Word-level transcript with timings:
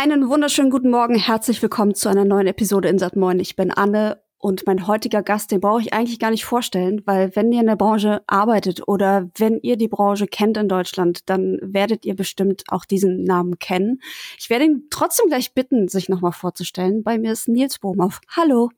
Einen 0.00 0.28
wunderschönen 0.28 0.70
guten 0.70 0.90
Morgen, 0.90 1.16
herzlich 1.16 1.60
willkommen 1.60 1.92
zu 1.92 2.08
einer 2.08 2.24
neuen 2.24 2.46
Episode 2.46 2.88
in 2.88 3.00
Moin. 3.16 3.40
Ich 3.40 3.56
bin 3.56 3.72
Anne 3.72 4.22
und 4.38 4.64
mein 4.64 4.86
heutiger 4.86 5.24
Gast, 5.24 5.50
den 5.50 5.60
brauche 5.60 5.80
ich 5.80 5.92
eigentlich 5.92 6.20
gar 6.20 6.30
nicht 6.30 6.44
vorstellen, 6.44 7.02
weil 7.04 7.34
wenn 7.34 7.50
ihr 7.50 7.62
in 7.62 7.66
der 7.66 7.74
Branche 7.74 8.22
arbeitet 8.28 8.86
oder 8.86 9.28
wenn 9.38 9.58
ihr 9.60 9.76
die 9.76 9.88
Branche 9.88 10.28
kennt 10.28 10.56
in 10.56 10.68
Deutschland, 10.68 11.28
dann 11.28 11.58
werdet 11.62 12.04
ihr 12.04 12.14
bestimmt 12.14 12.62
auch 12.68 12.84
diesen 12.84 13.24
Namen 13.24 13.58
kennen. 13.58 13.98
Ich 14.38 14.50
werde 14.50 14.66
ihn 14.66 14.84
trotzdem 14.88 15.26
gleich 15.26 15.52
bitten, 15.52 15.88
sich 15.88 16.08
nochmal 16.08 16.30
vorzustellen. 16.30 17.02
Bei 17.02 17.18
mir 17.18 17.32
ist 17.32 17.48
Nils 17.48 17.80
Bohmhoff. 17.80 18.20
Hallo. 18.36 18.70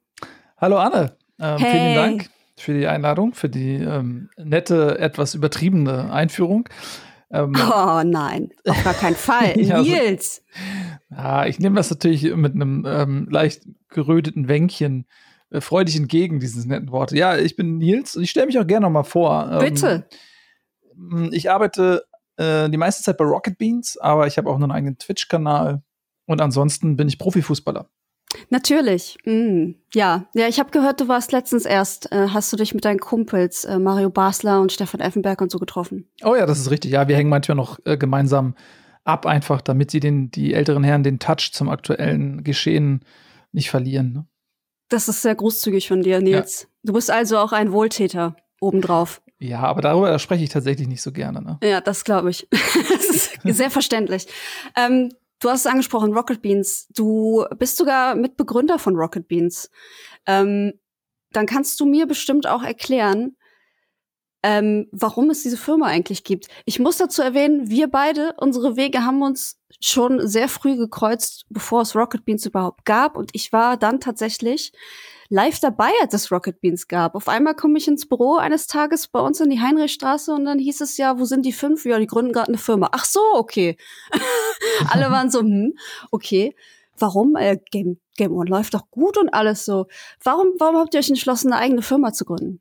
Hallo 0.56 0.78
Anne. 0.78 1.12
Ähm, 1.38 1.58
hey. 1.58 1.70
Vielen 1.70 1.94
Dank 1.96 2.30
für 2.56 2.72
die 2.72 2.86
Einladung, 2.86 3.34
für 3.34 3.50
die 3.50 3.74
ähm, 3.74 4.30
nette, 4.38 4.98
etwas 4.98 5.34
übertriebene 5.34 6.10
Einführung. 6.10 6.66
Ähm, 7.30 7.54
oh 7.72 8.02
nein, 8.04 8.50
auf 8.66 8.82
gar 8.84 8.94
keinen 8.94 9.16
Fall. 9.16 9.58
ja, 9.60 9.82
Nils. 9.82 10.42
ja, 11.10 11.46
ich 11.46 11.58
nehme 11.58 11.76
das 11.76 11.90
natürlich 11.90 12.34
mit 12.34 12.54
einem 12.54 12.84
ähm, 12.86 13.28
leicht 13.30 13.62
geröteten 13.88 14.48
Wänkchen 14.48 15.06
äh, 15.50 15.60
freudig 15.60 15.96
entgegen, 15.96 16.40
dieses 16.40 16.64
netten 16.66 16.90
Wort. 16.90 17.12
Ja, 17.12 17.36
ich 17.36 17.56
bin 17.56 17.78
Nils 17.78 18.16
und 18.16 18.22
ich 18.22 18.30
stelle 18.30 18.46
mich 18.46 18.58
auch 18.58 18.66
gerne 18.66 18.86
noch 18.86 18.92
mal 18.92 19.04
vor. 19.04 19.48
Ähm, 19.52 19.58
Bitte. 19.58 20.08
Ähm, 20.96 21.30
ich 21.32 21.50
arbeite 21.50 22.04
äh, 22.36 22.68
die 22.68 22.76
meiste 22.76 23.02
Zeit 23.02 23.16
bei 23.16 23.24
Rocket 23.24 23.58
Beans, 23.58 23.96
aber 23.96 24.26
ich 24.26 24.38
habe 24.38 24.50
auch 24.50 24.56
einen 24.56 24.70
eigenen 24.70 24.98
Twitch-Kanal 24.98 25.82
und 26.26 26.40
ansonsten 26.40 26.96
bin 26.96 27.08
ich 27.08 27.18
Profifußballer. 27.18 27.88
Natürlich. 28.48 29.18
Mm, 29.24 29.72
ja, 29.92 30.26
ja, 30.34 30.48
ich 30.48 30.60
habe 30.60 30.70
gehört, 30.70 31.00
du 31.00 31.08
warst 31.08 31.32
letztens 31.32 31.64
erst, 31.64 32.12
äh, 32.12 32.28
hast 32.28 32.52
du 32.52 32.56
dich 32.56 32.74
mit 32.74 32.84
deinen 32.84 33.00
Kumpels 33.00 33.64
äh, 33.64 33.78
Mario 33.78 34.10
Basler 34.10 34.60
und 34.60 34.72
Stefan 34.72 35.00
Effenberg 35.00 35.40
und 35.40 35.50
so 35.50 35.58
getroffen. 35.58 36.08
Oh 36.24 36.34
ja, 36.34 36.46
das 36.46 36.60
ist 36.60 36.70
richtig. 36.70 36.92
Ja, 36.92 37.08
wir 37.08 37.16
hängen 37.16 37.30
manchmal 37.30 37.56
noch 37.56 37.78
äh, 37.84 37.96
gemeinsam 37.96 38.54
ab, 39.04 39.26
einfach, 39.26 39.60
damit 39.60 39.90
sie 39.90 40.00
den, 40.00 40.30
die 40.30 40.54
älteren 40.54 40.84
Herren 40.84 41.02
den 41.02 41.18
Touch 41.18 41.50
zum 41.52 41.68
aktuellen 41.68 42.44
Geschehen 42.44 43.04
nicht 43.52 43.70
verlieren. 43.70 44.12
Ne? 44.12 44.26
Das 44.88 45.08
ist 45.08 45.22
sehr 45.22 45.34
großzügig 45.34 45.88
von 45.88 46.02
dir, 46.02 46.20
Nils. 46.20 46.62
Ja. 46.62 46.68
Du 46.84 46.92
bist 46.92 47.10
also 47.10 47.38
auch 47.38 47.52
ein 47.52 47.72
Wohltäter 47.72 48.36
obendrauf. 48.60 49.22
Ja, 49.38 49.60
aber 49.60 49.80
darüber 49.80 50.18
spreche 50.18 50.44
ich 50.44 50.50
tatsächlich 50.50 50.86
nicht 50.86 51.00
so 51.00 51.12
gerne. 51.12 51.40
Ne? 51.40 51.58
Ja, 51.62 51.80
das 51.80 52.04
glaube 52.04 52.30
ich. 52.30 52.46
das 52.52 53.08
ist 53.08 53.56
sehr 53.56 53.70
verständlich. 53.70 54.26
Ähm, 54.76 55.10
Du 55.40 55.48
hast 55.48 55.60
es 55.60 55.66
angesprochen, 55.66 56.12
Rocket 56.12 56.42
Beans. 56.42 56.86
Du 56.94 57.44
bist 57.58 57.78
sogar 57.78 58.14
Mitbegründer 58.14 58.78
von 58.78 58.94
Rocket 58.94 59.26
Beans. 59.26 59.70
Ähm, 60.26 60.74
dann 61.32 61.46
kannst 61.46 61.80
du 61.80 61.86
mir 61.86 62.06
bestimmt 62.06 62.46
auch 62.46 62.62
erklären, 62.62 63.36
ähm, 64.42 64.88
warum 64.92 65.30
es 65.30 65.42
diese 65.42 65.56
Firma 65.56 65.86
eigentlich 65.86 66.24
gibt. 66.24 66.48
Ich 66.64 66.78
muss 66.78 66.96
dazu 66.96 67.22
erwähnen, 67.22 67.68
wir 67.68 67.88
beide, 67.88 68.34
unsere 68.38 68.76
Wege 68.76 69.04
haben 69.04 69.22
uns 69.22 69.58
schon 69.80 70.26
sehr 70.26 70.48
früh 70.48 70.76
gekreuzt, 70.76 71.46
bevor 71.48 71.82
es 71.82 71.94
Rocket 71.94 72.24
Beans 72.24 72.46
überhaupt 72.46 72.84
gab. 72.84 73.16
Und 73.16 73.30
ich 73.34 73.52
war 73.52 73.76
dann 73.76 74.00
tatsächlich 74.00 74.72
live 75.28 75.60
dabei, 75.60 75.90
als 76.02 76.12
es 76.14 76.32
Rocket 76.32 76.60
Beans 76.60 76.88
gab. 76.88 77.14
Auf 77.14 77.28
einmal 77.28 77.54
komme 77.54 77.78
ich 77.78 77.86
ins 77.86 78.08
Büro 78.08 78.36
eines 78.36 78.66
Tages 78.66 79.08
bei 79.08 79.20
uns 79.20 79.40
in 79.40 79.50
die 79.50 79.60
Heinrichstraße 79.60 80.32
und 80.32 80.44
dann 80.44 80.58
hieß 80.58 80.80
es 80.80 80.96
ja, 80.96 81.18
wo 81.18 81.24
sind 81.24 81.46
die 81.46 81.52
fünf? 81.52 81.84
Ja, 81.84 81.98
die 81.98 82.06
gründen 82.06 82.32
gerade 82.32 82.48
eine 82.48 82.58
Firma. 82.58 82.88
Ach 82.92 83.04
so, 83.04 83.20
okay. 83.34 83.76
Alle 84.90 85.10
waren 85.10 85.30
so, 85.30 85.40
hm, 85.40 85.74
okay. 86.10 86.54
Warum? 86.98 87.36
Äh, 87.36 87.58
Game, 87.70 87.98
Game 88.16 88.32
One 88.32 88.50
läuft 88.50 88.74
doch 88.74 88.90
gut 88.90 89.16
und 89.16 89.32
alles 89.32 89.64
so. 89.64 89.86
Warum, 90.22 90.48
warum 90.58 90.76
habt 90.76 90.92
ihr 90.92 91.00
euch 91.00 91.08
entschlossen, 91.08 91.52
eine 91.52 91.62
eigene 91.62 91.82
Firma 91.82 92.12
zu 92.12 92.26
gründen? 92.26 92.58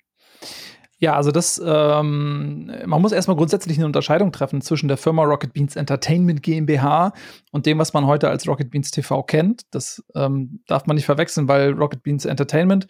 Ja, 1.01 1.15
also 1.15 1.31
das, 1.31 1.61
ähm, 1.65 2.71
man 2.85 3.01
muss 3.01 3.13
erstmal 3.13 3.37
grundsätzlich 3.37 3.77
eine 3.77 3.85
Unterscheidung 3.85 4.33
treffen 4.33 4.61
zwischen 4.61 4.89
der 4.89 4.97
Firma 4.97 5.23
Rocket 5.23 5.53
Beans 5.53 5.77
Entertainment 5.77 6.43
GmbH 6.43 7.13
und 7.51 7.65
dem, 7.65 7.79
was 7.79 7.93
man 7.93 8.05
heute 8.05 8.29
als 8.29 8.47
Rocket 8.47 8.69
Beans 8.69 8.91
TV 8.91 9.23
kennt. 9.23 9.61
Das 9.71 10.03
ähm, 10.13 10.61
darf 10.67 10.87
man 10.87 10.95
nicht 10.95 11.05
verwechseln, 11.05 11.47
weil 11.47 11.71
Rocket 11.71 12.03
Beans 12.03 12.25
Entertainment 12.25 12.87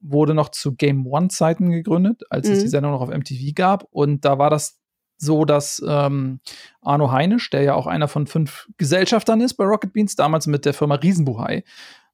wurde 0.00 0.32
noch 0.32 0.48
zu 0.48 0.74
Game 0.74 1.06
One-Zeiten 1.06 1.70
gegründet, 1.70 2.22
als 2.30 2.48
mhm. 2.48 2.54
es 2.54 2.60
die 2.60 2.68
Sendung 2.68 2.92
noch 2.92 3.02
auf 3.02 3.10
MTV 3.10 3.54
gab. 3.54 3.84
Und 3.90 4.24
da 4.24 4.38
war 4.38 4.48
das 4.48 4.80
so, 5.18 5.44
dass 5.44 5.82
ähm, 5.86 6.40
Arno 6.80 7.12
Heinisch, 7.12 7.50
der 7.50 7.62
ja 7.62 7.74
auch 7.74 7.86
einer 7.86 8.08
von 8.08 8.26
fünf 8.26 8.68
Gesellschaftern 8.78 9.42
ist 9.42 9.54
bei 9.54 9.64
Rocket 9.64 9.92
Beans, 9.92 10.16
damals 10.16 10.46
mit 10.46 10.64
der 10.64 10.72
Firma 10.72 10.94
Riesenbuhai 10.94 11.62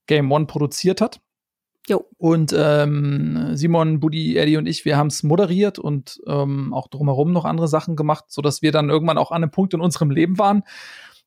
Game 0.07 0.33
One 0.33 0.47
produziert 0.47 1.01
hat. 1.01 1.21
Jo. 1.89 2.05
Und 2.19 2.55
ähm, 2.57 3.51
Simon, 3.55 4.01
Buddy, 4.01 4.37
Eddie 4.37 4.57
und 4.57 4.67
ich, 4.67 4.85
wir 4.85 4.97
haben 4.97 5.07
es 5.07 5.23
moderiert 5.23 5.79
und 5.79 6.21
ähm, 6.27 6.75
auch 6.75 6.89
drumherum 6.89 7.33
noch 7.33 7.45
andere 7.45 7.69
Sachen 7.69 7.95
gemacht, 7.95 8.25
sodass 8.29 8.61
wir 8.61 8.73
dann 8.73 8.91
irgendwann 8.91 9.19
auch 9.19 9.31
an 9.31 9.43
einem 9.43 9.53
Punkt 9.53 9.73
in 9.73 9.81
unserem 9.81 10.11
Leben 10.11 10.37
waren, 10.39 10.65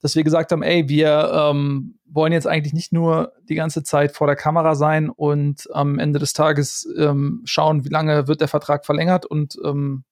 dass 0.02 0.16
wir 0.16 0.24
gesagt 0.24 0.52
haben, 0.52 0.62
ey, 0.62 0.90
wir 0.90 1.32
ähm, 1.34 1.98
wollen 2.06 2.34
jetzt 2.34 2.48
eigentlich 2.48 2.74
nicht 2.74 2.92
nur 2.92 3.34
die 3.48 3.56
ganze 3.56 3.84
Zeit 3.84 4.12
vor 4.12 4.28
der 4.28 4.36
Kamera 4.36 4.76
sein 4.76 5.10
und 5.10 5.70
am 5.74 5.98
Ende 5.98 6.20
des 6.20 6.34
Tages 6.34 6.88
ähm, 6.98 7.42
schauen, 7.46 7.86
wie 7.86 7.90
lange 7.90 8.28
wird 8.28 8.42
der 8.42 8.48
Vertrag 8.50 8.86
verlängert 8.86 9.26
und 9.26 9.58
ähm, 9.64 10.04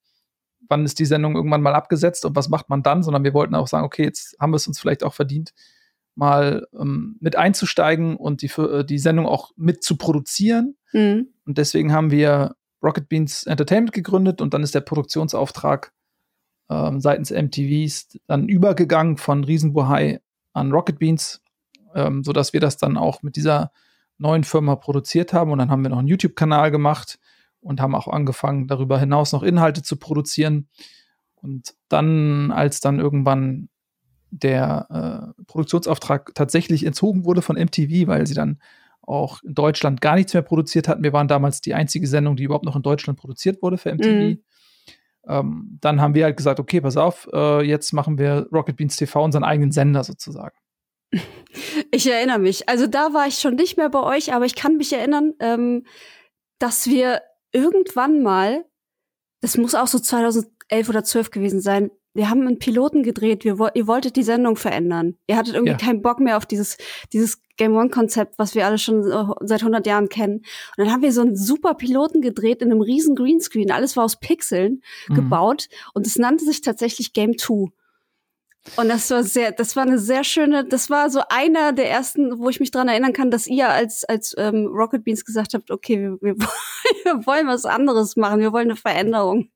wann 0.68 0.84
ist 0.84 0.98
die 0.98 1.06
Sendung 1.06 1.34
irgendwann 1.34 1.62
mal 1.62 1.74
abgesetzt 1.74 2.24
und 2.24 2.36
was 2.36 2.48
macht 2.48 2.70
man 2.70 2.82
dann, 2.82 3.02
sondern 3.02 3.24
wir 3.24 3.34
wollten 3.34 3.54
auch 3.54 3.68
sagen, 3.68 3.84
okay, 3.84 4.04
jetzt 4.04 4.36
haben 4.40 4.52
wir 4.52 4.56
es 4.56 4.66
uns 4.66 4.78
vielleicht 4.78 5.04
auch 5.04 5.14
verdient, 5.14 5.52
mal 6.18 6.66
ähm, 6.78 7.16
mit 7.20 7.36
einzusteigen 7.36 8.16
und 8.16 8.42
die, 8.42 8.50
äh, 8.60 8.84
die 8.84 8.98
Sendung 8.98 9.26
auch 9.26 9.52
mit 9.56 9.84
zu 9.84 9.96
produzieren. 9.96 10.76
Mhm. 10.92 11.28
Und 11.46 11.58
deswegen 11.58 11.92
haben 11.92 12.10
wir 12.10 12.56
Rocket 12.82 13.08
Beans 13.08 13.44
Entertainment 13.44 13.92
gegründet 13.92 14.40
und 14.40 14.52
dann 14.52 14.64
ist 14.64 14.74
der 14.74 14.80
Produktionsauftrag 14.80 15.92
ähm, 16.68 17.00
seitens 17.00 17.30
MTVs 17.30 18.18
dann 18.26 18.48
übergegangen 18.48 19.16
von 19.16 19.44
Riesenbuhai 19.44 20.20
an 20.52 20.72
Rocket 20.72 20.98
Beans, 20.98 21.40
ähm, 21.94 22.24
sodass 22.24 22.52
wir 22.52 22.60
das 22.60 22.76
dann 22.76 22.96
auch 22.96 23.22
mit 23.22 23.36
dieser 23.36 23.70
neuen 24.18 24.42
Firma 24.42 24.74
produziert 24.74 25.32
haben. 25.32 25.52
Und 25.52 25.58
dann 25.58 25.70
haben 25.70 25.82
wir 25.82 25.90
noch 25.90 25.98
einen 25.98 26.08
YouTube-Kanal 26.08 26.72
gemacht 26.72 27.20
und 27.60 27.80
haben 27.80 27.94
auch 27.94 28.08
angefangen, 28.08 28.66
darüber 28.66 28.98
hinaus 28.98 29.32
noch 29.32 29.44
Inhalte 29.44 29.82
zu 29.84 29.96
produzieren. 29.96 30.68
Und 31.36 31.74
dann, 31.88 32.50
als 32.50 32.80
dann 32.80 32.98
irgendwann 32.98 33.68
der 34.30 35.34
äh, 35.38 35.42
Produktionsauftrag 35.44 36.34
tatsächlich 36.34 36.84
entzogen 36.84 37.24
wurde 37.24 37.42
von 37.42 37.56
MTV, 37.56 38.06
weil 38.06 38.26
sie 38.26 38.34
dann 38.34 38.60
auch 39.02 39.42
in 39.42 39.54
Deutschland 39.54 40.00
gar 40.00 40.16
nichts 40.16 40.34
mehr 40.34 40.42
produziert 40.42 40.86
hatten. 40.86 41.02
Wir 41.02 41.12
waren 41.12 41.28
damals 41.28 41.60
die 41.60 41.74
einzige 41.74 42.06
Sendung, 42.06 42.36
die 42.36 42.44
überhaupt 42.44 42.66
noch 42.66 42.76
in 42.76 42.82
Deutschland 42.82 43.18
produziert 43.18 43.62
wurde 43.62 43.78
für 43.78 43.94
MTV. 43.94 44.06
Mhm. 44.06 44.42
Ähm, 45.26 45.78
dann 45.80 46.00
haben 46.00 46.14
wir 46.14 46.24
halt 46.24 46.36
gesagt, 46.36 46.60
okay, 46.60 46.80
pass 46.80 46.96
auf, 46.96 47.28
äh, 47.32 47.62
jetzt 47.62 47.92
machen 47.92 48.18
wir 48.18 48.48
Rocket 48.52 48.76
Beans 48.76 48.96
TV 48.96 49.22
unseren 49.22 49.44
eigenen 49.44 49.72
Sender 49.72 50.04
sozusagen. 50.04 50.56
Ich 51.90 52.10
erinnere 52.10 52.38
mich. 52.38 52.68
Also 52.68 52.86
da 52.86 53.14
war 53.14 53.26
ich 53.26 53.38
schon 53.38 53.54
nicht 53.54 53.78
mehr 53.78 53.88
bei 53.88 54.02
euch, 54.02 54.34
aber 54.34 54.44
ich 54.44 54.54
kann 54.54 54.76
mich 54.76 54.92
erinnern, 54.92 55.32
ähm, 55.40 55.86
dass 56.58 56.86
wir 56.86 57.22
irgendwann 57.50 58.22
mal, 58.22 58.66
das 59.40 59.56
muss 59.56 59.74
auch 59.74 59.86
so 59.86 59.98
2011 59.98 60.88
oder 60.88 61.02
12 61.02 61.30
gewesen 61.30 61.62
sein, 61.62 61.90
wir 62.14 62.30
haben 62.30 62.46
einen 62.46 62.58
Piloten 62.58 63.02
gedreht, 63.02 63.44
wir, 63.44 63.70
ihr 63.74 63.86
wolltet 63.86 64.16
die 64.16 64.22
Sendung 64.22 64.56
verändern. 64.56 65.16
Ihr 65.26 65.36
hattet 65.36 65.54
irgendwie 65.54 65.72
ja. 65.72 65.78
keinen 65.78 66.02
Bock 66.02 66.20
mehr 66.20 66.36
auf 66.36 66.46
dieses, 66.46 66.76
dieses 67.12 67.40
Game 67.56 67.76
One-Konzept, 67.76 68.38
was 68.38 68.54
wir 68.54 68.66
alle 68.66 68.78
schon 68.78 69.02
seit 69.40 69.60
100 69.60 69.86
Jahren 69.86 70.08
kennen. 70.08 70.38
Und 70.38 70.44
dann 70.78 70.90
haben 70.90 71.02
wir 71.02 71.12
so 71.12 71.20
einen 71.20 71.36
super 71.36 71.74
Piloten 71.74 72.20
gedreht 72.20 72.62
in 72.62 72.70
einem 72.70 72.80
riesen 72.80 73.14
Greenscreen. 73.14 73.70
Alles 73.70 73.96
war 73.96 74.04
aus 74.04 74.18
Pixeln 74.18 74.82
mhm. 75.08 75.14
gebaut 75.14 75.68
und 75.94 76.06
es 76.06 76.16
nannte 76.16 76.44
sich 76.44 76.60
tatsächlich 76.60 77.12
Game 77.12 77.36
2. 77.36 77.70
Und 78.76 78.88
das 78.88 79.10
war 79.10 79.22
sehr, 79.22 79.52
das 79.52 79.76
war 79.76 79.84
eine 79.84 79.98
sehr 79.98 80.24
schöne, 80.24 80.64
das 80.64 80.90
war 80.90 81.10
so 81.10 81.20
einer 81.30 81.72
der 81.72 81.90
ersten, 81.90 82.38
wo 82.38 82.48
ich 82.48 82.60
mich 82.60 82.70
dran 82.70 82.88
erinnern 82.88 83.12
kann, 83.12 83.30
dass 83.30 83.46
ihr 83.46 83.68
als, 83.68 84.04
als 84.04 84.34
ähm, 84.36 84.66
Rocket 84.66 85.04
Beans 85.04 85.24
gesagt 85.24 85.54
habt, 85.54 85.70
okay, 85.70 85.98
wir, 85.98 86.18
wir, 86.20 86.36
wir 86.36 87.26
wollen 87.26 87.46
was 87.46 87.64
anderes 87.64 88.16
machen, 88.16 88.40
wir 88.40 88.52
wollen 88.52 88.68
eine 88.68 88.76
Veränderung. 88.76 89.50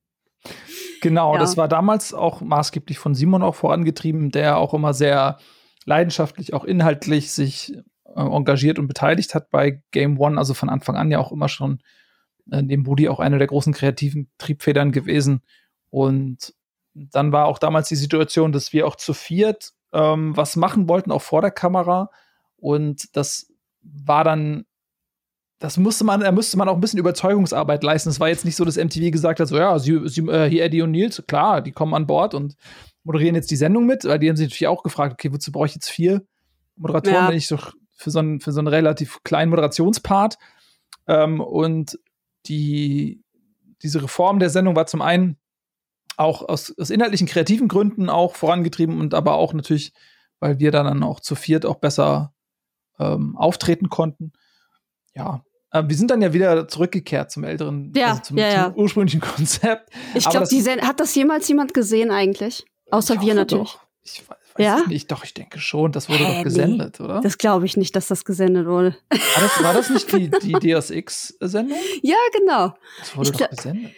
Genau, 1.01 1.35
ja. 1.35 1.41
das 1.41 1.57
war 1.57 1.69
damals 1.69 2.15
auch 2.15 2.41
maßgeblich 2.41 2.99
von 2.99 3.15
Simon 3.15 3.43
auch 3.43 3.55
vorangetrieben, 3.55 4.31
der 4.31 4.59
auch 4.59 4.75
immer 4.75 4.95
sehr 4.95 5.39
leidenschaftlich, 5.85 6.55
auch 6.55 6.65
inhaltlich 6.65 7.33
sich 7.33 7.75
äh, 8.05 8.21
engagiert 8.21 8.79
und 8.79 8.87
beteiligt 8.87 9.35
hat 9.35 9.51
bei 9.51 9.83
Game 9.91 10.19
One, 10.19 10.39
also 10.39 10.55
von 10.55 10.69
Anfang 10.69 10.97
an 10.97 11.11
ja 11.11 11.19
auch 11.19 11.33
immer 11.33 11.49
schon 11.49 11.83
äh, 12.51 12.63
dem 12.63 12.85
Budi 12.85 13.09
auch 13.09 13.21
eine 13.21 13.39
der 13.39 13.49
großen 13.49 13.73
kreativen 13.73 14.31
Triebfedern 14.39 14.93
gewesen. 14.93 15.43
Und 15.91 16.55
dann 16.95 17.33
war 17.33 17.47
auch 17.47 17.59
damals 17.59 17.89
die 17.89 17.97
Situation, 17.97 18.53
dass 18.53 18.73
wir 18.73 18.87
auch 18.87 18.97
zu 18.97 19.15
viert 19.15 19.73
ähm, 19.93 20.37
was 20.37 20.57
machen 20.57 20.89
wollten, 20.89 21.13
auch 21.13 21.23
vor 21.23 21.43
der 21.43 21.51
Kamera. 21.51 22.11
Und 22.57 23.17
das 23.17 23.53
war 23.83 24.25
dann 24.25 24.65
das 25.63 25.77
musste 25.77 26.05
man, 26.05 26.21
da 26.21 26.33
müsste 26.33 26.57
man 26.57 26.69
auch 26.69 26.75
ein 26.75 26.81
bisschen 26.81 26.99
Überzeugungsarbeit 26.99 27.85
leisten. 27.85 28.11
Es 28.11 28.21
war 28.21 28.29
jetzt 28.29 28.45
nicht 28.45 28.57
so, 28.57 28.65
dass 28.65 28.77
MTV 28.77 29.11
gesagt 29.13 29.41
hat, 29.41 29.49
so 29.49 29.57
ja, 29.57 29.79
sie, 29.79 30.09
sie, 30.09 30.23
äh, 30.23 30.49
hier 30.49 30.65
Eddie 30.65 30.83
und 30.83 30.91
Nils, 30.91 31.23
klar, 31.27 31.61
die 31.61 31.73
kommen 31.73 31.95
an 31.95 32.07
Bord 32.07 32.35
und 32.35 32.57
moderieren 33.05 33.35
jetzt 33.35 33.51
die 33.51 33.57
Sendung 33.57 33.87
mit, 33.87 34.05
weil 34.05 34.19
die 34.19 34.29
haben 34.29 34.37
sich 34.37 34.49
natürlich 34.49 34.67
auch 34.67 34.83
gefragt, 34.83 35.13
okay, 35.13 35.33
wozu 35.33 35.53
brauche 35.53 35.67
ich 35.67 35.75
jetzt 35.75 35.89
vier 35.89 36.23
Moderatoren, 36.77 37.15
ja. 37.15 37.29
wenn 37.29 37.37
ich 37.37 37.49
doch 37.49 37.75
für 37.95 38.11
so 38.11 38.19
einen, 38.19 38.41
für 38.41 38.53
so 38.53 38.61
einen 38.61 38.69
relativ 38.69 39.23
kleinen 39.23 39.51
Moderationspart 39.51 40.37
ähm, 41.07 41.41
und 41.41 41.99
die, 42.47 43.23
diese 43.83 44.03
Reform 44.03 44.41
der 44.41 44.51
Sendung 44.51 44.75
war 44.75 44.87
zum 44.87 45.03
einen 45.03 45.37
auch 46.17 46.43
aus, 46.49 46.77
aus 46.79 46.91
inhaltlichen, 46.91 47.27
kreativen 47.27 47.69
Gründen 47.69 48.11
auch 48.11 48.35
vorangetrieben 48.35 49.01
und 49.01 49.15
aber 49.15 49.35
auch 49.35 49.53
natürlich 49.55 49.93
weil 50.43 50.59
wir 50.59 50.73
dann 50.73 51.05
auch 51.05 51.21
zu 51.21 51.37
viert 51.37 51.65
auch 51.65 51.77
besser 51.77 52.35
ähm, 52.99 53.37
auftreten 53.37 53.89
konnten. 53.91 54.33
Ja, 55.15 55.45
wir 55.73 55.97
sind 55.97 56.11
dann 56.11 56.21
ja 56.21 56.33
wieder 56.33 56.69
zurückgekehrt 56.69 57.31
zum 57.31 57.45
älteren, 57.45 57.93
ja, 57.97 58.11
also 58.11 58.23
zum, 58.23 58.39
ja, 58.39 58.49
ja. 58.49 58.65
zum 58.67 58.83
ursprünglichen 58.83 59.21
Konzept. 59.21 59.91
Ich 60.15 60.29
glaube, 60.29 60.47
hat 60.47 61.01
das 61.01 61.15
jemals 61.15 61.49
jemand 61.49 61.73
gesehen 61.73 62.11
eigentlich? 62.11 62.65
Außer 62.91 63.21
wir 63.21 63.35
natürlich. 63.35 63.73
Doch. 63.73 63.81
Ich 64.05 64.23
weiß, 64.29 64.37
ja? 64.59 64.85
nicht. 64.87 65.11
Doch, 65.11 65.25
ich 65.25 65.33
denke 65.33 65.59
schon. 65.61 65.93
Das 65.93 66.09
wurde 66.09 66.27
Hä, 66.27 66.37
doch 66.37 66.45
gesendet, 66.45 66.99
nee. 66.99 67.05
oder? 67.05 67.21
Das 67.21 67.39
glaube 67.39 67.65
ich 67.65 67.77
nicht, 67.77 67.97
dass 67.97 68.09
das 68.09 68.25
gesendet 68.25 68.67
wurde. 68.67 68.97
War 69.09 69.19
das, 69.41 69.63
war 69.63 69.73
das 69.73 69.91
nicht 69.91 70.13
die, 70.13 70.31
die 70.43 70.75
DSX-Sendung? 70.75 71.79
Ja, 72.03 72.17
genau. 72.33 72.75
Das 72.99 73.17
wurde 73.17 73.31
ich 73.31 73.37
doch 73.37 73.49
gesendet. 73.49 73.93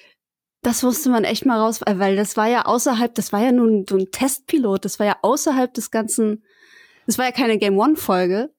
Das 0.62 0.82
musste 0.82 1.10
man 1.10 1.24
echt 1.24 1.44
mal 1.44 1.58
raus, 1.58 1.80
weil 1.86 2.16
das 2.16 2.38
war 2.38 2.46
ja 2.46 2.64
außerhalb, 2.64 3.14
das 3.14 3.32
war 3.34 3.42
ja 3.42 3.52
nun 3.52 3.84
so 3.88 3.98
ein 3.98 4.10
Testpilot, 4.10 4.86
das 4.86 4.98
war 4.98 5.06
ja 5.06 5.16
außerhalb 5.20 5.74
des 5.74 5.90
ganzen, 5.90 6.42
das 7.06 7.18
war 7.18 7.26
ja 7.26 7.32
keine 7.32 7.58
Game 7.58 7.78
One-Folge, 7.78 8.50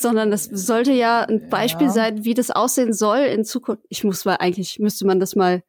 sondern 0.00 0.30
das 0.30 0.44
sollte 0.44 0.92
ja 0.92 1.22
ein 1.22 1.48
Beispiel 1.48 1.88
ja. 1.88 1.92
sein, 1.92 2.24
wie 2.24 2.34
das 2.34 2.52
aussehen 2.52 2.92
soll 2.92 3.18
in 3.18 3.44
Zukunft. 3.44 3.82
Ich 3.88 4.04
muss 4.04 4.24
mal, 4.24 4.36
eigentlich 4.36 4.78
müsste 4.78 5.04
man 5.04 5.18
das 5.18 5.34
mal 5.34 5.64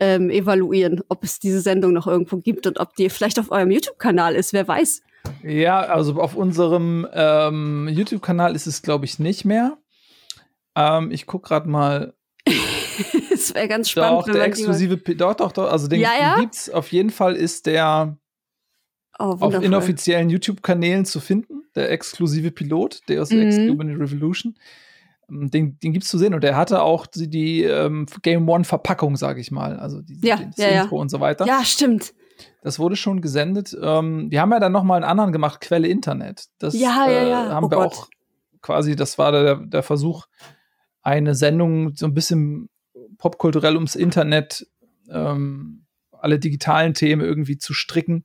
ähm, 0.00 0.30
evaluieren, 0.30 1.00
ob 1.08 1.22
es 1.22 1.38
diese 1.38 1.60
Sendung 1.60 1.92
noch 1.92 2.08
irgendwo 2.08 2.38
gibt 2.38 2.66
und 2.66 2.80
ob 2.80 2.96
die 2.96 3.08
vielleicht 3.08 3.38
auf 3.38 3.52
eurem 3.52 3.70
YouTube-Kanal 3.70 4.34
ist, 4.34 4.52
wer 4.52 4.66
weiß. 4.66 5.02
Ja, 5.44 5.78
also 5.78 6.20
auf 6.20 6.34
unserem 6.34 7.06
ähm, 7.12 7.88
YouTube-Kanal 7.88 8.56
ist 8.56 8.66
es, 8.66 8.82
glaube 8.82 9.04
ich, 9.04 9.20
nicht 9.20 9.44
mehr. 9.44 9.78
Ähm, 10.74 11.12
ich 11.12 11.26
gucke 11.26 11.48
gerade 11.48 11.68
mal. 11.68 12.14
Es 13.32 13.54
wäre 13.54 13.66
ganz 13.66 13.88
spannend. 13.88 14.28
Doch, 14.28 14.32
der 14.32 14.44
exklusive, 14.44 14.98
doch, 14.98 15.34
doch, 15.34 15.52
doch. 15.52 15.72
Also 15.72 15.88
den, 15.88 16.00
ja, 16.00 16.10
ja? 16.20 16.34
den 16.34 16.42
gibt's 16.42 16.68
auf 16.68 16.92
jeden 16.92 17.10
Fall 17.10 17.34
ist 17.34 17.64
der 17.66 18.18
oh, 19.18 19.36
auf 19.40 19.62
inoffiziellen 19.62 20.30
YouTube-Kanälen 20.30 21.04
zu 21.04 21.20
finden, 21.20 21.64
der 21.74 21.90
exklusive 21.90 22.50
Pilot, 22.50 23.00
der 23.08 23.22
aus 23.22 23.30
mhm. 23.30 23.70
Human 23.70 23.96
Revolution. 23.96 24.56
Ähm, 25.28 25.50
den, 25.50 25.78
den 25.78 25.92
gibt's 25.92 26.08
zu 26.08 26.18
sehen 26.18 26.34
und 26.34 26.42
der 26.44 26.56
hatte 26.56 26.82
auch 26.82 27.06
die, 27.06 27.28
die 27.28 27.62
ähm, 27.62 28.06
Game 28.22 28.48
One 28.48 28.64
Verpackung, 28.64 29.16
sage 29.16 29.40
ich 29.40 29.50
mal, 29.50 29.78
also 29.78 30.02
die, 30.02 30.18
ja, 30.26 30.36
das 30.36 30.56
ja, 30.56 30.82
Intro 30.82 30.96
ja. 30.96 31.02
und 31.02 31.10
so 31.10 31.20
weiter. 31.20 31.46
Ja, 31.46 31.64
stimmt. 31.64 32.14
Das 32.62 32.78
wurde 32.78 32.96
schon 32.96 33.20
gesendet. 33.20 33.76
Ähm, 33.80 34.30
wir 34.30 34.40
haben 34.40 34.52
ja 34.52 34.60
dann 34.60 34.72
noch 34.72 34.84
mal 34.84 34.96
einen 34.96 35.04
anderen 35.04 35.32
gemacht, 35.32 35.60
Quelle 35.60 35.88
Internet. 35.88 36.46
Das 36.58 36.74
ja, 36.74 37.06
ja, 37.08 37.22
ja. 37.22 37.46
Äh, 37.46 37.50
haben 37.50 37.66
oh 37.66 37.70
wir 37.70 37.78
Gott. 37.78 37.92
auch 37.92 38.08
quasi, 38.60 38.96
das 38.96 39.18
war 39.18 39.32
der, 39.32 39.56
der 39.56 39.82
Versuch, 39.82 40.26
eine 41.02 41.34
Sendung 41.34 41.94
so 41.94 42.06
ein 42.06 42.14
bisschen 42.14 42.68
popkulturell 43.18 43.74
ums 43.74 43.96
Internet, 43.96 44.66
ähm, 45.10 45.84
alle 46.12 46.38
digitalen 46.38 46.94
Themen 46.94 47.22
irgendwie 47.22 47.58
zu 47.58 47.74
stricken. 47.74 48.24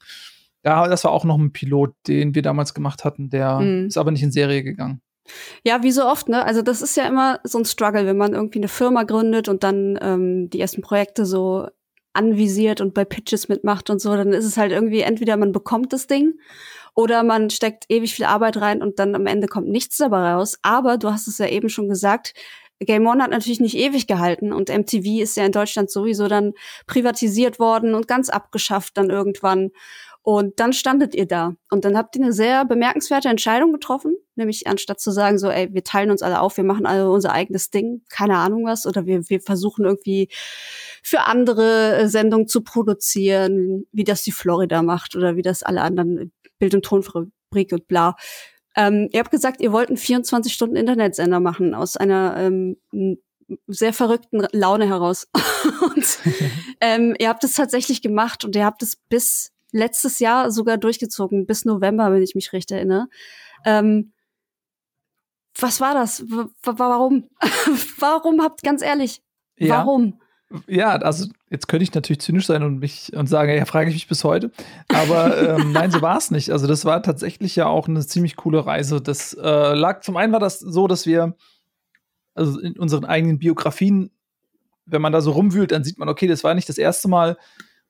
Ja, 0.67 0.85
das 0.89 1.05
war 1.05 1.11
auch 1.11 1.23
noch 1.23 1.37
ein 1.37 1.53
Pilot, 1.53 1.93
den 2.07 2.35
wir 2.35 2.41
damals 2.41 2.73
gemacht 2.73 3.05
hatten, 3.05 3.29
der 3.29 3.59
mhm. 3.61 3.87
ist 3.87 3.97
aber 3.97 4.11
nicht 4.11 4.21
in 4.21 4.33
Serie 4.33 4.63
gegangen. 4.63 5.01
Ja, 5.63 5.81
wie 5.81 5.93
so 5.93 6.05
oft, 6.05 6.27
ne? 6.27 6.43
Also 6.43 6.61
das 6.61 6.81
ist 6.81 6.97
ja 6.97 7.07
immer 7.07 7.39
so 7.45 7.57
ein 7.57 7.63
Struggle, 7.63 8.05
wenn 8.05 8.17
man 8.17 8.33
irgendwie 8.33 8.59
eine 8.59 8.67
Firma 8.67 9.03
gründet 9.03 9.47
und 9.47 9.63
dann 9.63 9.97
ähm, 10.01 10.49
die 10.49 10.59
ersten 10.59 10.81
Projekte 10.81 11.25
so 11.25 11.67
anvisiert 12.11 12.81
und 12.81 12.93
bei 12.93 13.05
Pitches 13.05 13.47
mitmacht 13.47 13.89
und 13.89 14.01
so, 14.01 14.13
dann 14.13 14.33
ist 14.33 14.43
es 14.43 14.57
halt 14.57 14.73
irgendwie 14.73 14.99
entweder 14.99 15.37
man 15.37 15.53
bekommt 15.53 15.93
das 15.93 16.07
Ding 16.07 16.33
oder 16.93 17.23
man 17.23 17.49
steckt 17.49 17.85
ewig 17.87 18.13
viel 18.13 18.25
Arbeit 18.25 18.57
rein 18.57 18.81
und 18.81 18.99
dann 18.99 19.15
am 19.15 19.25
Ende 19.25 19.47
kommt 19.47 19.69
nichts 19.69 19.95
dabei 19.95 20.33
raus. 20.33 20.59
Aber 20.63 20.97
du 20.97 21.13
hast 21.13 21.29
es 21.29 21.37
ja 21.37 21.47
eben 21.47 21.69
schon 21.69 21.87
gesagt, 21.87 22.33
Game 22.81 23.07
One 23.07 23.23
hat 23.23 23.31
natürlich 23.31 23.61
nicht 23.61 23.77
ewig 23.77 24.05
gehalten 24.05 24.51
und 24.51 24.67
MTV 24.67 25.21
ist 25.21 25.37
ja 25.37 25.45
in 25.45 25.53
Deutschland 25.53 25.89
sowieso 25.89 26.27
dann 26.27 26.51
privatisiert 26.87 27.57
worden 27.57 27.93
und 27.93 28.09
ganz 28.09 28.27
abgeschafft 28.27 28.97
dann 28.97 29.09
irgendwann. 29.09 29.71
Und 30.27 30.59
dann 30.59 30.73
standet 30.73 31.15
ihr 31.15 31.25
da. 31.25 31.55
Und 31.71 31.85
dann 31.85 31.97
habt 31.97 32.17
ihr 32.17 32.21
eine 32.21 32.33
sehr 32.33 32.65
bemerkenswerte 32.65 33.29
Entscheidung 33.29 33.71
getroffen. 33.71 34.17
Nämlich 34.35 34.67
anstatt 34.67 34.99
zu 34.99 35.11
sagen, 35.11 35.37
so, 35.37 35.49
ey, 35.49 35.73
wir 35.73 35.85
teilen 35.85 36.11
uns 36.11 36.21
alle 36.21 36.41
auf, 36.41 36.57
wir 36.57 36.65
machen 36.65 36.85
alle 36.85 37.09
unser 37.09 37.31
eigenes 37.31 37.69
Ding, 37.69 38.01
keine 38.09 38.35
Ahnung 38.35 38.65
was, 38.65 38.85
oder 38.85 39.05
wir, 39.05 39.29
wir 39.29 39.39
versuchen 39.39 39.85
irgendwie 39.85 40.27
für 41.01 41.21
andere 41.21 41.95
äh, 41.95 42.09
Sendungen 42.09 42.49
zu 42.49 42.61
produzieren, 42.61 43.85
wie 43.93 44.03
das 44.03 44.21
die 44.23 44.33
Florida 44.33 44.81
macht 44.81 45.15
oder 45.15 45.37
wie 45.37 45.43
das 45.43 45.63
alle 45.63 45.81
anderen 45.81 46.33
Bild- 46.59 46.75
und 46.75 46.83
Tonfabrik 46.83 47.71
und 47.71 47.87
bla. 47.87 48.17
Ähm, 48.75 49.07
ihr 49.13 49.21
habt 49.21 49.31
gesagt, 49.31 49.61
ihr 49.61 49.71
wollt 49.71 49.87
einen 49.87 49.97
24-Stunden-Internetsender 49.97 51.39
machen 51.39 51.73
aus 51.73 51.95
einer 51.95 52.35
ähm, 52.35 52.75
sehr 53.67 53.93
verrückten 53.93 54.45
Laune 54.51 54.89
heraus. 54.89 55.29
und 55.95 56.19
ähm, 56.81 57.15
ihr 57.17 57.29
habt 57.29 57.45
es 57.45 57.53
tatsächlich 57.53 58.01
gemacht 58.01 58.43
und 58.43 58.57
ihr 58.57 58.65
habt 58.65 58.83
es 58.83 58.97
bis 58.97 59.53
letztes 59.77 60.19
Jahr 60.19 60.51
sogar 60.51 60.77
durchgezogen, 60.77 61.45
bis 61.45 61.65
November, 61.65 62.11
wenn 62.11 62.23
ich 62.23 62.35
mich 62.35 62.51
recht 62.53 62.71
erinnere. 62.71 63.07
Ähm, 63.65 64.11
was 65.59 65.81
war 65.81 65.93
das? 65.93 66.23
W 66.29 66.45
warum? 66.61 67.29
warum 67.99 68.41
habt, 68.41 68.63
ganz 68.63 68.81
ehrlich, 68.81 69.21
ja. 69.57 69.77
warum? 69.77 70.19
Ja, 70.67 70.95
also 70.95 71.27
jetzt 71.49 71.67
könnte 71.67 71.83
ich 71.83 71.93
natürlich 71.93 72.21
zynisch 72.21 72.45
sein 72.45 72.63
und 72.63 72.79
mich 72.79 73.11
und 73.13 73.27
sagen, 73.27 73.53
ja, 73.53 73.65
frage 73.65 73.89
ich 73.89 73.95
mich 73.95 74.07
bis 74.07 74.23
heute. 74.23 74.51
Aber 74.87 75.57
ähm, 75.57 75.71
nein, 75.73 75.91
so 75.91 76.01
war 76.01 76.17
es 76.17 76.31
nicht. 76.31 76.51
Also 76.51 76.67
das 76.67 76.85
war 76.85 77.03
tatsächlich 77.03 77.55
ja 77.55 77.65
auch 77.65 77.87
eine 77.87 78.05
ziemlich 78.05 78.37
coole 78.37 78.65
Reise. 78.65 79.01
Das 79.01 79.33
äh, 79.33 79.73
lag 79.73 80.01
zum 80.01 80.15
einen 80.15 80.31
war 80.31 80.39
das 80.39 80.59
so, 80.59 80.87
dass 80.87 81.05
wir 81.05 81.35
also 82.33 82.59
in 82.59 82.77
unseren 82.77 83.03
eigenen 83.03 83.39
Biografien, 83.39 84.11
wenn 84.85 85.01
man 85.01 85.11
da 85.11 85.21
so 85.21 85.31
rumwühlt, 85.31 85.71
dann 85.71 85.83
sieht 85.83 85.97
man, 85.97 86.07
okay, 86.07 86.27
das 86.27 86.43
war 86.43 86.53
nicht 86.53 86.69
das 86.69 86.77
erste 86.77 87.09
Mal, 87.09 87.37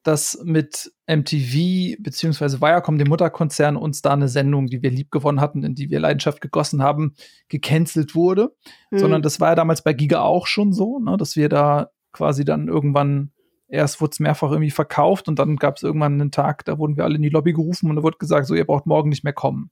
dass 0.04 0.40
mit 0.44 0.92
MTV 1.08 1.98
beziehungsweise 2.00 2.62
Viacom, 2.62 2.98
dem 2.98 3.10
Mutterkonzern, 3.10 3.76
uns 3.76 4.02
da 4.02 4.14
eine 4.14 4.30
Sendung, 4.30 4.68
die 4.68 4.82
wir 4.82 4.92
lieb 4.92 5.12
gewonnen 5.12 5.42
hatten, 5.42 5.64
in 5.64 5.76
die 5.76 5.90
wir 5.90 6.00
Leidenschaft 6.00 6.42
gegossen 6.42 6.82
haben, 6.82 7.16
gecancelt 7.50 8.16
wurde. 8.16 8.56
Mhm. 8.92 9.00
Sondern 9.00 9.22
das 9.22 9.40
war 9.40 9.50
ja 9.50 9.56
damals 9.56 9.84
bei 9.84 9.94
Giga 9.94 10.22
auch 10.22 10.48
schon 10.48 10.72
so, 10.72 11.00
ne, 11.00 11.18
dass 11.18 11.36
wir 11.36 11.50
da 11.50 11.90
quasi 12.14 12.46
dann 12.46 12.68
irgendwann 12.68 13.32
erst 13.68 14.00
wurde 14.00 14.12
es 14.12 14.20
mehrfach 14.20 14.52
irgendwie 14.52 14.72
verkauft 14.72 15.28
und 15.28 15.40
dann 15.40 15.58
gab 15.58 15.76
es 15.76 15.84
irgendwann 15.84 16.14
einen 16.14 16.32
Tag, 16.32 16.64
da 16.64 16.78
wurden 16.78 16.96
wir 16.96 17.04
alle 17.04 17.18
in 17.18 17.22
die 17.22 17.30
Lobby 17.30 17.52
gerufen 17.52 17.90
und 17.90 17.98
da 17.98 18.04
wurde 18.04 18.18
gesagt, 18.18 18.48
so 18.48 18.56
ihr 18.56 18.66
braucht 18.66 18.86
morgen 18.86 19.10
nicht 19.10 19.26
mehr 19.26 19.34
kommen. 19.34 19.72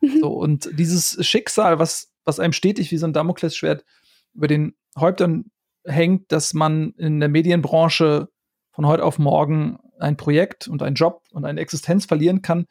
Mhm. 0.00 0.18
So 0.20 0.32
und 0.32 0.68
dieses 0.76 1.24
Schicksal, 1.24 1.78
was 1.78 2.12
was 2.24 2.40
einem 2.40 2.52
stetig 2.52 2.90
wie 2.90 2.98
so 2.98 3.06
ein 3.06 3.12
Damoklesschwert 3.12 3.84
über 4.34 4.48
den 4.48 4.74
Häuptern 4.98 5.46
hängt, 5.84 6.32
dass 6.32 6.52
man 6.52 6.92
in 6.98 7.20
der 7.20 7.28
Medienbranche 7.28 8.28
von 8.76 8.86
heute 8.86 9.04
auf 9.04 9.18
morgen 9.18 9.78
ein 9.98 10.18
Projekt 10.18 10.68
und 10.68 10.82
einen 10.82 10.94
Job 10.94 11.22
und 11.32 11.46
eine 11.46 11.60
Existenz 11.60 12.04
verlieren 12.04 12.42
kann. 12.42 12.66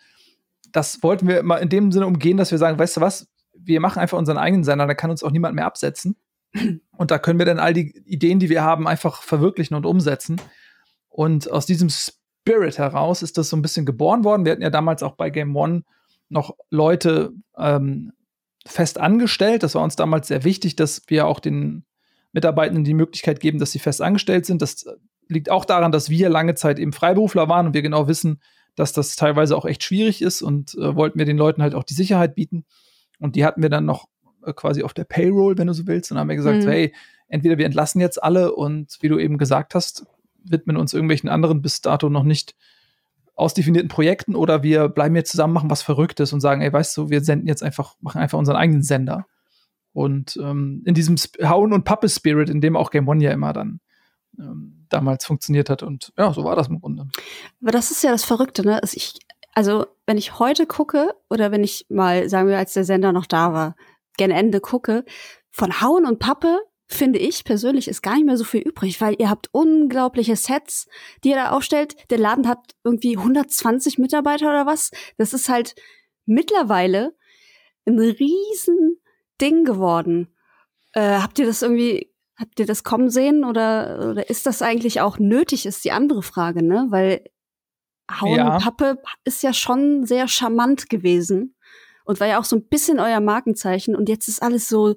Das 0.72 1.02
wollten 1.02 1.28
wir 1.28 1.42
mal 1.42 1.58
in 1.58 1.70
dem 1.70 1.92
Sinne 1.92 2.06
umgehen, 2.06 2.38
dass 2.38 2.52
wir 2.52 2.60
sagen, 2.60 2.78
weißt 2.78 2.98
du 2.98 3.02
was, 3.02 3.28
wir 3.58 3.80
machen 3.80 4.00
einfach 4.00 4.20
unseren 4.20 4.38
eigenen 4.38 4.64
Sender, 4.64 4.86
da 4.86 4.94
kann 4.94 5.10
uns 5.10 5.24
auch 5.24 5.32
niemand 5.32 5.56
mehr 5.56 5.66
absetzen. 5.66 6.16
Und 6.98 7.10
da 7.10 7.18
können 7.18 7.40
wir 7.40 7.48
dann 7.48 7.58
all 7.58 7.74
die 7.74 7.98
Ideen, 8.06 8.38
die 8.38 8.50
wir 8.50 8.64
haben, 8.64 8.88
einfach 8.88 9.24
verwirklichen 9.24 9.76
und 9.76 9.86
umsetzen. 9.86 10.40
Und 11.10 11.52
aus 11.52 11.66
diesem 11.66 11.90
Spirit 11.90 12.78
heraus 12.78 13.24
ist 13.24 13.40
das 13.40 13.50
so 13.50 13.58
ein 13.58 13.64
bisschen 13.64 13.88
geboren 13.88 14.24
worden. 14.24 14.46
Wir 14.46 14.52
hatten 14.52 14.62
ja 14.62 14.70
damals 14.70 15.02
auch 15.02 15.16
bei 15.16 15.32
Game 15.32 15.56
One 15.56 15.84
noch 16.30 16.56
Leute 16.70 17.34
ähm, 17.58 18.14
fest 18.66 19.00
angestellt. 19.00 19.64
Das 19.64 19.74
war 19.74 19.84
uns 19.84 19.96
damals 19.96 20.28
sehr 20.28 20.44
wichtig, 20.44 20.76
dass 20.76 21.02
wir 21.08 21.26
auch 21.26 21.40
den 21.40 21.84
Mitarbeitenden 22.32 22.84
die 22.84 22.94
Möglichkeit 22.94 23.40
geben, 23.40 23.58
dass 23.58 23.72
sie 23.72 23.80
fest 23.80 24.02
angestellt 24.02 24.46
sind. 24.46 24.62
Das 24.62 24.86
liegt 25.28 25.50
auch 25.50 25.66
daran, 25.66 25.92
dass 25.92 26.10
wir 26.10 26.30
lange 26.30 26.56
Zeit 26.56 26.80
eben 26.80 26.94
Freiberufler 26.94 27.50
waren 27.50 27.68
und 27.68 27.74
wir 27.74 27.82
genau 27.82 28.08
wissen, 28.08 28.42
dass 28.76 28.94
das 28.94 29.16
teilweise 29.16 29.56
auch 29.56 29.66
echt 29.66 29.84
schwierig 29.84 30.22
ist 30.22 30.42
und 30.42 30.76
äh, 30.76 30.96
wollten 30.96 31.18
wir 31.18 31.26
den 31.26 31.38
Leuten 31.38 31.62
halt 31.62 31.76
auch 31.76 31.84
die 31.84 31.94
Sicherheit 31.94 32.36
bieten. 32.36 32.66
Und 33.20 33.36
die 33.36 33.46
hatten 33.46 33.62
wir 33.62 33.70
dann 33.70 33.86
noch 33.86 34.08
äh, 34.46 34.54
quasi 34.54 34.84
auf 34.84 34.94
der 34.94 35.06
Payroll, 35.06 35.58
wenn 35.58 35.68
du 35.68 35.74
so 35.74 35.88
willst. 35.88 36.12
Und 36.12 36.18
haben 36.18 36.30
wir 36.30 36.36
gesagt, 36.36 36.64
mhm. 36.64 36.70
hey, 36.70 36.94
entweder 37.28 37.58
wir 37.58 37.66
entlassen 37.66 38.02
jetzt 38.02 38.22
alle 38.22 38.54
und 38.54 38.98
wie 39.02 39.08
du 39.08 39.18
eben 39.18 39.38
gesagt 39.38 39.76
hast, 39.76 40.06
widmen 40.44 40.78
uns 40.78 40.94
irgendwelchen 40.94 41.30
anderen 41.30 41.62
bis 41.62 41.82
dato 41.82 42.10
noch 42.10 42.24
nicht 42.24 42.56
ausdefinierten 43.36 43.90
Projekten 43.90 44.36
oder 44.36 44.64
wir 44.64 44.88
bleiben 44.88 45.16
jetzt 45.16 45.32
zusammen, 45.32 45.54
machen 45.54 45.70
was 45.70 45.82
Verrücktes 45.82 46.32
und 46.32 46.40
sagen, 46.40 46.62
ey, 46.62 46.72
weißt 46.72 46.96
du, 46.96 47.10
wir 47.10 47.22
senden 47.22 47.48
jetzt 47.48 47.64
einfach, 47.64 47.96
machen 48.00 48.22
einfach 48.22 48.38
unseren 48.38 48.56
eigenen 48.56 48.84
Sender. 48.84 49.26
Und 49.92 50.38
ähm, 50.42 50.84
in 50.86 50.94
diesem 50.94 51.16
Sp 51.20 51.44
Hauen 51.44 51.74
und 51.74 51.84
Pappe-Spirit, 51.84 52.50
in 52.50 52.62
dem 52.62 52.76
auch 52.76 52.92
Game 52.92 53.08
One 53.08 53.24
ja 53.24 53.32
immer 53.32 53.54
dann 53.54 53.80
ähm, 54.40 54.86
damals 54.90 55.26
funktioniert 55.26 55.70
hat. 55.70 55.84
Und 55.84 56.14
ja, 56.18 56.34
so 56.34 56.44
war 56.44 56.56
das 56.56 56.68
im 56.68 56.80
Grunde. 56.80 57.08
Aber 57.62 57.72
das 57.72 57.92
ist 57.92 58.04
ja 58.04 58.12
das 58.12 58.24
Verrückte, 58.24 58.64
ne? 58.64 58.82
Also, 58.82 58.96
ich, 58.98 59.20
also 59.54 59.86
wenn 60.06 60.18
ich 60.18 60.40
heute 60.40 60.66
gucke 60.66 61.16
oder 61.30 61.52
wenn 61.52 61.64
ich 61.64 61.86
mal, 61.90 62.30
sagen 62.30 62.48
wir, 62.48 62.58
als 62.58 62.74
der 62.74 62.86
Sender 62.86 63.12
noch 63.12 63.26
da 63.26 63.54
war, 63.54 63.76
gen 64.18 64.32
Ende 64.32 64.60
gucke, 64.60 65.06
von 65.52 65.82
Hauen 65.82 66.06
und 66.06 66.20
Pappe 66.20 66.60
finde 66.88 67.18
ich 67.20 67.44
persönlich 67.44 67.88
ist 67.88 68.02
gar 68.02 68.16
nicht 68.16 68.26
mehr 68.26 68.38
so 68.38 68.44
viel 68.44 68.62
übrig, 68.62 69.02
weil 69.02 69.16
ihr 69.18 69.30
habt 69.30 69.50
unglaubliche 69.52 70.36
Sets, 70.36 70.88
die 71.24 71.30
ihr 71.30 71.36
da 71.36 71.50
aufstellt. 71.50 71.96
Der 72.12 72.20
Laden 72.20 72.48
hat 72.48 72.76
irgendwie 72.84 73.18
120 73.18 73.98
Mitarbeiter 73.98 74.48
oder 74.48 74.66
was. 74.66 74.92
Das 75.18 75.34
ist 75.34 75.50
halt 75.50 75.76
mittlerweile 76.26 77.16
ein 77.86 78.00
riesen 78.00 78.98
Ding 79.42 79.64
geworden. 79.64 80.36
Äh, 80.94 81.20
habt 81.20 81.40
ihr 81.40 81.46
das 81.46 81.62
irgendwie 81.62 82.14
Habt 82.38 82.60
ihr 82.60 82.66
das 82.66 82.84
kommen 82.84 83.10
sehen 83.10 83.44
oder, 83.46 84.10
oder 84.12 84.30
ist 84.30 84.46
das 84.46 84.62
eigentlich 84.62 85.02
auch 85.02 85.20
nötig, 85.20 85.66
ist 85.66 85.86
die 85.86 85.92
andere 85.92 86.22
Frage, 86.22 86.64
ne? 86.64 86.88
Weil 86.90 87.24
Hauen 88.12 88.36
Ja. 88.36 88.56
und 88.56 88.64
Pappe 88.64 89.02
ist 89.24 89.42
ja 89.42 89.54
schon 89.54 90.06
sehr 90.06 90.28
charmant 90.28 90.90
gewesen 90.90 91.56
und 92.04 92.20
war 92.20 92.28
ja 92.28 92.40
auch 92.40 92.44
so 92.46 92.56
ein 92.56 92.68
bisschen 92.68 93.00
euer 93.00 93.20
Markenzeichen 93.22 93.96
und 93.96 94.10
jetzt 94.10 94.28
ist 94.28 94.42
alles 94.44 94.70
so 94.70 94.96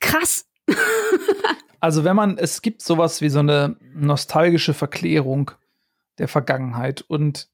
krass. 0.00 0.46
Also 1.82 2.04
wenn 2.04 2.14
man, 2.14 2.36
es 2.36 2.60
gibt 2.60 2.82
sowas 2.82 3.22
wie 3.22 3.30
so 3.30 3.38
eine 3.38 3.74
nostalgische 3.94 4.74
Verklärung 4.74 5.52
der 6.18 6.28
Vergangenheit 6.28 7.00
und 7.00 7.48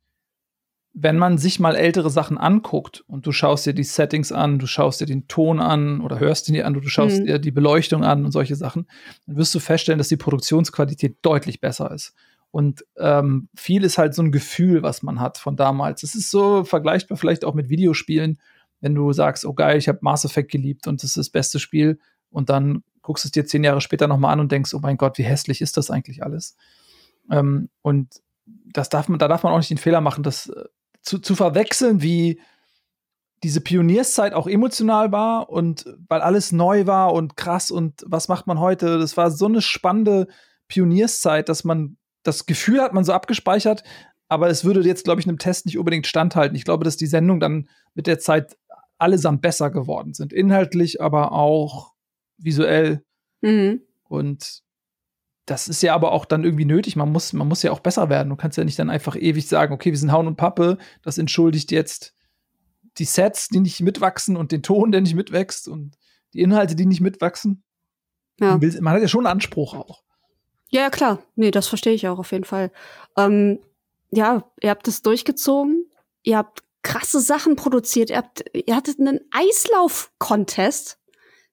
wenn 0.99 1.19
man 1.19 1.37
sich 1.37 1.61
mal 1.61 1.77
ältere 1.77 2.09
Sachen 2.09 2.39
anguckt 2.39 3.05
und 3.07 3.27
du 3.27 3.33
schaust 3.33 3.67
dir 3.67 3.75
die 3.75 3.85
Settings 3.85 4.33
an, 4.33 4.59
du 4.59 4.67
schaust 4.67 4.99
dir 5.03 5.05
den 5.07 5.29
Ton 5.29 5.61
an 5.61 6.01
oder 6.01 6.19
hörst 6.19 6.49
ihn 6.49 6.55
dir 6.55 6.67
an, 6.67 6.73
du 6.73 6.81
schaust 6.89 7.21
Mhm. 7.21 7.27
dir 7.27 7.39
die 7.39 7.51
Beleuchtung 7.51 8.03
an 8.03 8.25
und 8.25 8.33
solche 8.33 8.57
Sachen, 8.57 8.87
dann 9.27 9.37
wirst 9.37 9.55
du 9.55 9.59
feststellen, 9.59 9.99
dass 9.99 10.09
die 10.09 10.17
Produktionsqualität 10.17 11.19
deutlich 11.21 11.61
besser 11.61 11.91
ist. 11.91 12.15
Und 12.51 12.83
ähm, 12.97 13.51
viel 13.55 13.85
ist 13.85 13.99
halt 13.99 14.15
so 14.15 14.23
ein 14.23 14.33
Gefühl, 14.33 14.83
was 14.83 15.03
man 15.03 15.21
hat 15.21 15.37
von 15.37 15.55
damals. 15.55 16.03
Es 16.03 16.15
ist 16.15 16.31
so 16.31 16.65
vergleichbar 16.65 17.19
vielleicht 17.19 17.45
auch 17.45 17.53
mit 17.53 17.69
Videospielen, 17.69 18.41
wenn 18.81 18.95
du 18.95 19.13
sagst, 19.13 19.45
oh 19.45 19.53
geil, 19.53 19.77
ich 19.77 19.89
habe 19.89 19.99
Mass 20.01 20.25
Effect 20.25 20.51
geliebt 20.51 20.87
und 20.87 21.03
das 21.03 21.11
ist 21.11 21.19
das 21.19 21.29
beste 21.29 21.59
Spiel 21.59 21.99
und 22.31 22.49
dann 22.49 22.85
guckst 23.03 23.25
du 23.25 23.29
es 23.29 23.33
dir 23.33 23.45
zehn 23.45 23.65
Jahre 23.65 23.83
später 23.83 24.09
nochmal 24.09 24.33
an 24.33 24.41
und 24.41 24.51
denkst, 24.51 24.73
oh 24.73 24.79
mein 24.81 24.97
Gott, 24.97 25.19
wie 25.19 25.25
hässlich 25.25 25.61
ist 25.61 25.77
das 25.77 25.91
eigentlich 25.91 26.23
alles? 26.23 26.57
Ähm, 27.31 27.69
und 27.83 28.23
das 28.47 28.89
darf 28.89 29.09
man, 29.09 29.19
da 29.19 29.29
darf 29.29 29.43
man 29.43 29.53
auch 29.53 29.59
nicht 29.59 29.71
den 29.71 29.77
Fehler 29.77 30.01
machen, 30.01 30.23
das 30.23 30.49
äh, 30.49 30.65
zu, 31.07 31.19
zu 31.21 31.35
verwechseln, 31.35 32.03
wie 32.03 32.41
diese 33.43 33.61
Pionierszeit 33.61 34.35
auch 34.35 34.47
emotional 34.47 35.13
war 35.13 35.49
und 35.49 35.87
weil 36.09 36.21
alles 36.21 36.53
neu 36.53 36.87
war 36.87 37.13
und 37.13 37.37
krass 37.37 37.71
und 37.71 38.03
was 38.07 38.29
macht 38.29 38.47
man 38.47 38.59
heute? 38.59 38.99
Das 38.99 39.17
war 39.17 39.31
so 39.31 39.47
eine 39.47 39.63
spannende 39.63 40.27
Pionierszeit, 40.69 41.49
dass 41.49 41.65
man 41.65 41.97
das 42.23 42.47
Gefühl 42.47 42.81
hat, 42.81 42.93
man 42.93 43.05
so 43.05 43.13
abgespeichert, 43.13 43.85
aber 44.29 44.49
es 44.49 44.65
würde 44.65 44.81
jetzt, 44.81 45.05
glaube 45.05 45.21
ich, 45.21 45.29
einem 45.29 45.39
Test 45.39 45.67
nicht 45.67 45.79
unbedingt 45.79 46.09
standhalten. 46.09 46.57
Ich 46.57 46.65
glaube, 46.65 46.85
dass 46.85 46.97
die 46.97 47.07
Sendung 47.07 47.39
dann 47.39 47.69
mit 47.95 48.09
der 48.09 48.19
Zeit 48.19 48.57
allesamt 48.99 49.43
besser 49.43 49.71
geworden 49.71 50.13
sind. 50.13 50.33
Inhaltlich, 50.33 51.01
aber 51.01 51.31
auch 51.31 51.93
visuell. 52.39 53.05
Mhm. 53.43 53.83
Und 54.09 54.63
das 55.47 55.69
ist 55.69 55.83
ja 55.83 55.95
aber 55.95 56.13
auch 56.13 56.25
dann 56.25 56.45
irgendwie 56.45 56.65
nötig. 56.65 56.97
Man 56.97 57.11
muss, 57.11 57.33
man 57.33 57.47
muss 57.47 57.63
ja 57.63 57.71
auch 57.71 57.81
besser 57.81 58.11
werden. 58.11 58.31
Du 58.31 58.37
kannst 58.37 58.59
ja 58.59 58.65
nicht 58.65 58.79
dann 58.79 58.91
einfach 58.91 59.15
ewig 59.17 59.47
sagen, 59.49 59.73
okay, 59.73 59.93
wir 59.93 59.99
sind 59.99 60.13
Hauen 60.13 60.27
und 60.27 60.37
Pappe, 60.37 60.77
das 61.03 61.19
entschuldigt 61.19 61.71
jetzt 61.71 62.15
die 62.99 63.05
Sets, 63.05 63.49
die 63.49 63.61
nicht 63.61 63.81
mitwachsen 63.81 64.37
und 64.37 64.51
den 64.51 64.63
Ton, 64.63 64.91
der 64.91 65.01
nicht 65.01 65.15
mitwächst 65.15 65.69
und 65.69 65.97
die 66.35 66.41
Inhalte, 66.41 66.75
die 66.75 66.87
nicht 66.87 67.01
mitwachsen. 67.01 67.63
Ja. 68.41 68.59
Man, 68.59 68.95
hat 68.95 69.01
ja 69.01 69.09
schon 69.09 69.27
einen 69.27 69.37
Anspruch 69.37 69.75
auch. 69.75 70.03
Ja, 70.69 70.83
ja, 70.83 70.91
klar. 70.91 71.23
Nee, 71.37 71.53
das 71.53 71.69
verstehe 71.69 71.95
ich 71.95 72.09
auch 72.09 72.19
auf 72.19 72.33
jeden 72.33 72.45
Fall. 72.45 72.73
Ähm, 73.17 73.61
ja, 74.11 74.51
ihr 74.61 74.71
habt 74.71 74.89
es 74.89 75.03
durchgezogen. 75.03 75.89
Ihr 76.23 76.39
habt 76.39 76.65
krasse 76.83 77.21
Sachen 77.21 77.55
produziert. 77.55 78.11
Ihr, 78.11 78.17
habt, 78.17 78.45
ihr 78.53 78.75
hattet 78.75 78.99
einen 78.99 79.21
Eislauf-Contest, 79.31 80.99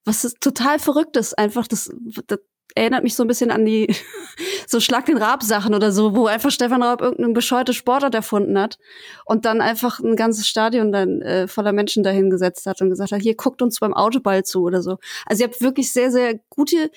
was 0.03 0.25
ist 0.25 0.41
total 0.41 0.79
verrückt 0.79 1.15
ist. 1.15 1.37
Einfach, 1.37 1.67
das, 1.67 1.93
das 2.27 2.39
erinnert 2.75 3.03
mich 3.03 3.15
so 3.15 3.23
ein 3.23 3.27
bisschen 3.27 3.51
an 3.51 3.65
die 3.65 3.93
so 4.67 4.79
Schlag 4.79 5.05
den 5.05 5.17
Raab-Sachen 5.17 5.73
oder 5.73 5.91
so, 5.91 6.15
wo 6.15 6.27
einfach 6.27 6.51
Stefan 6.51 6.83
Raab 6.83 7.01
irgendeinen 7.01 7.33
bescheuerte 7.33 7.73
Sportart 7.73 8.15
erfunden 8.15 8.59
hat 8.59 8.79
und 9.25 9.45
dann 9.45 9.61
einfach 9.61 9.99
ein 9.99 10.15
ganzes 10.15 10.47
Stadion 10.47 10.91
dann 10.91 11.21
äh, 11.21 11.47
voller 11.47 11.73
Menschen 11.73 12.03
dahingesetzt 12.03 12.65
hat 12.65 12.81
und 12.81 12.89
gesagt 12.89 13.11
hat, 13.11 13.21
hier 13.21 13.35
guckt 13.35 13.61
uns 13.61 13.79
beim 13.79 13.93
Autoball 13.93 14.43
zu 14.43 14.63
oder 14.63 14.81
so. 14.81 14.97
Also 15.25 15.43
ihr 15.43 15.49
habt 15.49 15.61
wirklich 15.61 15.91
sehr, 15.91 16.11
sehr 16.11 16.39
gute 16.49 16.91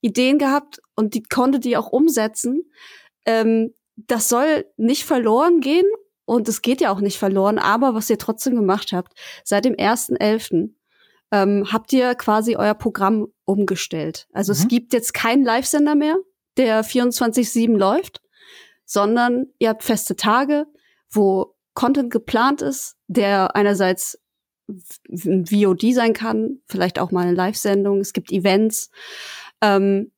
Ideen 0.00 0.38
gehabt 0.38 0.80
und 0.96 1.14
die 1.14 1.22
konntet 1.22 1.64
ihr 1.64 1.78
auch 1.78 1.90
umsetzen. 1.90 2.70
Ähm, 3.24 3.74
das 3.96 4.28
soll 4.28 4.66
nicht 4.76 5.04
verloren 5.04 5.60
gehen 5.60 5.86
und 6.24 6.48
es 6.48 6.62
geht 6.62 6.80
ja 6.80 6.92
auch 6.92 7.00
nicht 7.00 7.18
verloren, 7.18 7.58
aber 7.58 7.94
was 7.94 8.10
ihr 8.10 8.18
trotzdem 8.18 8.56
gemacht 8.56 8.92
habt, 8.92 9.12
seit 9.44 9.64
dem 9.64 9.74
1.11. 9.74 10.70
Ähm, 11.32 11.72
habt 11.72 11.92
ihr 11.94 12.14
quasi 12.14 12.56
euer 12.56 12.74
Programm 12.74 13.26
umgestellt. 13.44 14.28
Also 14.32 14.52
es 14.52 14.64
Mhm. 14.64 14.68
gibt 14.68 14.92
jetzt 14.92 15.14
keinen 15.14 15.44
Live-Sender 15.44 15.94
mehr, 15.94 16.16
der 16.58 16.84
24-7 16.84 17.76
läuft, 17.78 18.20
sondern 18.84 19.46
ihr 19.58 19.70
habt 19.70 19.82
feste 19.82 20.14
Tage, 20.14 20.66
wo 21.10 21.54
Content 21.74 22.10
geplant 22.12 22.60
ist, 22.60 22.96
der 23.06 23.56
einerseits 23.56 24.18
ein 24.68 25.46
VOD 25.46 25.92
sein 25.94 26.12
kann, 26.12 26.60
vielleicht 26.66 26.98
auch 26.98 27.10
mal 27.10 27.22
eine 27.26 27.34
Live-Sendung, 27.34 28.00
es 28.00 28.12
gibt 28.12 28.30
Events. 28.30 28.90
Ähm, 29.62 30.12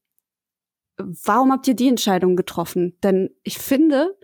warum 0.96 1.52
habt 1.52 1.66
ihr 1.68 1.74
die 1.74 1.88
Entscheidung 1.88 2.34
getroffen? 2.36 2.98
Denn 3.02 3.30
ich 3.42 3.58
finde, 3.58 4.16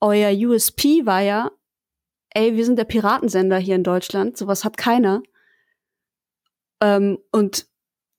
euer 0.00 0.30
USP 0.32 1.04
war 1.06 1.20
ja, 1.20 1.50
ey, 2.30 2.56
wir 2.56 2.64
sind 2.64 2.78
der 2.78 2.84
Piratensender 2.84 3.58
hier 3.58 3.76
in 3.76 3.84
Deutschland, 3.84 4.36
sowas 4.38 4.64
hat 4.64 4.76
keiner. 4.76 5.22
Ähm, 6.84 7.18
und 7.32 7.66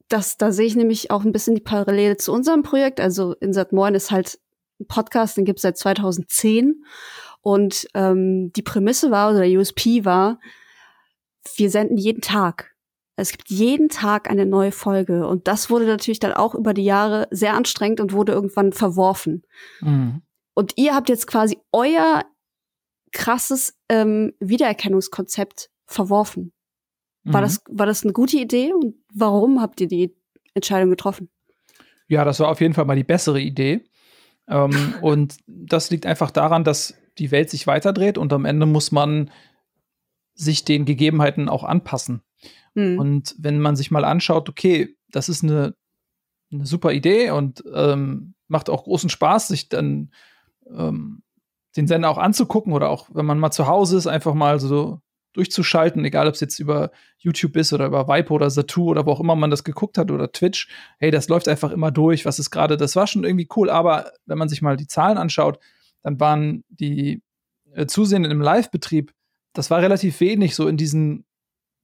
das, 0.08 0.38
da 0.38 0.52
sehe 0.52 0.66
ich 0.66 0.76
nämlich 0.76 1.12
auch 1.12 1.24
ein 1.24 1.32
bisschen 1.32 1.56
die 1.56 1.62
Parallele 1.62 2.18
zu 2.18 2.34
unserem 2.34 2.64
Projekt. 2.64 3.00
Also 3.00 3.34
Insert 3.34 3.72
Moin 3.74 3.94
ist 3.94 4.10
halt 4.10 4.40
ein 4.80 4.88
Podcast, 4.88 5.38
den 5.38 5.46
gibt's 5.46 5.62
seit 5.62 5.78
2010. 5.78 6.84
Und 7.42 7.88
ähm, 7.94 8.52
die 8.54 8.64
Prämisse 8.64 9.12
war, 9.12 9.30
oder 9.30 9.42
der 9.42 9.60
USP 9.60 10.04
war, 10.04 10.40
wir 11.56 11.70
senden 11.70 11.98
jeden 11.98 12.22
Tag. 12.22 12.76
Es 13.18 13.32
gibt 13.32 13.50
jeden 13.50 13.90
Tag 13.90 14.30
eine 14.30 14.48
neue 14.48 14.72
Folge. 14.72 15.28
Und 15.28 15.48
das 15.48 15.70
wurde 15.70 15.86
natürlich 15.86 16.20
dann 16.20 16.34
auch 16.34 16.56
über 16.56 16.74
die 16.74 16.84
Jahre 16.84 17.28
sehr 17.30 17.54
anstrengend 17.54 18.02
und 18.02 18.14
wurde 18.14 18.34
irgendwann 18.34 18.74
verworfen. 18.74 19.44
Mhm. 19.80 20.24
Und 20.56 20.74
ihr 20.76 20.96
habt 20.96 21.10
jetzt 21.10 21.28
quasi 21.28 21.60
euer 21.72 22.24
krasses 23.12 23.78
ähm, 23.90 24.34
Wiedererkennungskonzept 24.40 25.70
verworfen. 25.86 26.52
War, 27.26 27.42
Mhm. 27.42 27.46
das, 27.46 27.62
war 27.70 27.86
das 27.86 28.04
eine 28.04 28.14
gute 28.14 28.38
Idee? 28.38 28.72
Und 28.74 28.96
warum 29.14 29.62
habt 29.62 29.82
ihr 29.82 29.88
die 29.88 30.16
Entscheidung 30.54 30.90
getroffen? 30.92 31.30
Ja, 32.08 32.24
das 32.24 32.40
war 32.40 32.50
auf 32.50 32.62
jeden 32.62 32.74
Fall 32.74 32.86
mal 32.86 32.96
die 32.96 33.04
bessere 33.04 33.42
Idee. 33.42 33.84
Ähm, 34.48 34.70
und 35.02 35.38
das 35.48 35.90
liegt 35.90 36.06
einfach 36.06 36.32
daran, 36.32 36.64
dass 36.64 36.94
die 37.18 37.32
Welt 37.32 37.50
sich 37.50 37.66
weiterdreht 37.68 38.18
und 38.18 38.32
am 38.34 38.46
Ende 38.46 38.66
muss 38.66 38.92
man 38.92 39.32
sich 40.34 40.66
den 40.66 40.86
Gegebenheiten 40.86 41.50
auch 41.50 41.64
anpassen. 41.64 42.22
Hm. 42.76 43.00
Und 43.00 43.36
wenn 43.40 43.60
man 43.60 43.76
sich 43.76 43.90
mal 43.90 44.06
anschaut, 44.06 44.50
okay, 44.50 44.96
das 45.10 45.30
ist 45.30 45.44
eine, 45.44 45.76
eine 46.52 46.66
super 46.66 46.92
Idee 46.92 47.32
und 47.32 47.64
ähm, 47.74 48.36
macht 48.48 48.70
auch 48.70 48.84
großen 48.84 49.10
Spaß, 49.10 49.48
sich 49.48 49.70
dann 49.70 50.12
ähm, 50.70 51.24
den 51.78 51.88
Sender 51.88 52.10
auch 52.10 52.18
anzugucken 52.18 52.74
oder 52.74 52.90
auch, 52.90 53.08
wenn 53.14 53.26
man 53.26 53.40
mal 53.40 53.52
zu 53.52 53.66
Hause 53.66 53.98
ist, 53.98 54.08
einfach 54.08 54.34
mal 54.34 54.60
so 54.60 55.00
durchzuschalten, 55.36 56.04
egal 56.06 56.28
ob 56.28 56.34
es 56.34 56.40
jetzt 56.40 56.60
über 56.60 56.92
YouTube 57.18 57.56
ist 57.58 57.74
oder 57.74 57.86
über 57.86 58.08
Vipo 58.08 58.36
oder 58.36 58.50
Satu 58.50 58.90
oder 58.90 59.06
wo 59.06 59.12
auch 59.12 59.20
immer 59.20 59.36
man 59.36 59.50
das 59.52 59.64
geguckt 59.64 59.98
hat 59.98 60.12
oder 60.12 60.32
Twitch. 60.32 60.70
Hey, 60.98 61.12
das 61.12 61.28
läuft 61.28 61.48
einfach 61.48 61.72
immer 61.72 61.92
durch. 61.92 62.26
Was 62.26 62.40
ist 62.40 62.52
gerade? 62.52 62.78
Das 62.78 62.96
war 62.96 63.08
schon 63.08 63.24
irgendwie 63.24 63.48
cool, 63.56 63.70
aber 63.70 64.12
wenn 64.26 64.38
man 64.38 64.50
sich 64.50 64.62
mal 64.62 64.78
die 64.78 64.88
Zahlen 64.88 65.18
anschaut, 65.18 65.60
dann 66.04 66.20
waren 66.20 66.64
die 66.70 67.22
äh, 67.74 67.86
Zusehenden 67.86 68.32
im 68.32 68.42
Live-Betrieb, 68.42 69.14
das 69.54 69.72
war 69.72 69.82
relativ 69.82 70.20
wenig 70.20 70.56
so 70.56 70.68
in 70.68 70.78
diesen 70.78 71.26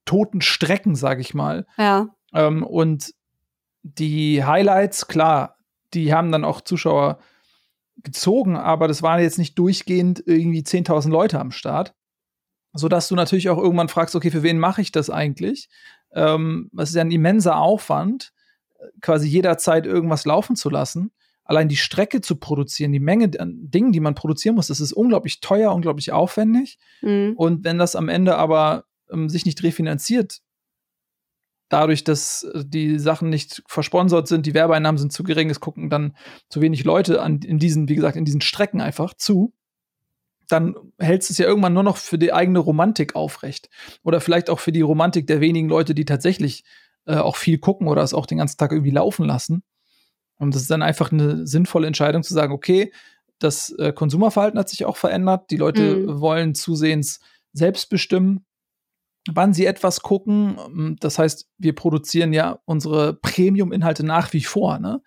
toten 0.06 0.42
Strecken, 0.42 0.96
sag 0.96 1.20
ich 1.20 1.34
mal. 1.34 1.66
ja. 1.78 2.08
Ähm, 2.34 2.64
und 2.64 3.14
die 3.84 4.44
Highlights, 4.44 5.08
klar, 5.08 5.58
die 5.94 6.14
haben 6.14 6.32
dann 6.32 6.46
auch 6.46 6.62
Zuschauer 6.62 7.20
gezogen, 7.98 8.56
aber 8.56 8.88
das 8.88 9.02
waren 9.02 9.22
jetzt 9.22 9.38
nicht 9.38 9.58
durchgehend 9.60 10.24
irgendwie 10.26 10.62
10.000 10.62 11.10
Leute 11.10 11.40
am 11.40 11.52
Start. 11.52 11.94
Sodass 12.74 13.08
du 13.08 13.16
natürlich 13.16 13.50
auch 13.50 13.58
irgendwann 13.58 13.90
fragst, 13.90 14.16
okay, 14.16 14.32
für 14.32 14.44
wen 14.44 14.60
mache 14.60 14.82
ich 14.82 14.92
das 14.92 15.10
eigentlich? 15.10 15.70
Ähm, 16.14 16.70
das 16.74 16.90
ist 16.90 16.96
ja 16.96 17.02
ein 17.02 17.12
immenser 17.12 17.58
Aufwand, 17.58 18.34
quasi 19.02 19.28
jederzeit 19.28 19.86
irgendwas 19.86 20.26
laufen 20.26 20.56
zu 20.56 20.70
lassen. 20.70 21.12
Allein 21.44 21.68
die 21.68 21.78
Strecke 21.78 22.22
zu 22.22 22.38
produzieren, 22.38 22.92
die 22.92 23.00
Menge 23.00 23.32
an 23.40 23.70
Dingen, 23.70 23.92
die 23.92 24.00
man 24.00 24.16
produzieren 24.16 24.56
muss, 24.56 24.68
das 24.68 24.80
ist 24.80 24.94
unglaublich 24.94 25.42
teuer, 25.42 25.74
unglaublich 25.74 26.12
aufwendig. 26.12 26.78
Hm. 27.00 27.34
Und 27.36 27.64
wenn 27.64 27.78
das 27.78 27.96
am 27.96 28.10
Ende 28.10 28.38
aber 28.38 28.86
ähm, 29.12 29.28
sich 29.28 29.46
nicht 29.46 29.62
refinanziert, 29.64 30.42
dadurch, 31.68 32.04
dass 32.04 32.44
äh, 32.44 32.64
die 32.66 33.00
Sachen 33.00 33.30
nicht 33.30 33.64
versponsert 33.68 34.28
sind, 34.28 34.46
die 34.46 34.54
Werbeeinnahmen 34.54 35.00
sind 35.00 35.12
zu 35.12 35.24
gering, 35.24 35.50
es 35.50 35.60
gucken 35.60 35.90
dann 35.90 36.16
zu 36.50 36.62
wenig 36.62 36.84
Leute 36.84 37.22
an, 37.22 37.40
in 37.40 37.60
diesen, 37.60 37.90
wie 37.90 37.96
gesagt, 37.96 38.16
in 38.16 38.26
diesen 38.26 38.42
Strecken 38.42 38.82
einfach 38.82 39.14
zu, 39.14 39.54
dann 40.52 40.76
hältst 41.00 41.30
du 41.30 41.34
es 41.34 41.38
ja 41.38 41.46
irgendwann 41.48 41.74
nur 41.74 41.84
noch 41.84 41.98
für 41.98 42.18
die 42.18 42.34
eigene 42.34 42.60
Romantik 42.60 43.16
aufrecht. 43.16 43.70
Oder 44.04 44.22
vielleicht 44.22 44.50
auch 44.50 44.60
für 44.60 44.72
die 44.72 44.82
Romantik 44.82 45.28
der 45.28 45.42
wenigen 45.42 45.70
Leute, 45.70 45.96
die 45.96 46.06
tatsächlich 46.06 46.64
äh, 47.06 47.16
auch 47.16 47.36
viel 47.36 47.58
gucken 47.58 47.88
oder 47.88 48.04
es 48.04 48.14
auch 48.14 48.26
den 48.26 48.38
ganzen 48.40 48.58
Tag 48.58 48.72
irgendwie 48.72 48.92
laufen 48.92 49.26
lassen. 49.26 49.64
Und 50.38 50.56
das 50.56 50.64
ist 50.64 50.72
dann 50.72 50.82
einfach 50.82 51.12
eine 51.12 51.46
sinnvolle 51.48 51.88
Entscheidung 51.88 52.24
zu 52.24 52.34
sagen, 52.34 52.54
okay, 52.54 52.92
das 53.40 53.72
äh, 53.72 53.92
Konsumerverhalten 53.94 54.60
hat 54.60 54.70
sich 54.70 54.86
auch 54.86 54.98
verändert. 54.98 55.50
Die 55.52 55.58
Leute 55.58 55.98
Mhm. 55.98 56.20
wollen 56.22 56.56
zusehends 56.56 57.20
selbst 57.54 57.90
bestimmen, 57.90 58.46
wann 59.32 59.54
sie 59.54 59.66
etwas 59.66 60.02
gucken. 60.02 60.58
Ähm, 60.68 60.96
Das 61.00 61.18
heißt, 61.20 61.48
wir 61.58 61.74
produzieren 61.76 62.34
ja 62.34 62.60
unsere 62.66 63.14
Premium-Inhalte 63.14 64.06
nach 64.06 64.34
wie 64.34 64.44
vor. 64.44 64.80
Ne? 64.80 65.02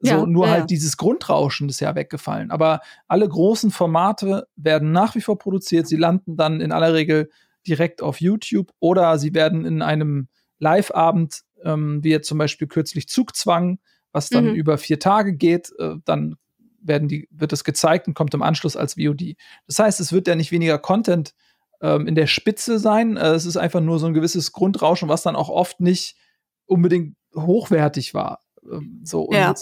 So, 0.00 0.08
Ja, 0.10 0.26
nur 0.26 0.46
ja, 0.46 0.52
halt 0.52 0.70
dieses 0.70 0.96
Grundrauschen 0.96 1.68
ist 1.68 1.80
ja 1.80 1.94
weggefallen. 1.94 2.50
Aber 2.50 2.80
alle 3.08 3.28
großen 3.28 3.70
Formate 3.70 4.46
werden 4.56 4.92
nach 4.92 5.14
wie 5.14 5.20
vor 5.22 5.38
produziert. 5.38 5.86
Sie 5.88 5.96
landen 5.96 6.36
dann 6.36 6.60
in 6.60 6.70
aller 6.72 6.92
Regel 6.94 7.30
direkt 7.66 8.02
auf 8.02 8.20
YouTube 8.20 8.70
oder 8.78 9.18
sie 9.18 9.34
werden 9.34 9.64
in 9.64 9.82
einem 9.82 10.28
Live-Abend, 10.58 11.42
ähm, 11.64 12.02
wie 12.04 12.10
jetzt 12.10 12.28
zum 12.28 12.38
Beispiel 12.38 12.68
kürzlich 12.68 13.08
Zugzwang, 13.08 13.78
was 14.12 14.28
dann 14.30 14.46
Mhm. 14.46 14.54
über 14.54 14.78
vier 14.78 14.98
Tage 15.00 15.34
geht, 15.34 15.72
äh, 15.78 15.94
dann 16.04 16.36
werden 16.80 17.08
die, 17.08 17.26
wird 17.30 17.52
es 17.52 17.64
gezeigt 17.64 18.06
und 18.06 18.14
kommt 18.14 18.32
im 18.34 18.42
Anschluss 18.42 18.76
als 18.76 18.94
VOD. 18.94 19.36
Das 19.66 19.78
heißt, 19.78 19.98
es 20.00 20.12
wird 20.12 20.28
ja 20.28 20.36
nicht 20.36 20.52
weniger 20.52 20.78
Content 20.78 21.34
ähm, 21.80 22.06
in 22.06 22.14
der 22.14 22.26
Spitze 22.26 22.78
sein. 22.78 23.16
Äh, 23.16 23.30
es 23.30 23.44
ist 23.46 23.56
einfach 23.56 23.80
nur 23.80 23.98
so 23.98 24.06
ein 24.06 24.14
gewisses 24.14 24.52
Grundrauschen, 24.52 25.08
was 25.08 25.22
dann 25.22 25.36
auch 25.36 25.48
oft 25.48 25.80
nicht 25.80 26.16
unbedingt 26.66 27.16
hochwertig 27.34 28.14
war. 28.14 28.40
Ähm, 28.70 29.00
so 29.02 29.22
und, 29.22 29.34
Ja. 29.36 29.50
mh, 29.50 29.56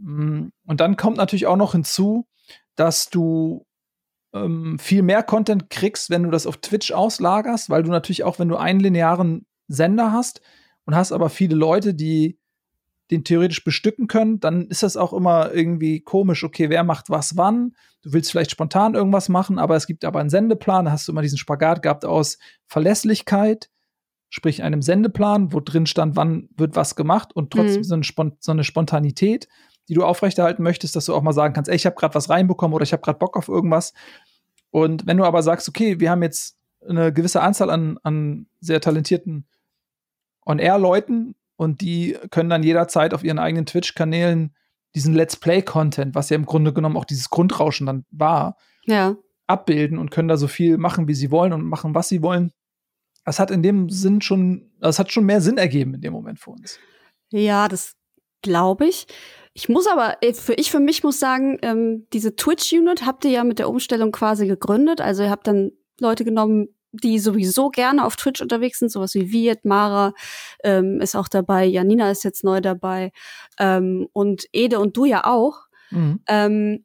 und 0.00 0.52
dann 0.66 0.96
kommt 0.96 1.16
natürlich 1.16 1.46
auch 1.46 1.56
noch 1.56 1.72
hinzu, 1.72 2.26
dass 2.76 3.10
du 3.10 3.66
ähm, 4.32 4.78
viel 4.78 5.02
mehr 5.02 5.22
Content 5.22 5.70
kriegst, 5.70 6.10
wenn 6.10 6.22
du 6.22 6.30
das 6.30 6.46
auf 6.46 6.58
Twitch 6.58 6.92
auslagerst, 6.92 7.70
weil 7.70 7.82
du 7.82 7.90
natürlich 7.90 8.24
auch, 8.24 8.38
wenn 8.38 8.48
du 8.48 8.56
einen 8.56 8.80
linearen 8.80 9.46
Sender 9.66 10.12
hast 10.12 10.40
und 10.84 10.94
hast 10.94 11.12
aber 11.12 11.30
viele 11.30 11.56
Leute, 11.56 11.94
die 11.94 12.38
den 13.10 13.24
theoretisch 13.24 13.64
bestücken 13.64 14.06
können, 14.06 14.38
dann 14.38 14.68
ist 14.68 14.82
das 14.82 14.96
auch 14.98 15.14
immer 15.14 15.52
irgendwie 15.52 16.00
komisch, 16.00 16.44
okay, 16.44 16.68
wer 16.68 16.84
macht 16.84 17.08
was 17.08 17.36
wann? 17.38 17.74
Du 18.02 18.12
willst 18.12 18.30
vielleicht 18.30 18.50
spontan 18.50 18.94
irgendwas 18.94 19.28
machen, 19.30 19.58
aber 19.58 19.76
es 19.76 19.86
gibt 19.86 20.04
aber 20.04 20.20
einen 20.20 20.30
Sendeplan, 20.30 20.84
da 20.84 20.90
hast 20.92 21.08
du 21.08 21.12
immer 21.12 21.22
diesen 21.22 21.38
Spagat 21.38 21.82
gehabt 21.82 22.04
aus 22.04 22.38
Verlässlichkeit, 22.66 23.70
sprich 24.28 24.62
einem 24.62 24.82
Sendeplan, 24.82 25.54
wo 25.54 25.60
drin 25.60 25.86
stand, 25.86 26.16
wann 26.16 26.50
wird 26.56 26.76
was 26.76 26.96
gemacht 26.96 27.34
und 27.34 27.50
trotzdem 27.50 27.80
Mhm. 27.80 27.84
so, 27.84 27.94
eine 27.94 28.36
so 28.40 28.52
eine 28.52 28.64
Spontanität, 28.64 29.48
die 29.88 29.94
du 29.94 30.04
aufrechterhalten 30.04 30.62
möchtest, 30.62 30.94
dass 30.96 31.06
du 31.06 31.14
auch 31.14 31.22
mal 31.22 31.32
sagen 31.32 31.54
kannst, 31.54 31.68
ey, 31.70 31.76
ich 31.76 31.86
habe 31.86 31.96
gerade 31.96 32.14
was 32.14 32.28
reinbekommen 32.30 32.74
oder 32.74 32.82
ich 32.82 32.92
habe 32.92 33.02
gerade 33.02 33.18
Bock 33.18 33.36
auf 33.36 33.48
irgendwas. 33.48 33.92
Und 34.70 35.06
wenn 35.06 35.16
du 35.16 35.24
aber 35.24 35.42
sagst, 35.42 35.68
okay, 35.68 35.98
wir 36.00 36.10
haben 36.10 36.22
jetzt 36.22 36.56
eine 36.86 37.12
gewisse 37.12 37.40
Anzahl 37.40 37.70
an, 37.70 37.98
an 38.02 38.46
sehr 38.60 38.80
talentierten 38.80 39.46
On-Air-Leuten 40.46 41.34
und 41.56 41.80
die 41.80 42.16
können 42.30 42.50
dann 42.50 42.62
jederzeit 42.62 43.14
auf 43.14 43.24
ihren 43.24 43.38
eigenen 43.38 43.66
Twitch-Kanälen 43.66 44.54
diesen 44.94 45.14
Let's 45.14 45.36
Play-Content, 45.36 46.14
was 46.14 46.30
ja 46.30 46.36
im 46.36 46.46
Grunde 46.46 46.72
genommen 46.72 46.96
auch 46.96 47.04
dieses 47.04 47.30
Grundrauschen 47.30 47.86
dann 47.86 48.04
war, 48.10 48.56
Ja. 48.86 49.16
abbilden 49.46 49.98
und 49.98 50.10
können 50.10 50.28
da 50.28 50.36
so 50.36 50.48
viel 50.48 50.78
machen, 50.78 51.08
wie 51.08 51.14
sie 51.14 51.30
wollen 51.30 51.52
und 51.52 51.62
machen, 51.64 51.94
was 51.94 52.08
sie 52.08 52.22
wollen. 52.22 52.52
Das 53.24 53.38
hat 53.38 53.50
in 53.50 53.62
dem 53.62 53.90
Sinn 53.90 54.22
schon, 54.22 54.70
das 54.80 54.98
hat 54.98 55.12
schon 55.12 55.24
mehr 55.24 55.40
Sinn 55.42 55.58
ergeben 55.58 55.94
in 55.94 56.00
dem 56.00 56.12
Moment 56.12 56.38
für 56.38 56.50
uns. 56.50 56.78
Ja, 57.30 57.68
das 57.68 57.94
glaube 58.40 58.86
ich. 58.86 59.06
Ich 59.58 59.68
muss 59.68 59.88
aber, 59.88 60.18
äh, 60.20 60.34
für 60.34 60.54
ich 60.54 60.70
für 60.70 60.78
mich 60.78 61.02
muss 61.02 61.18
sagen, 61.18 61.58
ähm, 61.62 62.06
diese 62.12 62.36
Twitch-Unit 62.36 63.04
habt 63.04 63.24
ihr 63.24 63.32
ja 63.32 63.42
mit 63.42 63.58
der 63.58 63.68
Umstellung 63.68 64.12
quasi 64.12 64.46
gegründet. 64.46 65.00
Also 65.00 65.24
ihr 65.24 65.30
habt 65.30 65.48
dann 65.48 65.72
Leute 65.98 66.24
genommen, 66.24 66.68
die 66.92 67.18
sowieso 67.18 67.68
gerne 67.68 68.04
auf 68.04 68.14
Twitch 68.14 68.40
unterwegs 68.40 68.78
sind, 68.78 68.92
sowas 68.92 69.16
wie 69.16 69.32
Viet, 69.32 69.64
Mara 69.64 70.14
ähm, 70.62 71.00
ist 71.00 71.16
auch 71.16 71.26
dabei, 71.26 71.64
Janina 71.64 72.08
ist 72.12 72.22
jetzt 72.22 72.44
neu 72.44 72.60
dabei 72.60 73.10
ähm, 73.58 74.08
und 74.12 74.44
Ede 74.52 74.78
und 74.78 74.96
du 74.96 75.06
ja 75.06 75.24
auch. 75.24 75.66
Mhm. 75.90 76.20
Ähm, 76.28 76.84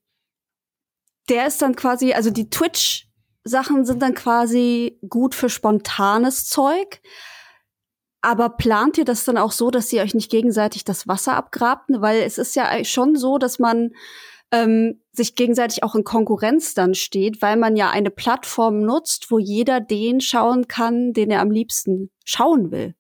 der 1.30 1.46
ist 1.46 1.62
dann 1.62 1.75
quasi, 1.75 2.13
also 2.13 2.32
die 2.32 2.50
Twitch-Sachen 2.50 3.86
sind 3.86 4.01
dann 4.01 4.15
quasi 4.15 4.98
gut 5.08 5.36
für 5.36 5.48
spontanes 5.48 6.50
Zeug. 6.50 7.01
Aber 8.24 8.50
plant 8.50 8.98
ihr 8.98 9.03
das 9.03 9.25
dann 9.25 9.38
auch 9.38 9.51
so, 9.51 9.70
dass 9.70 9.92
ihr 9.92 10.01
euch 10.01 10.15
nicht 10.15 10.32
gegenseitig 10.32 10.86
das 10.86 11.10
Wasser 11.10 11.36
abgrabt? 11.36 11.89
Weil 11.89 12.22
es 12.22 12.38
ist 12.38 12.56
ja 12.56 12.84
schon 12.86 13.18
so, 13.18 13.38
dass 13.38 13.59
man 13.59 13.92
ähm, 14.50 15.01
sich 15.12 15.36
gegenseitig 15.36 15.83
auch 15.83 15.94
in 15.94 16.05
Konkurrenz 16.05 16.74
dann 16.74 16.94
steht, 16.94 17.42
weil 17.42 17.57
man 17.57 17.75
ja 17.75 17.90
eine 17.90 18.12
Plattform 18.12 18.79
nutzt, 18.79 19.29
wo 19.29 19.40
jeder 19.40 19.81
den 19.81 20.22
schauen 20.22 20.70
kann, 20.70 21.12
den 21.12 21.31
er 21.31 21.42
am 21.42 21.51
liebsten 21.51 22.12
schauen 22.24 22.72
will. 22.72 22.96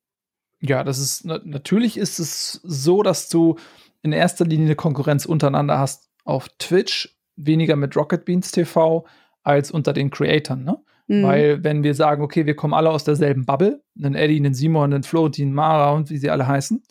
Ja, 0.59 0.83
das 0.83 0.99
ist 0.99 1.23
na 1.23 1.39
natürlich 1.45 1.95
ist 1.95 2.19
es 2.19 2.59
so, 2.63 3.01
dass 3.01 3.29
du 3.29 3.55
in 4.01 4.11
erster 4.11 4.43
Linie 4.43 4.65
eine 4.65 4.75
Konkurrenz 4.75 5.25
untereinander 5.25 5.79
hast 5.79 6.09
auf 6.25 6.49
Twitch, 6.59 7.17
weniger 7.37 7.77
mit 7.77 7.95
Rocket 7.95 8.25
Beans 8.25 8.51
TV 8.51 9.05
als 9.41 9.71
unter 9.71 9.93
den 9.93 10.09
Creatoren, 10.09 10.65
ne? 10.65 10.83
Mhm. 11.07 11.23
Weil, 11.23 11.63
wenn 11.63 11.83
wir 11.83 11.95
sagen, 11.95 12.23
okay, 12.23 12.45
wir 12.45 12.55
kommen 12.55 12.73
alle 12.73 12.89
aus 12.89 13.03
derselben 13.03 13.45
Bubble, 13.45 13.83
einen 14.01 14.15
Eddie, 14.15 14.37
einen 14.37 14.53
Simon, 14.53 14.93
einen 14.93 15.03
Florentin, 15.03 15.53
Mara 15.53 15.91
und 15.91 16.09
wie 16.09 16.17
sie 16.17 16.29
alle 16.29 16.47
heißen, 16.47 16.83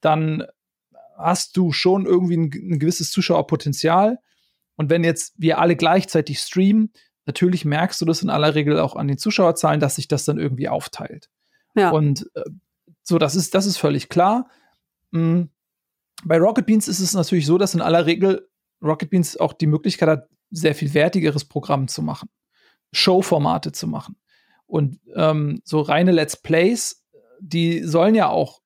dann 0.00 0.44
hast 1.16 1.56
du 1.56 1.72
schon 1.72 2.06
irgendwie 2.06 2.36
ein, 2.36 2.50
ein 2.74 2.78
gewisses 2.78 3.10
Zuschauerpotenzial. 3.10 4.18
Und 4.76 4.90
wenn 4.90 5.04
jetzt 5.04 5.34
wir 5.38 5.58
alle 5.58 5.76
gleichzeitig 5.76 6.38
streamen, 6.38 6.92
natürlich 7.24 7.64
merkst 7.64 8.00
du 8.00 8.04
das 8.04 8.22
in 8.22 8.30
aller 8.30 8.54
Regel 8.54 8.78
auch 8.78 8.94
an 8.94 9.08
den 9.08 9.18
Zuschauerzahlen, 9.18 9.80
dass 9.80 9.96
sich 9.96 10.06
das 10.06 10.24
dann 10.24 10.38
irgendwie 10.38 10.68
aufteilt. 10.68 11.30
Ja. 11.74 11.90
Und 11.90 12.30
äh, 12.34 12.42
so, 13.02 13.18
das 13.18 13.34
ist, 13.34 13.54
das 13.54 13.66
ist 13.66 13.78
völlig 13.78 14.08
klar. 14.08 14.50
Mm, 15.12 15.44
Bei 16.24 16.38
Rocket 16.38 16.66
Beans 16.66 16.88
ist 16.88 17.00
es 17.00 17.14
natürlich 17.14 17.46
so, 17.46 17.56
dass 17.56 17.74
in 17.74 17.80
aller 17.80 18.04
Regel 18.04 18.48
Rocket 18.82 19.10
Beans 19.10 19.38
auch 19.38 19.54
die 19.54 19.66
Möglichkeit 19.66 20.08
hat, 20.08 20.28
sehr 20.50 20.74
viel 20.74 20.92
wertigeres 20.94 21.44
Programm 21.44 21.88
zu 21.88 22.02
machen. 22.02 22.28
Showformate 22.92 23.72
zu 23.72 23.86
machen. 23.86 24.16
Und 24.66 24.98
ähm, 25.14 25.60
so 25.64 25.80
reine 25.80 26.12
Let's 26.12 26.36
Plays, 26.36 27.04
die 27.40 27.82
sollen 27.82 28.14
ja 28.14 28.28
auch 28.28 28.60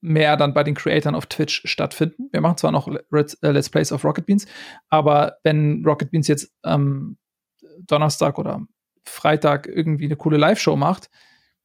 mehr 0.00 0.36
dann 0.36 0.54
bei 0.54 0.64
den 0.64 0.74
Creatoren 0.74 1.14
auf 1.14 1.26
Twitch 1.26 1.62
stattfinden. 1.64 2.28
Wir 2.32 2.40
machen 2.40 2.56
zwar 2.56 2.72
noch 2.72 2.88
Let's, 3.10 3.34
äh, 3.34 3.50
Let's 3.50 3.70
Plays 3.70 3.92
auf 3.92 4.04
Rocket 4.04 4.26
Beans, 4.26 4.46
aber 4.88 5.36
wenn 5.44 5.84
Rocket 5.84 6.10
Beans 6.10 6.28
jetzt 6.28 6.52
ähm, 6.64 7.18
Donnerstag 7.86 8.38
oder 8.38 8.66
Freitag 9.04 9.66
irgendwie 9.66 10.06
eine 10.06 10.16
coole 10.16 10.36
Live-Show 10.36 10.76
macht, 10.76 11.10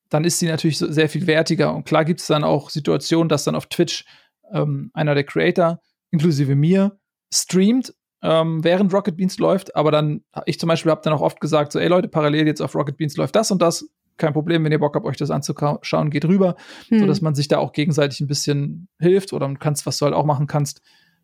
dann 0.10 0.24
ist 0.24 0.40
sie 0.40 0.48
natürlich 0.48 0.78
so 0.78 0.92
sehr 0.92 1.10
viel 1.10 1.28
wertiger. 1.28 1.74
Und 1.74 1.86
klar 1.86 2.06
gibt 2.06 2.22
es 2.22 2.28
dann 2.28 2.44
auch 2.44 2.70
Situationen, 2.70 3.30
dass 3.30 3.44
dann 3.44 3.56
auf 3.56 3.68
Twitch 3.68 4.06
ähm, 4.52 4.92
einer 4.94 5.16
der 5.16 5.24
Creator, 5.24 5.82
inklusive 6.12 6.56
mir, 6.56 7.00
streamt, 7.34 7.94
ähm, 8.28 8.62
während 8.64 8.94
Rocket 8.94 9.16
Beans 9.16 9.38
läuft. 9.40 9.76
Aber 9.76 9.90
dann, 9.90 10.22
ich 10.46 10.60
zum 10.60 10.68
Beispiel 10.68 10.92
habe 10.92 11.02
dann 11.02 11.14
auch 11.14 11.22
oft 11.22 11.40
gesagt, 11.40 11.72
so, 11.72 11.80
ey 11.80 11.88
Leute, 11.88 12.10
parallel 12.10 12.46
jetzt 12.46 12.62
auf 12.62 12.76
Rocket 12.76 12.98
Beans 12.98 13.16
läuft 13.16 13.36
das 13.36 13.52
und 13.52 13.62
das. 13.62 13.90
Kein 14.18 14.34
Problem, 14.34 14.64
wenn 14.64 14.72
ihr 14.72 14.80
Bock 14.80 14.96
habt, 14.96 15.06
euch 15.06 15.16
das 15.16 15.30
anzuschauen, 15.32 16.10
geht 16.10 16.26
rüber, 16.26 16.56
Hm. 16.90 17.00
sodass 17.00 17.22
man 17.22 17.36
sich 17.36 17.48
da 17.48 17.60
auch 17.60 17.72
gegenseitig 17.72 18.20
ein 18.20 18.28
bisschen 18.28 18.90
hilft 19.00 19.32
oder 19.32 19.54
kannst, 19.60 19.86
was 19.86 19.98
du 20.00 20.06
halt 20.06 20.16
auch 20.16 20.26
machen 20.26 20.48
kannst, 20.48 20.82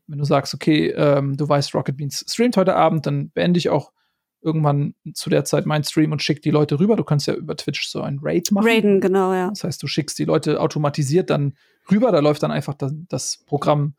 wenn 0.08 0.20
du 0.20 0.26
sagst, 0.26 0.54
okay, 0.54 0.90
ähm, 0.96 1.36
du 1.36 1.50
weißt, 1.50 1.74
Rocket 1.76 1.98
Beans 1.98 2.24
streamt 2.28 2.56
heute 2.56 2.76
Abend, 2.76 3.06
dann 3.06 3.32
beende 3.32 3.58
ich 3.58 3.70
auch 3.70 3.92
irgendwann 4.42 4.94
zu 5.14 5.30
der 5.30 5.44
Zeit 5.46 5.66
meinen 5.66 5.84
Stream 5.84 6.12
und 6.12 6.22
schick 6.22 6.42
die 6.42 6.52
Leute 6.52 6.80
rüber. 6.80 6.96
Du 6.96 7.04
kannst 7.04 7.28
ja 7.28 7.34
über 7.34 7.56
Twitch 7.56 7.88
so 7.88 8.02
ein 8.02 8.20
Raid 8.22 8.52
machen. 8.52 8.68
Raiden, 8.68 9.02
genau, 9.02 9.34
ja. 9.34 9.50
Das 9.50 9.64
heißt, 9.64 9.82
du 9.82 9.88
schickst 9.88 10.20
die 10.20 10.26
Leute 10.26 10.60
automatisiert 10.60 11.30
dann 11.30 11.56
rüber, 11.90 12.12
da 12.12 12.20
läuft 12.20 12.44
dann 12.44 12.52
einfach 12.52 12.74
das, 12.76 12.94
das 13.10 13.44
Programm 13.46 13.96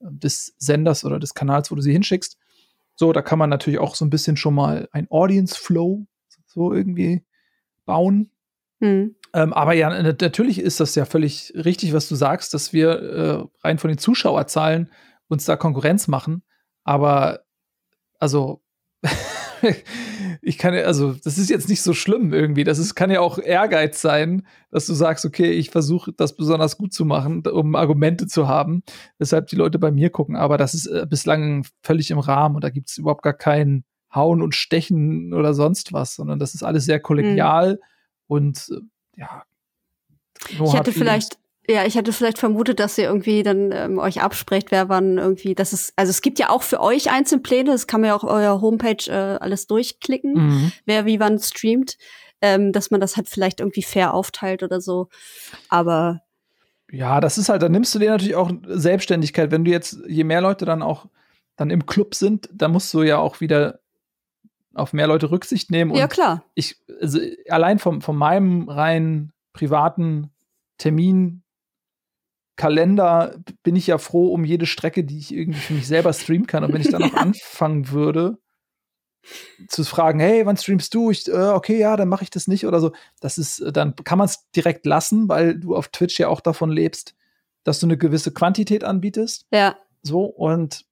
äh, 0.00 0.06
des 0.10 0.54
Senders 0.58 1.04
oder 1.04 1.18
des 1.18 1.34
Kanals, 1.34 1.70
wo 1.70 1.76
du 1.76 1.82
sie 1.82 1.92
hinschickst. 1.92 2.36
So, 2.96 3.12
da 3.12 3.22
kann 3.22 3.38
man 3.38 3.50
natürlich 3.50 3.80
auch 3.80 3.94
so 3.94 4.04
ein 4.04 4.10
bisschen 4.10 4.36
schon 4.36 4.54
mal 4.54 4.88
ein 4.92 5.10
Audience 5.10 5.56
Flow 5.58 6.06
so 6.46 6.72
irgendwie 6.72 7.24
bauen. 7.84 8.30
Hm. 8.80 9.16
Ähm, 9.32 9.52
aber 9.52 9.72
ja, 9.72 9.90
natürlich 9.90 10.60
ist 10.60 10.80
das 10.80 10.94
ja 10.94 11.04
völlig 11.04 11.52
richtig, 11.56 11.92
was 11.92 12.08
du 12.08 12.14
sagst, 12.14 12.54
dass 12.54 12.72
wir 12.72 12.90
äh, 12.90 13.66
rein 13.66 13.78
von 13.78 13.88
den 13.88 13.98
Zuschauerzahlen 13.98 14.90
uns 15.28 15.44
da 15.44 15.56
Konkurrenz 15.56 16.06
machen. 16.06 16.42
Aber 16.84 17.44
also 18.18 18.62
ich 20.42 20.58
kann 20.58 20.74
ja, 20.74 20.82
also 20.82 21.12
das 21.12 21.38
ist 21.38 21.50
jetzt 21.50 21.68
nicht 21.68 21.82
so 21.82 21.94
schlimm 21.94 22.32
irgendwie. 22.32 22.64
Das 22.64 22.78
ist, 22.78 22.94
kann 22.94 23.10
ja 23.10 23.20
auch 23.20 23.38
Ehrgeiz 23.38 24.00
sein, 24.00 24.46
dass 24.70 24.86
du 24.86 24.94
sagst, 24.94 25.24
okay, 25.24 25.52
ich 25.52 25.70
versuche 25.70 26.12
das 26.12 26.36
besonders 26.36 26.76
gut 26.78 26.92
zu 26.92 27.04
machen, 27.04 27.46
um 27.46 27.74
Argumente 27.74 28.26
zu 28.26 28.48
haben, 28.48 28.82
weshalb 29.18 29.48
die 29.48 29.56
Leute 29.56 29.78
bei 29.78 29.90
mir 29.90 30.10
gucken. 30.10 30.36
Aber 30.36 30.58
das 30.58 30.74
ist 30.74 30.86
äh, 30.86 31.06
bislang 31.08 31.66
völlig 31.82 32.10
im 32.10 32.18
Rahmen 32.18 32.56
und 32.56 32.64
da 32.64 32.70
gibt 32.70 32.90
es 32.90 32.98
überhaupt 32.98 33.22
gar 33.22 33.34
kein 33.34 33.84
Hauen 34.14 34.42
und 34.42 34.54
Stechen 34.54 35.34
oder 35.34 35.54
sonst 35.54 35.92
was, 35.92 36.14
sondern 36.14 36.38
das 36.38 36.54
ist 36.54 36.62
alles 36.62 36.84
sehr 36.84 37.00
kollegial 37.00 37.80
und 38.26 38.68
äh, 38.70 39.20
ja. 39.20 39.42
no 40.58 40.66
Ich 40.66 40.74
hätte 40.74 40.92
vielleicht, 40.92 41.38
ja, 41.68 41.84
ich 41.86 41.94
hätte 41.94 42.12
vielleicht 42.12 42.38
vermutet, 42.38 42.78
dass 42.80 42.98
ihr 42.98 43.04
irgendwie 43.04 43.42
dann 43.42 43.72
ähm, 43.72 43.98
euch 43.98 44.20
absprecht, 44.22 44.70
wer 44.70 44.88
wann 44.88 45.18
irgendwie, 45.18 45.54
das 45.54 45.72
ist, 45.72 45.92
also 45.96 46.10
es 46.10 46.20
gibt 46.20 46.38
ja 46.38 46.50
auch 46.50 46.62
für 46.62 46.80
euch 46.80 47.10
einzelne 47.10 47.42
Pläne, 47.42 47.70
das 47.70 47.86
kann 47.86 48.00
man 48.00 48.08
ja 48.08 48.16
auch 48.16 48.24
auf 48.24 48.30
eurer 48.30 48.60
Homepage 48.60 49.08
äh, 49.08 49.38
alles 49.40 49.66
durchklicken, 49.66 50.34
Mhm. 50.34 50.72
wer 50.84 51.06
wie 51.06 51.20
wann 51.20 51.38
streamt, 51.38 51.96
ähm, 52.42 52.72
dass 52.72 52.90
man 52.90 53.00
das 53.00 53.16
halt 53.16 53.28
vielleicht 53.28 53.60
irgendwie 53.60 53.82
fair 53.82 54.12
aufteilt 54.12 54.62
oder 54.62 54.80
so. 54.80 55.08
Aber 55.70 56.20
Ja, 56.90 57.20
das 57.20 57.38
ist 57.38 57.48
halt, 57.48 57.62
da 57.62 57.68
nimmst 57.68 57.94
du 57.94 57.98
dir 57.98 58.10
natürlich 58.10 58.36
auch 58.36 58.50
Selbstständigkeit. 58.66 59.50
Wenn 59.50 59.64
du 59.64 59.70
jetzt, 59.70 59.98
je 60.06 60.24
mehr 60.24 60.40
Leute 60.42 60.64
dann 60.66 60.82
auch 60.82 61.06
dann 61.56 61.70
im 61.70 61.86
Club 61.86 62.14
sind, 62.14 62.48
dann 62.52 62.72
musst 62.72 62.92
du 62.92 63.02
ja 63.02 63.18
auch 63.18 63.40
wieder 63.40 63.78
auf 64.74 64.92
mehr 64.92 65.06
Leute 65.06 65.30
Rücksicht 65.30 65.70
nehmen. 65.70 65.92
Und 65.92 65.98
ja 65.98 66.08
klar. 66.08 66.44
ich, 66.54 66.76
also 67.00 67.20
allein 67.48 67.78
vom, 67.78 68.02
von 68.02 68.16
meinem 68.16 68.68
rein 68.68 69.32
privaten 69.52 70.30
Termin 70.78 71.43
Kalender 72.56 73.36
bin 73.62 73.76
ich 73.76 73.86
ja 73.86 73.98
froh 73.98 74.32
um 74.32 74.44
jede 74.44 74.66
Strecke, 74.66 75.04
die 75.04 75.18
ich 75.18 75.34
irgendwie 75.34 75.60
für 75.60 75.74
mich 75.74 75.86
selber 75.86 76.12
streamen 76.12 76.46
kann. 76.46 76.64
Und 76.64 76.72
wenn 76.72 76.80
ich 76.80 76.90
dann 76.90 77.02
noch 77.02 77.14
anfangen 77.14 77.90
würde, 77.90 78.38
zu 79.68 79.84
fragen, 79.84 80.20
hey, 80.20 80.44
wann 80.46 80.56
streamst 80.56 80.94
du? 80.94 81.10
Ich, 81.10 81.28
äh, 81.28 81.32
okay, 81.32 81.78
ja, 81.78 81.96
dann 81.96 82.08
mache 82.08 82.24
ich 82.24 82.30
das 82.30 82.46
nicht 82.46 82.66
oder 82.66 82.80
so. 82.80 82.92
Das 83.20 83.38
ist, 83.38 83.60
äh, 83.60 83.72
dann 83.72 83.96
kann 83.96 84.18
man 84.18 84.26
es 84.26 84.50
direkt 84.52 84.86
lassen, 84.86 85.28
weil 85.28 85.58
du 85.58 85.74
auf 85.74 85.88
Twitch 85.88 86.18
ja 86.18 86.28
auch 86.28 86.40
davon 86.40 86.70
lebst, 86.70 87.14
dass 87.64 87.80
du 87.80 87.86
eine 87.86 87.96
gewisse 87.96 88.32
Quantität 88.32 88.84
anbietest. 88.84 89.46
Ja. 89.52 89.76
So, 90.02 90.24
und 90.24 90.84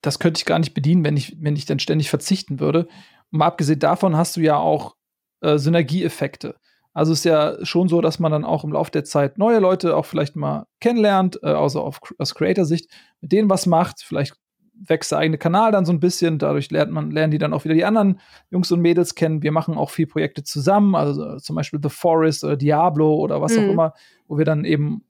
das 0.00 0.18
könnte 0.18 0.38
ich 0.38 0.44
gar 0.44 0.58
nicht 0.58 0.74
bedienen, 0.74 1.04
wenn 1.04 1.16
ich, 1.16 1.36
wenn 1.40 1.56
ich 1.56 1.66
dann 1.66 1.80
ständig 1.80 2.08
verzichten 2.08 2.60
würde. 2.60 2.86
Und 3.30 3.38
mal 3.38 3.46
abgesehen 3.46 3.80
davon 3.80 4.16
hast 4.16 4.36
du 4.36 4.40
ja 4.40 4.56
auch 4.56 4.96
äh, 5.40 5.58
Synergieeffekte. 5.58 6.56
Also 6.92 7.12
ist 7.12 7.24
ja 7.24 7.64
schon 7.64 7.88
so, 7.88 8.00
dass 8.00 8.18
man 8.18 8.32
dann 8.32 8.44
auch 8.44 8.64
im 8.64 8.72
Laufe 8.72 8.90
der 8.90 9.04
Zeit 9.04 9.38
neue 9.38 9.60
Leute 9.60 9.96
auch 9.96 10.06
vielleicht 10.06 10.34
mal 10.34 10.66
kennenlernt, 10.80 11.38
äh, 11.42 11.46
also 11.46 11.82
auf, 11.82 12.00
aus 12.18 12.34
Creator-Sicht, 12.34 12.90
mit 13.20 13.32
denen 13.32 13.48
was 13.48 13.66
macht, 13.66 14.02
vielleicht 14.02 14.34
wächst 14.82 15.12
der 15.12 15.18
eigene 15.18 15.38
Kanal 15.38 15.72
dann 15.72 15.84
so 15.84 15.92
ein 15.92 16.00
bisschen. 16.00 16.38
Dadurch 16.38 16.70
lernt 16.70 16.90
man, 16.90 17.10
lernen 17.10 17.30
die 17.30 17.38
dann 17.38 17.52
auch 17.52 17.64
wieder 17.64 17.74
die 17.74 17.84
anderen 17.84 18.18
Jungs 18.50 18.72
und 18.72 18.80
Mädels 18.80 19.14
kennen. 19.14 19.42
Wir 19.42 19.52
machen 19.52 19.76
auch 19.76 19.90
viel 19.90 20.06
Projekte 20.06 20.42
zusammen, 20.42 20.94
also 20.94 21.36
zum 21.36 21.56
Beispiel 21.56 21.80
The 21.82 21.90
Forest 21.90 22.44
oder 22.44 22.56
Diablo 22.56 23.14
oder 23.16 23.40
was 23.40 23.56
mhm. 23.56 23.58
auch 23.58 23.72
immer, 23.72 23.94
wo 24.26 24.38
wir 24.38 24.44
dann 24.44 24.64
eben 24.64 25.04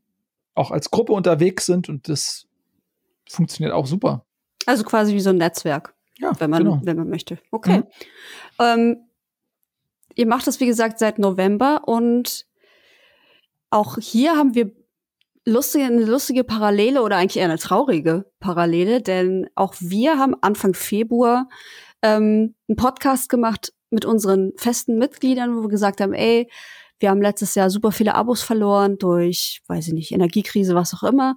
auch 0.55 0.71
als 0.71 0.91
Gruppe 0.91 1.13
unterwegs 1.13 1.67
sind 1.67 1.89
und 1.89 2.09
das 2.09 2.47
funktioniert 3.29 3.73
auch 3.73 3.87
super. 3.87 4.25
Also 4.67 4.85
quasi 4.85 5.15
wie 5.15 5.21
so 5.21 5.31
ein 5.31 5.37
Netzwerk. 5.37 5.95
Ja, 6.19 6.33
wenn 6.39 6.51
man, 6.51 6.65
genau. 6.65 6.81
wenn 6.83 6.97
man 6.97 7.09
möchte. 7.09 7.39
Okay. 7.51 7.79
Mhm. 7.79 7.85
Ähm, 8.59 8.97
ihr 10.15 10.27
macht 10.27 10.47
das, 10.47 10.61
wie 10.61 10.67
gesagt, 10.67 10.99
seit 10.99 11.19
November 11.19 11.83
und 11.87 12.47
auch 13.71 13.99
hier 13.99 14.37
haben 14.37 14.55
wir 14.55 14.73
lustige, 15.47 15.85
eine 15.85 16.05
lustige 16.05 16.45
Parallele 16.45 17.03
oder 17.03 17.17
eigentlich 17.17 17.39
eher 17.39 17.49
eine 17.49 17.59
traurige 17.59 18.31
Parallele, 18.41 19.01
denn 19.01 19.49
auch 19.55 19.75
wir 19.81 20.19
haben 20.19 20.35
Anfang 20.41 20.75
Februar 20.75 21.49
ähm, 22.03 22.55
einen 22.69 22.77
Podcast 22.77 23.29
gemacht 23.29 23.73
mit 23.91 24.05
unseren 24.05 24.53
festen 24.57 24.99
Mitgliedern, 24.99 25.57
wo 25.57 25.63
wir 25.63 25.69
gesagt 25.69 26.01
haben, 26.01 26.13
ey, 26.13 26.51
wir 26.99 27.11
haben 27.11 27.23
letztes 27.23 27.55
Jahr 27.55 27.71
super 27.71 27.93
viele 27.93 28.15
Abos 28.15 28.43
verloren 28.43 28.99
durch, 28.99 29.63
weiß 29.67 29.89
ich 29.89 29.95
nicht, 29.95 30.13
Energiekrise, 30.13 30.75
was 30.75 30.95
auch 30.95 31.03
immer. 31.03 31.37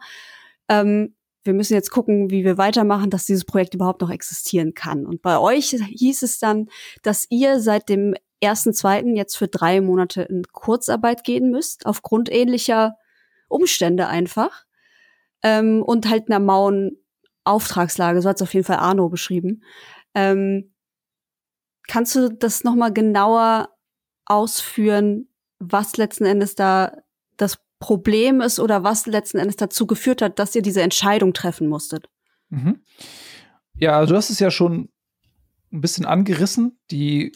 Ähm, 0.69 1.15
wir 1.45 1.53
müssen 1.53 1.73
jetzt 1.73 1.89
gucken, 1.89 2.29
wie 2.29 2.45
wir 2.45 2.57
weitermachen, 2.57 3.09
dass 3.09 3.25
dieses 3.25 3.45
Projekt 3.45 3.73
überhaupt 3.73 4.01
noch 4.01 4.09
existieren 4.09 4.73
kann. 4.73 5.05
Und 5.05 5.21
bei 5.21 5.37
euch 5.39 5.69
hieß 5.69 6.21
es 6.23 6.39
dann, 6.39 6.69
dass 7.01 7.27
ihr 7.29 7.59
seit 7.59 7.89
dem 7.89 8.13
ersten, 8.43 8.73
zweiten 8.73 9.15
jetzt 9.15 9.35
für 9.37 9.47
drei 9.47 9.81
Monate 9.81 10.23
in 10.23 10.43
Kurzarbeit 10.51 11.23
gehen 11.23 11.49
müsst, 11.49 11.85
aufgrund 11.85 12.31
ähnlicher 12.31 12.97
Umstände 13.47 14.07
einfach. 14.07 14.65
Ähm, 15.41 15.81
und 15.81 16.09
halt 16.09 16.29
einer 16.29 16.39
mauen 16.39 16.97
Auftragslage, 17.43 18.21
so 18.21 18.29
hat 18.29 18.37
es 18.37 18.41
auf 18.41 18.53
jeden 18.53 18.65
Fall 18.65 18.77
Arno 18.77 19.09
beschrieben. 19.09 19.63
Ähm, 20.13 20.73
kannst 21.87 22.15
du 22.15 22.29
das 22.29 22.63
noch 22.63 22.75
mal 22.75 22.93
genauer 22.93 23.69
ausführen, 24.25 25.27
was 25.59 25.97
letzten 25.97 26.25
Endes 26.25 26.55
da 26.55 26.93
das 27.37 27.59
Problem 27.79 28.39
ist 28.39 28.59
oder 28.59 28.83
was 28.83 29.05
letzten 29.05 29.39
Endes 29.39 29.57
dazu 29.57 29.85
geführt 29.87 30.21
hat, 30.21 30.39
dass 30.39 30.55
ihr 30.55 30.61
diese 30.61 30.81
Entscheidung 30.81 31.33
treffen 31.33 31.67
musstet? 31.67 32.09
Mhm. 32.49 32.81
Ja, 33.75 33.97
also 33.97 34.13
du 34.13 34.17
hast 34.17 34.29
es 34.29 34.39
ja 34.39 34.51
schon 34.51 34.89
ein 35.71 35.81
bisschen 35.81 36.05
angerissen. 36.05 36.79
Die 36.91 37.33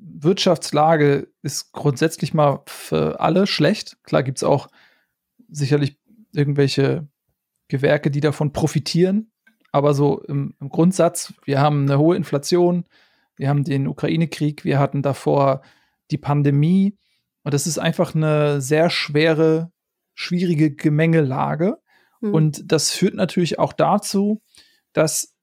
Wirtschaftslage 0.00 1.28
ist 1.42 1.72
grundsätzlich 1.72 2.34
mal 2.34 2.62
für 2.66 3.20
alle 3.20 3.46
schlecht. 3.46 4.02
Klar 4.02 4.22
gibt 4.22 4.38
es 4.38 4.44
auch 4.44 4.68
sicherlich 5.48 5.98
irgendwelche 6.32 7.08
Gewerke, 7.68 8.10
die 8.10 8.20
davon 8.20 8.52
profitieren. 8.52 9.30
Aber 9.70 9.94
so 9.94 10.22
im, 10.22 10.54
im, 10.60 10.70
Grundsatz, 10.70 11.34
wir 11.44 11.60
haben 11.60 11.82
eine 11.82 11.98
hohe 11.98 12.16
Inflation, 12.16 12.84
wir 13.36 13.48
haben 13.48 13.64
den 13.64 13.86
Ukraine-Krieg, 13.86 14.64
wir 14.64 14.78
hatten 14.78 15.02
davor 15.02 15.62
die 16.10 16.18
Pandemie. 16.18 16.96
Und 17.42 17.54
das 17.54 17.66
ist 17.66 17.78
einfach 17.78 18.14
eine 18.14 18.60
sehr 18.60 18.90
schwere, 18.90 19.70
schwierige 20.14 20.74
Gemengelage. 20.74 21.78
Mhm. 22.20 22.34
Und 22.34 22.72
das 22.72 22.90
führt 22.90 23.14
natürlich 23.14 23.58
auch 23.58 23.72
dazu, 23.72 24.40
dass 24.92 25.34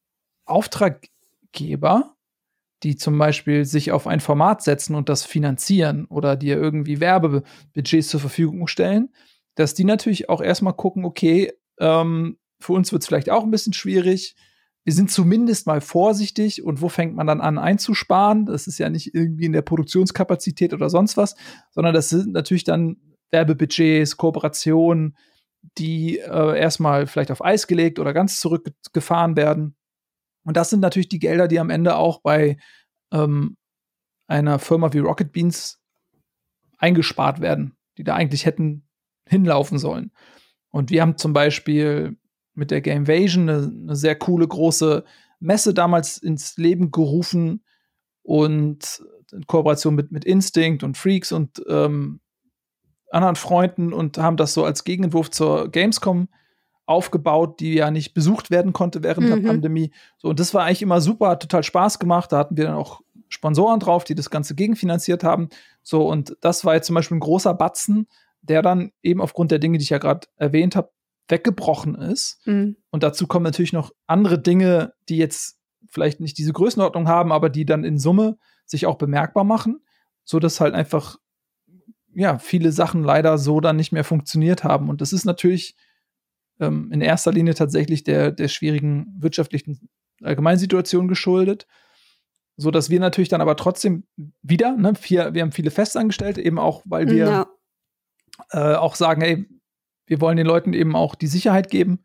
Auftraggeber, 0.45 2.14
die 2.85 2.95
zum 2.95 3.17
Beispiel 3.17 3.65
sich 3.65 3.91
auf 3.91 4.05
ein 4.05 4.19
Format 4.19 4.61
setzen 4.61 4.93
und 4.93 5.09
das 5.09 5.25
finanzieren 5.25 6.05
oder 6.05 6.35
dir 6.35 6.55
irgendwie 6.55 6.99
Werbebudgets 6.99 8.09
zur 8.09 8.19
Verfügung 8.19 8.67
stellen, 8.67 9.09
dass 9.55 9.73
die 9.73 9.85
natürlich 9.85 10.29
auch 10.29 10.39
erstmal 10.39 10.75
gucken, 10.75 11.03
okay, 11.03 11.51
ähm, 11.79 12.37
für 12.59 12.73
uns 12.73 12.91
wird 12.91 13.01
es 13.01 13.07
vielleicht 13.07 13.31
auch 13.31 13.43
ein 13.43 13.49
bisschen 13.49 13.73
schwierig. 13.73 14.35
Wir 14.83 14.93
sind 14.93 15.09
zumindest 15.09 15.65
mal 15.65 15.81
vorsichtig 15.81 16.61
und 16.63 16.79
wo 16.79 16.87
fängt 16.87 17.15
man 17.15 17.25
dann 17.25 17.41
an 17.41 17.57
einzusparen? 17.57 18.45
Das 18.45 18.67
ist 18.67 18.77
ja 18.77 18.87
nicht 18.87 19.15
irgendwie 19.15 19.45
in 19.45 19.53
der 19.53 19.63
Produktionskapazität 19.63 20.71
oder 20.71 20.91
sonst 20.91 21.17
was, 21.17 21.35
sondern 21.71 21.95
das 21.95 22.09
sind 22.09 22.33
natürlich 22.33 22.65
dann 22.65 22.97
Werbebudgets, 23.31 24.15
Kooperationen, 24.15 25.17
die 25.79 26.19
äh, 26.19 26.59
erstmal 26.59 27.07
vielleicht 27.07 27.31
auf 27.31 27.43
Eis 27.43 27.65
gelegt 27.65 27.97
oder 27.97 28.13
ganz 28.13 28.39
zurückgefahren 28.39 29.35
werden. 29.35 29.75
Und 30.45 30.55
das 30.55 30.69
sind 30.69 30.79
natürlich 30.79 31.09
die 31.09 31.19
Gelder, 31.19 31.47
die 31.47 31.59
am 31.59 31.69
Ende 31.69 31.97
auch 31.97 32.21
bei 32.21 32.57
ähm, 33.11 33.57
einer 34.27 34.59
Firma 34.59 34.93
wie 34.93 34.99
Rocket 34.99 35.31
Beans 35.31 35.81
eingespart 36.77 37.41
werden, 37.41 37.75
die 37.97 38.03
da 38.03 38.15
eigentlich 38.15 38.45
hätten 38.45 38.87
hinlaufen 39.27 39.79
sollen. 39.79 40.11
Und 40.69 40.91
wir 40.91 41.01
haben 41.01 41.17
zum 41.17 41.33
Beispiel 41.33 42.17
mit 42.53 42.71
der 42.71 42.81
Gamevasion 42.81 43.49
eine, 43.49 43.63
eine 43.63 43.95
sehr 43.95 44.15
coole 44.15 44.47
große 44.47 45.03
Messe 45.39 45.73
damals 45.73 46.17
ins 46.17 46.57
Leben 46.57 46.91
gerufen 46.91 47.63
und 48.21 49.03
in 49.31 49.45
Kooperation 49.47 49.95
mit, 49.95 50.11
mit 50.11 50.25
Instinct 50.25 50.83
und 50.83 50.97
Freaks 50.97 51.31
und 51.31 51.61
ähm, 51.67 52.21
anderen 53.11 53.35
Freunden 53.35 53.93
und 53.93 54.17
haben 54.17 54.37
das 54.37 54.53
so 54.53 54.63
als 54.63 54.83
Gegenentwurf 54.83 55.31
zur 55.31 55.69
Gamescom 55.71 56.27
aufgebaut, 56.85 57.59
die 57.59 57.73
ja 57.73 57.89
nicht 57.91 58.13
besucht 58.13 58.51
werden 58.51 58.73
konnte 58.73 59.03
während 59.03 59.27
mhm. 59.27 59.41
der 59.41 59.49
Pandemie. 59.49 59.91
So, 60.17 60.29
und 60.29 60.39
das 60.39 60.53
war 60.53 60.65
eigentlich 60.65 60.81
immer 60.81 61.01
super, 61.01 61.29
hat 61.29 61.41
total 61.41 61.63
Spaß 61.63 61.99
gemacht. 61.99 62.31
Da 62.31 62.37
hatten 62.37 62.57
wir 62.57 62.65
dann 62.65 62.75
auch 62.75 63.01
Sponsoren 63.27 63.79
drauf, 63.79 64.03
die 64.03 64.15
das 64.15 64.29
Ganze 64.29 64.55
gegenfinanziert 64.55 65.23
haben. 65.23 65.49
So, 65.81 66.07
und 66.07 66.37
das 66.41 66.63
war 66.63 66.75
jetzt 66.75 66.87
zum 66.87 66.95
Beispiel 66.95 67.17
ein 67.17 67.21
großer 67.21 67.53
Batzen, 67.53 68.07
der 68.41 68.61
dann 68.61 68.91
eben 69.01 69.21
aufgrund 69.21 69.51
der 69.51 69.59
Dinge, 69.59 69.77
die 69.77 69.83
ich 69.83 69.89
ja 69.89 69.97
gerade 69.97 70.27
erwähnt 70.37 70.75
habe, 70.75 70.91
weggebrochen 71.27 71.95
ist. 71.95 72.39
Mhm. 72.45 72.77
Und 72.91 73.03
dazu 73.03 73.25
kommen 73.25 73.43
natürlich 73.43 73.73
noch 73.73 73.91
andere 74.05 74.39
Dinge, 74.39 74.93
die 75.09 75.17
jetzt 75.17 75.57
vielleicht 75.89 76.19
nicht 76.19 76.37
diese 76.37 76.53
Größenordnung 76.53 77.07
haben, 77.07 77.31
aber 77.31 77.49
die 77.49 77.65
dann 77.65 77.83
in 77.83 77.97
Summe 77.97 78.37
sich 78.65 78.85
auch 78.85 78.95
bemerkbar 78.95 79.43
machen, 79.43 79.81
so 80.23 80.39
dass 80.39 80.61
halt 80.61 80.73
einfach 80.75 81.17
ja 82.13 82.37
viele 82.37 82.71
Sachen 82.71 83.03
leider 83.03 83.37
so 83.37 83.59
dann 83.59 83.75
nicht 83.75 83.91
mehr 83.91 84.03
funktioniert 84.03 84.63
haben. 84.63 84.89
Und 84.89 85.01
das 85.01 85.13
ist 85.13 85.25
natürlich 85.25 85.75
ähm, 86.59 86.91
in 86.91 87.01
erster 87.01 87.31
Linie 87.31 87.53
tatsächlich 87.55 88.03
der 88.03 88.31
der 88.31 88.47
schwierigen 88.47 89.15
wirtschaftlichen 89.19 89.89
Allgemeinsituation 90.21 91.07
geschuldet, 91.07 91.67
so 92.57 92.71
dass 92.71 92.89
wir 92.89 92.99
natürlich 92.99 93.29
dann 93.29 93.41
aber 93.41 93.57
trotzdem 93.57 94.05
wieder, 94.41 94.75
ne, 94.77 94.95
vier, 94.95 95.33
wir 95.33 95.41
haben 95.41 95.51
viele 95.51 95.71
Festangestellte 95.71 96.41
eben 96.41 96.59
auch, 96.59 96.81
weil 96.85 97.07
wir 97.07 97.15
ja 97.15 97.47
äh, 98.51 98.75
auch 98.75 98.95
sagen, 98.95 99.21
ey, 99.21 99.45
wir 100.05 100.21
wollen 100.21 100.37
den 100.37 100.47
Leuten 100.47 100.73
eben 100.73 100.95
auch 100.95 101.15
die 101.15 101.27
Sicherheit 101.27 101.69
geben. 101.69 102.03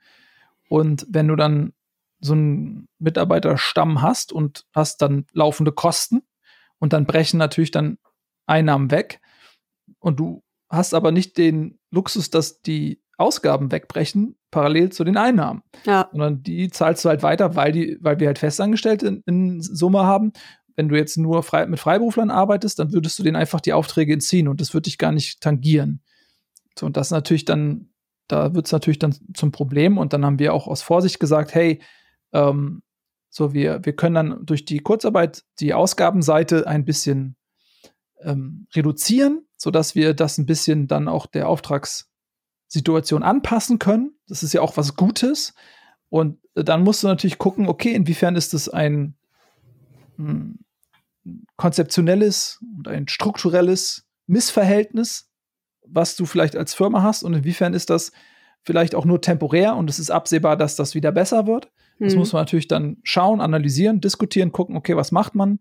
Und 0.68 1.06
wenn 1.10 1.28
du 1.28 1.36
dann 1.36 1.72
so 2.20 2.32
einen 2.32 2.88
Mitarbeiterstamm 2.98 4.02
hast 4.02 4.32
und 4.32 4.66
hast 4.74 5.02
dann 5.02 5.26
laufende 5.32 5.72
Kosten 5.72 6.22
und 6.78 6.92
dann 6.92 7.06
brechen 7.06 7.38
natürlich 7.38 7.70
dann 7.70 7.98
Einnahmen 8.46 8.90
weg 8.90 9.20
und 9.98 10.20
du 10.20 10.42
hast 10.68 10.94
aber 10.94 11.12
nicht 11.12 11.36
den 11.38 11.78
Luxus, 11.90 12.30
dass 12.30 12.62
die 12.62 13.02
Ausgaben 13.20 13.70
wegbrechen, 13.70 14.36
parallel 14.50 14.90
zu 14.90 15.04
den 15.04 15.16
Einnahmen. 15.16 15.62
Ja. 15.84 16.08
Sondern 16.10 16.42
die 16.42 16.70
zahlst 16.70 17.04
du 17.04 17.08
halt 17.08 17.22
weiter, 17.22 17.54
weil, 17.56 17.72
die, 17.72 17.98
weil 18.00 18.18
wir 18.18 18.26
halt 18.26 18.38
Festangestellte 18.38 19.06
in, 19.06 19.22
in 19.26 19.60
Summe 19.60 20.04
haben. 20.04 20.32
Wenn 20.76 20.88
du 20.88 20.96
jetzt 20.96 21.16
nur 21.18 21.42
frei, 21.42 21.66
mit 21.66 21.78
Freiberuflern 21.78 22.30
arbeitest, 22.30 22.78
dann 22.78 22.92
würdest 22.92 23.18
du 23.18 23.22
denen 23.22 23.36
einfach 23.36 23.60
die 23.60 23.72
Aufträge 23.72 24.12
entziehen 24.12 24.48
und 24.48 24.60
das 24.60 24.72
würde 24.72 24.84
dich 24.84 24.98
gar 24.98 25.12
nicht 25.12 25.40
tangieren. 25.40 26.02
So, 26.78 26.86
und 26.86 26.96
das 26.96 27.10
natürlich 27.10 27.44
dann, 27.44 27.90
da 28.28 28.54
wird 28.54 28.66
es 28.66 28.72
natürlich 28.72 28.98
dann 28.98 29.14
zum 29.34 29.52
Problem. 29.52 29.98
Und 29.98 30.12
dann 30.12 30.24
haben 30.24 30.38
wir 30.38 30.54
auch 30.54 30.66
aus 30.66 30.82
Vorsicht 30.82 31.20
gesagt, 31.20 31.54
hey, 31.54 31.82
ähm, 32.32 32.82
so 33.28 33.52
wir, 33.52 33.84
wir 33.84 33.94
können 33.94 34.14
dann 34.14 34.46
durch 34.46 34.64
die 34.64 34.78
Kurzarbeit 34.80 35.44
die 35.60 35.74
Ausgabenseite 35.74 36.66
ein 36.66 36.84
bisschen 36.84 37.36
ähm, 38.22 38.66
reduzieren, 38.74 39.46
sodass 39.56 39.94
wir 39.94 40.14
das 40.14 40.38
ein 40.38 40.46
bisschen 40.46 40.86
dann 40.86 41.08
auch 41.08 41.26
der 41.26 41.48
Auftragssituation 42.70 43.22
anpassen 43.22 43.78
können. 43.78 44.14
Das 44.28 44.42
ist 44.42 44.52
ja 44.52 44.60
auch 44.60 44.76
was 44.76 44.94
Gutes. 44.94 45.54
Und 46.08 46.38
dann 46.54 46.82
musst 46.82 47.02
du 47.02 47.08
natürlich 47.08 47.38
gucken, 47.38 47.68
okay, 47.68 47.92
inwiefern 47.92 48.36
ist 48.36 48.54
das 48.54 48.68
ein 48.68 49.14
hm, 50.16 50.58
konzeptionelles 51.56 52.58
und 52.76 52.88
ein 52.88 53.08
strukturelles 53.08 54.06
Missverhältnis 54.26 55.30
was 55.92 56.16
du 56.16 56.24
vielleicht 56.26 56.56
als 56.56 56.74
Firma 56.74 57.02
hast 57.02 57.22
und 57.22 57.34
inwiefern 57.34 57.74
ist 57.74 57.90
das 57.90 58.12
vielleicht 58.62 58.94
auch 58.94 59.04
nur 59.04 59.20
temporär 59.20 59.76
und 59.76 59.90
es 59.90 59.98
ist 59.98 60.10
absehbar, 60.10 60.56
dass 60.56 60.76
das 60.76 60.94
wieder 60.94 61.12
besser 61.12 61.46
wird. 61.46 61.70
Das 61.98 62.12
mhm. 62.12 62.20
muss 62.20 62.32
man 62.32 62.42
natürlich 62.42 62.68
dann 62.68 62.98
schauen, 63.02 63.40
analysieren, 63.40 64.00
diskutieren, 64.00 64.52
gucken, 64.52 64.76
okay, 64.76 64.96
was 64.96 65.12
macht 65.12 65.34
man? 65.34 65.58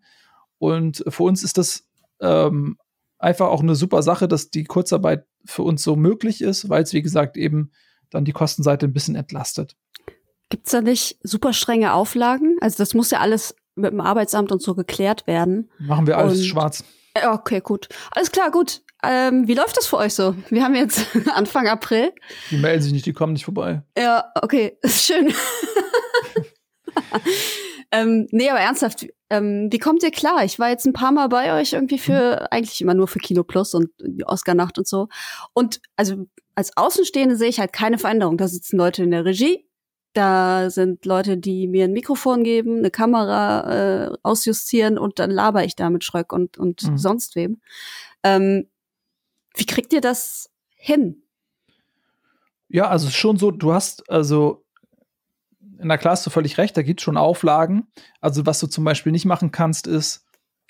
Und 0.57 1.03
für 1.07 1.23
uns 1.23 1.43
ist 1.43 1.57
das 1.57 1.87
ähm, 2.21 2.77
einfach 3.17 3.47
auch 3.47 3.61
eine 3.61 3.75
super 3.75 4.03
Sache, 4.03 4.27
dass 4.27 4.49
die 4.49 4.65
Kurzarbeit 4.65 5.25
für 5.45 5.63
uns 5.63 5.83
so 5.83 5.95
möglich 5.95 6.41
ist, 6.41 6.69
weil 6.69 6.83
es, 6.83 6.93
wie 6.93 7.01
gesagt, 7.01 7.37
eben 7.37 7.71
dann 8.09 8.25
die 8.25 8.31
Kostenseite 8.31 8.85
ein 8.87 8.93
bisschen 8.93 9.15
entlastet. 9.15 9.75
Gibt 10.49 10.65
es 10.65 10.71
da 10.71 10.81
nicht 10.81 11.19
super 11.23 11.53
strenge 11.53 11.93
Auflagen? 11.93 12.57
Also 12.59 12.77
das 12.77 12.93
muss 12.93 13.11
ja 13.11 13.19
alles 13.19 13.55
mit 13.75 13.91
dem 13.91 14.01
Arbeitsamt 14.01 14.51
und 14.51 14.61
so 14.61 14.75
geklärt 14.75 15.27
werden. 15.27 15.69
Machen 15.79 16.07
wir 16.07 16.17
alles 16.17 16.39
und, 16.39 16.45
schwarz. 16.45 16.83
Okay, 17.23 17.61
gut. 17.61 17.87
Alles 18.11 18.31
klar, 18.31 18.51
gut. 18.51 18.81
Ähm, 19.01 19.47
wie 19.47 19.53
läuft 19.53 19.77
das 19.77 19.87
für 19.87 19.97
euch 19.97 20.13
so? 20.13 20.35
Wir 20.49 20.63
haben 20.63 20.75
jetzt 20.75 21.05
Anfang 21.33 21.67
April. 21.67 22.11
Die 22.51 22.57
melden 22.57 22.81
sich 22.81 22.91
nicht, 22.91 23.05
die 23.05 23.13
kommen 23.13 23.33
nicht 23.33 23.45
vorbei. 23.45 23.83
Ja, 23.97 24.31
okay, 24.41 24.77
ist 24.81 25.05
schön. 25.05 25.33
ähm, 27.91 28.27
nee, 28.31 28.49
aber 28.49 28.59
ernsthaft, 28.59 29.07
ähm, 29.29 29.67
wie 29.71 29.79
kommt 29.79 30.03
ihr 30.03 30.11
klar? 30.11 30.43
Ich 30.43 30.59
war 30.59 30.69
jetzt 30.69 30.85
ein 30.85 30.93
paar 30.93 31.11
Mal 31.11 31.29
bei 31.29 31.59
euch 31.59 31.73
irgendwie 31.73 31.99
für, 31.99 32.41
mhm. 32.41 32.47
eigentlich 32.51 32.81
immer 32.81 32.93
nur 32.93 33.07
für 33.07 33.19
Kino 33.19 33.43
Plus 33.43 33.73
und 33.73 33.89
die 33.99 34.25
Oscar-Nacht 34.25 34.77
und 34.77 34.87
so. 34.87 35.07
Und 35.53 35.81
also 35.95 36.25
als 36.55 36.75
Außenstehende 36.75 37.35
sehe 37.35 37.49
ich 37.49 37.59
halt 37.59 37.73
keine 37.73 37.97
Veränderung. 37.97 38.37
Da 38.37 38.47
sitzen 38.47 38.77
Leute 38.77 39.03
in 39.03 39.11
der 39.11 39.25
Regie, 39.25 39.65
da 40.13 40.69
sind 40.69 41.05
Leute, 41.05 41.37
die 41.37 41.67
mir 41.67 41.85
ein 41.85 41.93
Mikrofon 41.93 42.43
geben, 42.43 42.79
eine 42.79 42.91
Kamera 42.91 44.07
äh, 44.07 44.17
ausjustieren 44.23 44.97
und 44.97 45.19
dann 45.19 45.31
laber 45.31 45.63
ich 45.63 45.75
da 45.75 45.89
mit 45.89 46.03
Schröck 46.03 46.33
und, 46.33 46.57
und 46.57 46.83
mhm. 46.83 46.97
sonst 46.97 47.35
wem. 47.35 47.61
Ähm, 48.23 48.67
wie 49.55 49.65
kriegt 49.65 49.93
ihr 49.93 50.01
das 50.01 50.49
hin? 50.75 51.23
Ja, 52.67 52.87
also 52.89 53.07
es 53.07 53.13
ist 53.13 53.19
schon 53.19 53.37
so, 53.37 53.51
du 53.51 53.73
hast, 53.73 54.09
also 54.09 54.63
na 55.81 55.97
klar 55.97 56.13
hast 56.13 56.25
du 56.25 56.29
völlig 56.29 56.57
recht, 56.57 56.75
da 56.77 56.81
gibt 56.81 56.99
es 56.99 57.03
schon 57.03 57.17
Auflagen. 57.17 57.87
Also 58.21 58.45
was 58.45 58.59
du 58.59 58.67
zum 58.67 58.83
Beispiel 58.83 59.11
nicht 59.11 59.25
machen 59.25 59.51
kannst, 59.51 59.87
ist 59.87 60.25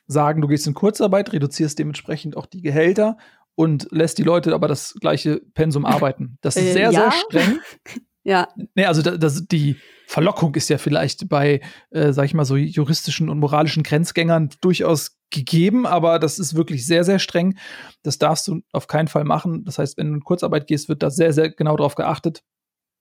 sagen, 0.08 0.42
du 0.42 0.48
gehst 0.48 0.68
in 0.68 0.74
Kurzarbeit, 0.74 1.34
reduzierst 1.34 1.78
dementsprechend 1.78 2.36
auch 2.36 2.46
die 2.46 2.62
Gehälter 2.62 3.18
und 3.56 3.88
lässt 3.92 4.18
die 4.18 4.24
Leute 4.24 4.54
aber 4.54 4.68
das 4.68 4.96
gleiche 5.00 5.42
Pensum 5.54 5.86
arbeiten. 5.86 6.38
Das 6.42 6.56
ist 6.56 6.68
äh, 6.68 6.74
sehr, 6.74 6.92
ja? 6.92 7.12
sehr 7.12 7.12
streng. 7.12 7.60
ja. 8.24 8.48
Nee, 8.74 8.86
also 8.86 9.02
das, 9.02 9.20
das, 9.20 9.48
die 9.48 9.76
Verlockung 10.08 10.56
ist 10.56 10.70
ja 10.70 10.78
vielleicht 10.78 11.30
bei, 11.30 11.62
äh, 11.92 12.14
sag 12.14 12.26
ich 12.26 12.34
mal, 12.34 12.46
so 12.46 12.56
juristischen 12.56 13.30
und 13.30 13.40
moralischen 13.40 13.84
Grenzgängern 13.84 14.50
durchaus 14.62 15.20
gegeben, 15.30 15.86
aber 15.86 16.18
das 16.18 16.40
ist 16.40 16.56
wirklich 16.56 16.86
sehr, 16.86 17.04
sehr 17.04 17.20
streng. 17.20 17.58
Das 18.02 18.18
darfst 18.18 18.48
du 18.48 18.62
auf 18.72 18.88
keinen 18.88 19.08
Fall 19.08 19.24
machen. 19.24 19.64
Das 19.66 19.78
heißt, 19.78 19.98
wenn 19.98 20.08
du 20.08 20.14
in 20.16 20.24
Kurzarbeit 20.24 20.66
gehst, 20.66 20.90
wird 20.90 21.04
da 21.04 21.12
sehr, 21.12 21.34
sehr 21.34 21.52
genau 21.52 21.76
darauf 21.76 21.96
geachtet, 21.96 22.44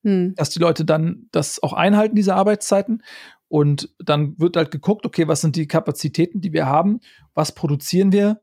hm. 0.03 0.33
dass 0.35 0.49
die 0.49 0.59
Leute 0.59 0.85
dann 0.85 1.27
das 1.31 1.61
auch 1.61 1.73
einhalten, 1.73 2.15
diese 2.15 2.35
Arbeitszeiten. 2.35 3.03
Und 3.47 3.93
dann 3.99 4.39
wird 4.39 4.55
halt 4.55 4.71
geguckt, 4.71 5.05
okay, 5.05 5.27
was 5.27 5.41
sind 5.41 5.55
die 5.55 5.67
Kapazitäten, 5.67 6.39
die 6.39 6.53
wir 6.53 6.67
haben? 6.67 6.99
Was 7.33 7.53
produzieren 7.53 8.11
wir 8.11 8.41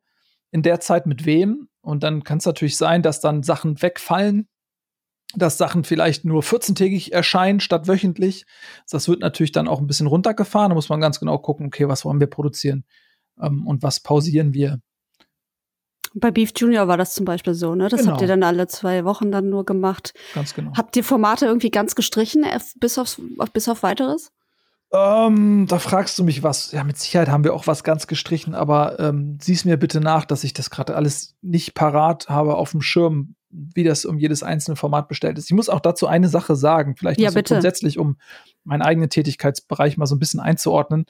in 0.50 0.62
der 0.62 0.80
Zeit 0.80 1.06
mit 1.06 1.24
wem? 1.26 1.68
Und 1.80 2.02
dann 2.02 2.24
kann 2.24 2.38
es 2.38 2.46
natürlich 2.46 2.76
sein, 2.76 3.02
dass 3.02 3.20
dann 3.20 3.44
Sachen 3.44 3.80
wegfallen, 3.80 4.48
dass 5.34 5.58
Sachen 5.58 5.84
vielleicht 5.84 6.24
nur 6.24 6.42
14-tägig 6.42 7.12
erscheinen 7.12 7.60
statt 7.60 7.86
wöchentlich. 7.86 8.46
Das 8.90 9.08
wird 9.08 9.20
natürlich 9.20 9.52
dann 9.52 9.68
auch 9.68 9.80
ein 9.80 9.86
bisschen 9.86 10.08
runtergefahren. 10.08 10.70
Da 10.70 10.74
muss 10.74 10.88
man 10.88 11.00
ganz 11.00 11.20
genau 11.20 11.38
gucken, 11.38 11.66
okay, 11.66 11.88
was 11.88 12.04
wollen 12.04 12.20
wir 12.20 12.26
produzieren 12.26 12.84
ähm, 13.40 13.66
und 13.66 13.82
was 13.82 14.00
pausieren 14.00 14.54
wir. 14.54 14.80
Bei 16.18 16.30
Beef 16.30 16.52
Junior 16.56 16.88
war 16.88 16.96
das 16.96 17.12
zum 17.12 17.26
Beispiel 17.26 17.52
so, 17.52 17.74
ne? 17.74 17.88
Das 17.88 18.00
genau. 18.00 18.12
habt 18.12 18.22
ihr 18.22 18.26
dann 18.26 18.42
alle 18.42 18.66
zwei 18.68 19.04
Wochen 19.04 19.30
dann 19.30 19.50
nur 19.50 19.66
gemacht. 19.66 20.14
Ganz 20.34 20.54
genau. 20.54 20.72
Habt 20.74 20.96
ihr 20.96 21.04
Formate 21.04 21.44
irgendwie 21.44 21.70
ganz 21.70 21.94
gestrichen, 21.94 22.42
äh, 22.42 22.58
bis, 22.76 22.98
aufs, 22.98 23.20
bis 23.52 23.68
auf 23.68 23.82
weiteres? 23.82 24.32
Ähm, 24.92 25.66
da 25.68 25.78
fragst 25.78 26.18
du 26.18 26.24
mich 26.24 26.42
was. 26.42 26.72
Ja, 26.72 26.84
mit 26.84 26.96
Sicherheit 26.96 27.28
haben 27.28 27.44
wir 27.44 27.52
auch 27.52 27.66
was 27.66 27.84
ganz 27.84 28.06
gestrichen, 28.06 28.54
aber 28.54 28.98
ähm, 28.98 29.38
sieh's 29.42 29.64
mir 29.64 29.76
bitte 29.76 30.00
nach, 30.00 30.24
dass 30.24 30.44
ich 30.44 30.54
das 30.54 30.70
gerade 30.70 30.94
alles 30.94 31.34
nicht 31.42 31.74
parat 31.74 32.28
habe 32.28 32.54
auf 32.54 32.70
dem 32.70 32.80
Schirm, 32.80 33.34
wie 33.50 33.84
das 33.84 34.04
um 34.04 34.18
jedes 34.18 34.42
einzelne 34.42 34.76
Format 34.76 35.08
bestellt 35.08 35.38
ist. 35.38 35.46
Ich 35.46 35.56
muss 35.56 35.68
auch 35.68 35.80
dazu 35.80 36.06
eine 36.06 36.28
Sache 36.28 36.56
sagen, 36.56 36.96
vielleicht 36.96 37.20
ja, 37.20 37.30
so 37.30 37.42
grundsätzlich, 37.42 37.98
um 37.98 38.16
meinen 38.64 38.82
eigenen 38.82 39.10
Tätigkeitsbereich 39.10 39.96
mal 39.96 40.06
so 40.06 40.14
ein 40.14 40.18
bisschen 40.18 40.40
einzuordnen. 40.40 41.06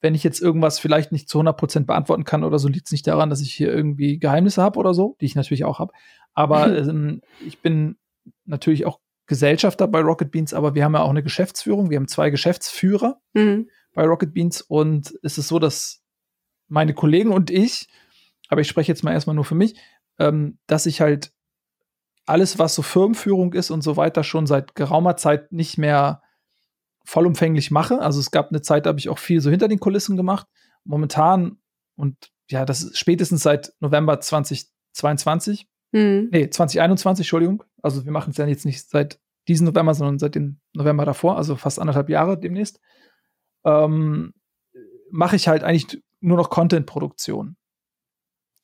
Wenn 0.00 0.14
ich 0.14 0.22
jetzt 0.22 0.40
irgendwas 0.40 0.78
vielleicht 0.78 1.12
nicht 1.12 1.28
zu 1.28 1.40
100% 1.40 1.86
beantworten 1.86 2.24
kann 2.24 2.44
oder 2.44 2.58
so, 2.58 2.68
liegt 2.68 2.86
es 2.86 2.92
nicht 2.92 3.06
daran, 3.06 3.30
dass 3.30 3.40
ich 3.40 3.52
hier 3.52 3.72
irgendwie 3.72 4.18
Geheimnisse 4.18 4.62
habe 4.62 4.78
oder 4.78 4.94
so, 4.94 5.16
die 5.20 5.26
ich 5.26 5.34
natürlich 5.34 5.64
auch 5.64 5.78
habe. 5.78 5.92
Aber 6.34 6.76
ähm, 6.76 7.22
ich 7.44 7.60
bin 7.60 7.96
natürlich 8.44 8.86
auch 8.86 9.00
Gesellschafter 9.26 9.88
bei 9.88 10.00
Rocket 10.00 10.30
Beans, 10.30 10.54
aber 10.54 10.74
wir 10.74 10.84
haben 10.84 10.94
ja 10.94 11.00
auch 11.00 11.10
eine 11.10 11.22
Geschäftsführung. 11.22 11.90
Wir 11.90 11.96
haben 11.96 12.08
zwei 12.08 12.30
Geschäftsführer 12.30 13.20
mhm. 13.34 13.68
bei 13.92 14.04
Rocket 14.04 14.32
Beans 14.32 14.60
und 14.60 15.14
es 15.22 15.38
ist 15.38 15.48
so, 15.48 15.58
dass 15.58 16.02
meine 16.68 16.94
Kollegen 16.94 17.32
und 17.32 17.50
ich, 17.50 17.88
aber 18.48 18.60
ich 18.60 18.68
spreche 18.68 18.92
jetzt 18.92 19.02
mal 19.02 19.12
erstmal 19.12 19.34
nur 19.34 19.44
für 19.44 19.54
mich, 19.54 19.78
ähm, 20.18 20.58
dass 20.66 20.86
ich 20.86 21.00
halt 21.00 21.32
alles, 22.24 22.58
was 22.58 22.74
so 22.74 22.82
Firmenführung 22.82 23.52
ist 23.52 23.70
und 23.70 23.82
so 23.82 23.96
weiter, 23.96 24.24
schon 24.24 24.46
seit 24.46 24.74
geraumer 24.74 25.16
Zeit 25.16 25.52
nicht 25.52 25.78
mehr 25.78 26.22
vollumfänglich 27.06 27.70
mache. 27.70 28.00
Also 28.00 28.20
es 28.20 28.30
gab 28.30 28.50
eine 28.50 28.60
Zeit, 28.60 28.86
da 28.86 28.88
habe 28.88 28.98
ich 28.98 29.08
auch 29.08 29.18
viel 29.18 29.40
so 29.40 29.50
hinter 29.50 29.68
den 29.68 29.80
Kulissen 29.80 30.16
gemacht. 30.16 30.46
Momentan 30.84 31.58
und 31.96 32.16
ja, 32.50 32.64
das 32.64 32.82
ist 32.82 32.98
spätestens 32.98 33.42
seit 33.42 33.72
November 33.80 34.20
2022 34.20 35.66
hm. 35.92 36.28
Nee, 36.30 36.50
2021, 36.50 37.24
Entschuldigung. 37.24 37.64
Also 37.82 38.04
wir 38.04 38.12
machen 38.12 38.30
es 38.30 38.36
ja 38.36 38.46
jetzt 38.46 38.66
nicht 38.66 38.88
seit 38.88 39.18
diesem 39.48 39.66
November, 39.66 39.94
sondern 39.94 40.18
seit 40.18 40.34
dem 40.34 40.60
November 40.74 41.04
davor, 41.04 41.36
also 41.36 41.56
fast 41.56 41.78
anderthalb 41.78 42.08
Jahre 42.08 42.38
demnächst. 42.38 42.80
Ähm, 43.64 44.34
mache 45.10 45.36
ich 45.36 45.48
halt 45.48 45.62
eigentlich 45.62 46.02
nur 46.20 46.36
noch 46.36 46.50
Content-Produktion. 46.50 47.56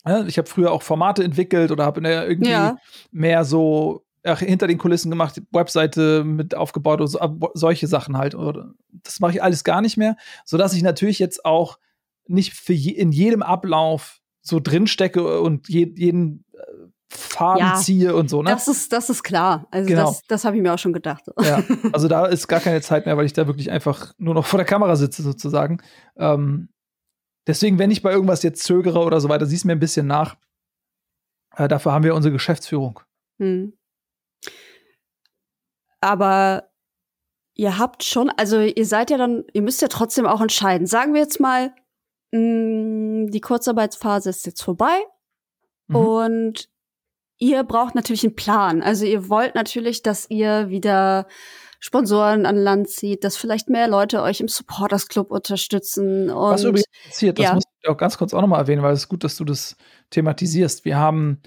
Ja, 0.04 0.26
ich 0.26 0.36
habe 0.36 0.48
früher 0.48 0.72
auch 0.72 0.82
Formate 0.82 1.22
entwickelt 1.22 1.70
oder 1.70 1.84
habe 1.84 2.00
irgendwie 2.00 2.50
ja. 2.50 2.76
mehr 3.12 3.44
so 3.44 4.04
ach, 4.24 4.40
hinter 4.40 4.66
den 4.66 4.78
Kulissen 4.78 5.10
gemacht, 5.10 5.40
Webseite 5.50 6.24
mit 6.24 6.54
aufgebaut 6.54 7.00
oder 7.00 7.08
so, 7.08 7.18
solche 7.54 7.86
Sachen 7.86 8.16
halt. 8.16 8.36
Das 9.04 9.20
mache 9.20 9.32
ich 9.32 9.42
alles 9.42 9.64
gar 9.64 9.80
nicht 9.80 9.96
mehr, 9.96 10.16
sodass 10.44 10.74
ich 10.74 10.82
natürlich 10.82 11.18
jetzt 11.18 11.44
auch 11.44 11.78
nicht 12.26 12.54
für 12.54 12.72
je, 12.72 12.92
in 12.92 13.12
jedem 13.12 13.42
Ablauf 13.42 14.20
so 14.40 14.60
drinstecke 14.60 15.40
und 15.40 15.68
je, 15.68 15.92
jeden 15.96 16.44
äh, 16.54 16.62
Faden 17.08 17.58
ja, 17.58 17.74
ziehe 17.74 18.14
und 18.14 18.30
so, 18.30 18.42
ne? 18.42 18.50
Das 18.50 18.68
ist, 18.68 18.92
das 18.92 19.10
ist 19.10 19.22
klar. 19.22 19.66
Also 19.70 19.88
genau. 19.88 20.06
das, 20.06 20.22
das 20.26 20.44
habe 20.44 20.56
ich 20.56 20.62
mir 20.62 20.72
auch 20.72 20.78
schon 20.78 20.92
gedacht. 20.92 21.24
Ja, 21.40 21.62
also 21.92 22.08
da 22.08 22.26
ist 22.26 22.48
gar 22.48 22.60
keine 22.60 22.80
Zeit 22.80 23.06
mehr, 23.06 23.16
weil 23.16 23.26
ich 23.26 23.32
da 23.32 23.46
wirklich 23.46 23.70
einfach 23.70 24.14
nur 24.18 24.34
noch 24.34 24.46
vor 24.46 24.58
der 24.58 24.66
Kamera 24.66 24.96
sitze, 24.96 25.22
sozusagen. 25.22 25.78
Ähm, 26.16 26.70
deswegen, 27.46 27.78
wenn 27.78 27.90
ich 27.90 28.02
bei 28.02 28.12
irgendwas 28.12 28.42
jetzt 28.42 28.64
zögere 28.64 29.00
oder 29.00 29.20
so 29.20 29.28
weiter, 29.28 29.46
siehst 29.46 29.64
mir 29.64 29.72
ein 29.72 29.80
bisschen 29.80 30.06
nach. 30.06 30.36
Äh, 31.54 31.68
dafür 31.68 31.92
haben 31.92 32.04
wir 32.04 32.14
unsere 32.14 32.32
Geschäftsführung. 32.32 33.00
Hm. 33.38 33.74
Aber 36.02 36.68
ihr 37.54 37.78
habt 37.78 38.02
schon, 38.02 38.30
also 38.30 38.60
ihr 38.60 38.86
seid 38.86 39.10
ja 39.10 39.16
dann, 39.16 39.44
ihr 39.52 39.62
müsst 39.62 39.80
ja 39.80 39.88
trotzdem 39.88 40.26
auch 40.26 40.40
entscheiden. 40.40 40.86
Sagen 40.86 41.14
wir 41.14 41.20
jetzt 41.20 41.40
mal, 41.40 41.72
mh, 42.32 42.38
hm, 42.38 43.30
die 43.30 43.40
Kurzarbeitsphase 43.40 44.30
ist 44.30 44.46
jetzt 44.46 44.62
vorbei. 44.62 44.98
Mhm. 45.86 45.96
Und 45.96 46.68
ihr 47.38 47.62
braucht 47.64 47.94
natürlich 47.94 48.24
einen 48.24 48.36
Plan. 48.36 48.82
Also 48.82 49.04
ihr 49.04 49.28
wollt 49.28 49.54
natürlich, 49.54 50.02
dass 50.02 50.28
ihr 50.28 50.68
wieder 50.68 51.26
Sponsoren 51.78 52.46
an 52.46 52.56
Land 52.56 52.88
zieht, 52.88 53.24
dass 53.24 53.36
vielleicht 53.36 53.68
mehr 53.68 53.88
Leute 53.88 54.22
euch 54.22 54.40
im 54.40 54.48
Supporters 54.48 55.08
Club 55.08 55.30
unterstützen. 55.30 56.30
Und, 56.30 56.50
Was 56.50 56.62
übrigens 56.62 56.86
passiert, 57.04 57.38
das 57.38 57.44
ja. 57.44 57.54
muss 57.54 57.64
ich 57.80 57.88
auch 57.88 57.96
ganz 57.96 58.18
kurz 58.18 58.32
auch 58.34 58.40
nochmal 58.40 58.60
erwähnen, 58.60 58.82
weil 58.82 58.92
es 58.92 59.00
ist 59.00 59.08
gut, 59.08 59.24
dass 59.24 59.36
du 59.36 59.44
das 59.44 59.76
thematisierst. 60.10 60.84
Wir 60.84 60.96
haben 60.96 61.42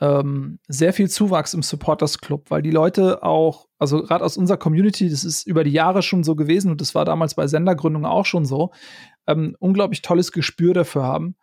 ähm, 0.00 0.58
sehr 0.68 0.92
viel 0.92 1.10
Zuwachs 1.10 1.54
im 1.54 1.62
Supporters 1.62 2.18
Club, 2.18 2.50
weil 2.50 2.62
die 2.62 2.70
Leute 2.70 3.22
auch, 3.22 3.66
also 3.78 4.02
gerade 4.02 4.24
aus 4.24 4.36
unserer 4.36 4.56
Community, 4.56 5.10
das 5.10 5.24
ist 5.24 5.46
über 5.46 5.64
die 5.64 5.72
Jahre 5.72 6.02
schon 6.02 6.22
so 6.22 6.36
gewesen 6.36 6.70
und 6.70 6.80
das 6.80 6.94
war 6.94 7.04
damals 7.04 7.34
bei 7.34 7.46
Sendergründung 7.46 8.04
auch 8.06 8.26
schon 8.26 8.44
so, 8.44 8.70
ähm, 9.26 9.56
unglaublich 9.58 10.02
tolles 10.02 10.30
Gespür 10.30 10.72
dafür 10.72 11.02
haben, 11.02 11.36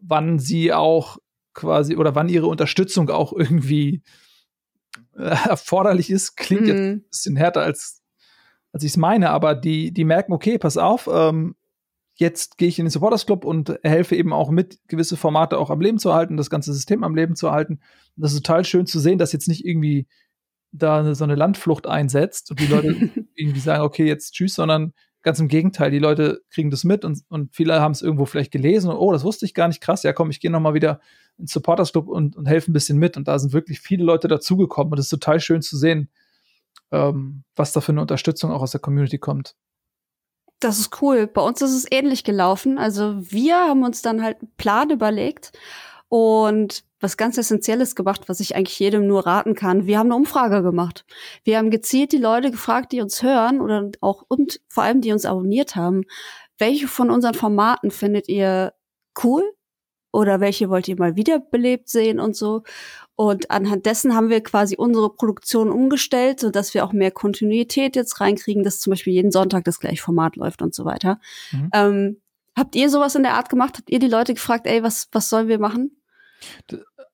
wann 0.00 0.38
sie 0.38 0.72
auch 0.72 1.18
quasi 1.54 1.96
oder 1.96 2.14
wann 2.14 2.28
ihre 2.28 2.46
Unterstützung 2.46 3.08
auch 3.10 3.32
irgendwie 3.32 4.02
äh, 5.16 5.48
erforderlich 5.48 6.10
ist. 6.10 6.36
Klingt 6.36 6.62
mhm. 6.62 6.68
jetzt 6.68 6.80
ein 6.80 7.04
bisschen 7.08 7.36
härter 7.36 7.62
als, 7.62 8.02
als 8.72 8.84
ich 8.84 8.92
es 8.92 8.96
meine, 8.96 9.30
aber 9.30 9.54
die, 9.54 9.92
die 9.92 10.04
merken, 10.04 10.32
okay, 10.32 10.58
pass 10.58 10.76
auf, 10.76 11.08
ähm, 11.10 11.54
jetzt 12.22 12.56
gehe 12.56 12.68
ich 12.68 12.78
in 12.78 12.86
den 12.86 12.90
Supporters 12.90 13.26
Club 13.26 13.44
und 13.44 13.78
helfe 13.82 14.16
eben 14.16 14.32
auch 14.32 14.50
mit, 14.50 14.78
gewisse 14.88 15.16
Formate 15.16 15.58
auch 15.58 15.70
am 15.70 15.80
Leben 15.80 15.98
zu 15.98 16.08
erhalten, 16.08 16.36
das 16.36 16.50
ganze 16.50 16.72
System 16.72 17.04
am 17.04 17.14
Leben 17.14 17.36
zu 17.36 17.48
erhalten. 17.48 17.74
Und 18.16 18.22
das 18.22 18.32
ist 18.32 18.44
total 18.44 18.64
schön 18.64 18.86
zu 18.86 18.98
sehen, 18.98 19.18
dass 19.18 19.32
jetzt 19.32 19.48
nicht 19.48 19.66
irgendwie 19.66 20.06
da 20.72 21.14
so 21.14 21.24
eine 21.24 21.34
Landflucht 21.34 21.86
einsetzt 21.86 22.50
und 22.50 22.60
die 22.60 22.66
Leute 22.66 22.96
irgendwie 23.34 23.60
sagen, 23.60 23.82
okay, 23.82 24.06
jetzt 24.06 24.32
tschüss, 24.32 24.54
sondern 24.54 24.94
Ganz 25.24 25.38
im 25.38 25.46
Gegenteil, 25.46 25.92
die 25.92 26.00
Leute 26.00 26.42
kriegen 26.50 26.70
das 26.70 26.82
mit 26.82 27.04
und, 27.04 27.20
und 27.28 27.54
viele 27.54 27.80
haben 27.80 27.92
es 27.92 28.02
irgendwo 28.02 28.26
vielleicht 28.26 28.50
gelesen 28.50 28.90
und 28.90 28.96
oh, 28.96 29.12
das 29.12 29.22
wusste 29.22 29.46
ich 29.46 29.54
gar 29.54 29.68
nicht, 29.68 29.80
krass, 29.80 30.02
ja 30.02 30.12
komm, 30.12 30.30
ich 30.30 30.40
gehe 30.40 30.50
nochmal 30.50 30.74
wieder 30.74 31.00
ins 31.38 31.52
Supporters 31.52 31.92
Club 31.92 32.08
und, 32.08 32.34
und 32.34 32.46
helfe 32.46 32.70
ein 32.70 32.74
bisschen 32.74 32.98
mit. 32.98 33.16
Und 33.16 33.28
da 33.28 33.38
sind 33.38 33.52
wirklich 33.52 33.78
viele 33.80 34.02
Leute 34.02 34.26
dazugekommen 34.26 34.92
und 34.92 34.98
es 34.98 35.06
ist 35.06 35.10
total 35.10 35.38
schön 35.38 35.62
zu 35.62 35.76
sehen, 35.76 36.10
ähm, 36.90 37.44
was 37.54 37.72
da 37.72 37.80
für 37.80 37.92
eine 37.92 38.00
Unterstützung 38.00 38.50
auch 38.50 38.62
aus 38.62 38.72
der 38.72 38.80
Community 38.80 39.18
kommt. 39.18 39.54
Das 40.62 40.78
ist 40.78 41.02
cool. 41.02 41.26
Bei 41.26 41.42
uns 41.42 41.60
ist 41.60 41.72
es 41.72 41.86
ähnlich 41.90 42.22
gelaufen. 42.22 42.78
Also 42.78 43.16
wir 43.18 43.56
haben 43.56 43.82
uns 43.82 44.00
dann 44.00 44.22
halt 44.22 44.40
einen 44.40 44.52
Plan 44.56 44.90
überlegt 44.90 45.50
und 46.08 46.84
was 47.00 47.16
ganz 47.16 47.36
Essentielles 47.36 47.96
gemacht, 47.96 48.28
was 48.28 48.38
ich 48.38 48.54
eigentlich 48.54 48.78
jedem 48.78 49.08
nur 49.08 49.26
raten 49.26 49.56
kann. 49.56 49.88
Wir 49.88 49.98
haben 49.98 50.06
eine 50.06 50.14
Umfrage 50.14 50.62
gemacht. 50.62 51.04
Wir 51.42 51.58
haben 51.58 51.72
gezielt 51.72 52.12
die 52.12 52.18
Leute 52.18 52.52
gefragt, 52.52 52.92
die 52.92 53.00
uns 53.00 53.24
hören 53.24 53.60
oder 53.60 53.90
auch 54.00 54.22
und 54.28 54.60
vor 54.68 54.84
allem 54.84 55.00
die 55.00 55.10
uns 55.10 55.24
abonniert 55.24 55.74
haben, 55.74 56.04
welche 56.58 56.86
von 56.86 57.10
unseren 57.10 57.34
Formaten 57.34 57.90
findet 57.90 58.28
ihr 58.28 58.72
cool 59.24 59.42
oder 60.12 60.38
welche 60.38 60.70
wollt 60.70 60.86
ihr 60.86 60.96
mal 60.96 61.16
wiederbelebt 61.16 61.88
sehen 61.88 62.20
und 62.20 62.36
so. 62.36 62.62
Und 63.22 63.52
anhand 63.52 63.86
dessen 63.86 64.16
haben 64.16 64.30
wir 64.30 64.42
quasi 64.42 64.74
unsere 64.76 65.08
Produktion 65.08 65.70
umgestellt, 65.70 66.40
so 66.40 66.50
dass 66.50 66.74
wir 66.74 66.84
auch 66.84 66.92
mehr 66.92 67.12
Kontinuität 67.12 67.94
jetzt 67.94 68.20
reinkriegen, 68.20 68.64
dass 68.64 68.80
zum 68.80 68.90
Beispiel 68.90 69.12
jeden 69.12 69.30
Sonntag 69.30 69.62
das 69.62 69.78
gleiche 69.78 70.02
Format 70.02 70.34
läuft 70.34 70.60
und 70.60 70.74
so 70.74 70.84
weiter. 70.84 71.20
Mhm. 71.52 71.70
Ähm, 71.72 72.20
habt 72.58 72.74
ihr 72.74 72.90
sowas 72.90 73.14
in 73.14 73.22
der 73.22 73.34
Art 73.34 73.48
gemacht? 73.48 73.78
Habt 73.78 73.90
ihr 73.90 74.00
die 74.00 74.08
Leute 74.08 74.34
gefragt, 74.34 74.66
ey, 74.66 74.82
was, 74.82 75.08
was 75.12 75.28
sollen 75.28 75.46
wir 75.46 75.60
machen? 75.60 76.02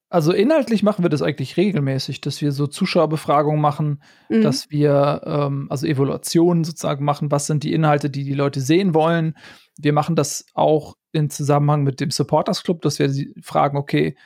Also 0.09 0.33
inhaltlich 0.33 0.83
machen 0.83 1.05
wir 1.05 1.11
das 1.11 1.21
eigentlich 1.21 1.59
regelmäßig, 1.59 2.23
dass 2.23 2.41
wir 2.41 2.53
so 2.53 2.67
Zuschauerbefragungen 2.67 3.61
machen, 3.61 4.03
mhm. 4.31 4.41
dass 4.41 4.71
wir 4.71 5.21
ähm, 5.27 5.67
also 5.69 5.87
Evaluationen 5.87 6.65
sozusagen 6.65 7.05
machen, 7.05 7.31
was 7.31 7.47
sind 7.47 7.65
die 7.65 7.75
Inhalte, 7.75 8.09
die 8.09 8.25
die 8.25 8.33
Leute 8.33 8.63
sehen 8.63 8.95
wollen. 8.95 9.37
Wir 9.77 9.93
machen 9.93 10.17
das 10.17 10.47
auch 10.55 10.97
in 11.13 11.29
Zusammenhang 11.29 11.83
mit 11.83 12.01
dem 12.01 12.11
Supporters 12.11 12.63
Club, 12.63 12.81
dass 12.81 12.99
wir 12.99 13.11
sie 13.11 13.35
fragen, 13.43 13.77
okay, 13.77 14.17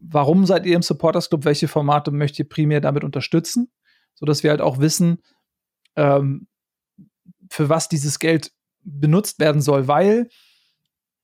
warum 0.00 0.46
seid 0.46 0.66
ihr 0.66 0.76
im 0.76 0.82
Supporters 0.82 1.28
Club? 1.28 1.44
Welche 1.44 1.68
Formate 1.68 2.10
möchtet 2.10 2.40
ihr 2.40 2.48
primär 2.48 2.80
damit 2.80 3.04
unterstützen? 3.04 3.70
Sodass 4.14 4.42
wir 4.42 4.50
halt 4.50 4.60
auch 4.60 4.78
wissen, 4.78 5.22
ähm, 5.96 6.48
für 7.48 7.68
was 7.68 7.88
dieses 7.88 8.18
Geld 8.18 8.52
benutzt 8.82 9.38
werden 9.38 9.60
soll, 9.60 9.88
weil 9.88 10.28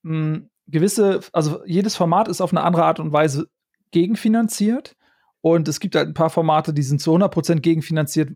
mh, 0.02 0.42
gewisse, 0.66 1.20
also 1.32 1.64
jedes 1.64 1.96
Format 1.96 2.28
ist 2.28 2.40
auf 2.40 2.52
eine 2.52 2.62
andere 2.62 2.84
Art 2.84 3.00
und 3.00 3.12
Weise 3.12 3.48
gegenfinanziert. 3.90 4.96
Und 5.40 5.68
es 5.68 5.80
gibt 5.80 5.94
halt 5.94 6.08
ein 6.08 6.14
paar 6.14 6.30
Formate, 6.30 6.74
die 6.74 6.82
sind 6.82 7.00
zu 7.00 7.14
100% 7.14 7.60
gegenfinanziert. 7.60 8.32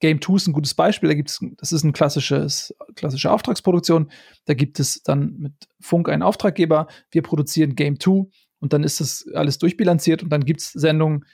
Game 0.00 0.22
2 0.22 0.34
ist 0.34 0.46
ein 0.46 0.52
gutes 0.52 0.74
Beispiel. 0.74 1.08
Da 1.08 1.14
gibt's, 1.14 1.40
das 1.58 1.72
ist 1.72 1.82
eine 1.82 1.92
klassisches, 1.92 2.74
klassische 2.94 3.30
Auftragsproduktion. 3.30 4.10
Da 4.46 4.54
gibt 4.54 4.80
es 4.80 5.02
dann 5.02 5.34
mit 5.38 5.52
Funk 5.80 6.08
einen 6.08 6.22
Auftraggeber. 6.22 6.86
Wir 7.10 7.22
produzieren 7.22 7.74
Game 7.74 8.00
2 8.00 8.28
und 8.60 8.72
dann 8.72 8.82
ist 8.82 9.00
das 9.00 9.26
alles 9.34 9.58
durchbilanziert 9.58 10.22
und 10.22 10.30
dann 10.30 10.44
gibt 10.44 10.60
es 10.60 10.72
Sendungen, 10.72 11.24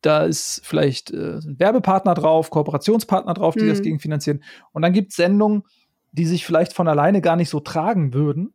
da 0.00 0.24
ist 0.24 0.60
vielleicht 0.64 1.12
äh, 1.12 1.38
ein 1.38 1.58
Werbepartner 1.58 2.14
drauf, 2.14 2.50
Kooperationspartner 2.50 3.34
drauf, 3.34 3.54
die 3.54 3.64
mhm. 3.64 3.68
das 3.68 3.82
gegenfinanzieren. 3.82 4.42
Und 4.72 4.82
dann 4.82 4.92
gibt 4.92 5.10
es 5.10 5.16
Sendungen, 5.16 5.62
die 6.10 6.26
sich 6.26 6.44
vielleicht 6.44 6.72
von 6.72 6.88
alleine 6.88 7.20
gar 7.20 7.36
nicht 7.36 7.50
so 7.50 7.60
tragen 7.60 8.12
würden 8.12 8.52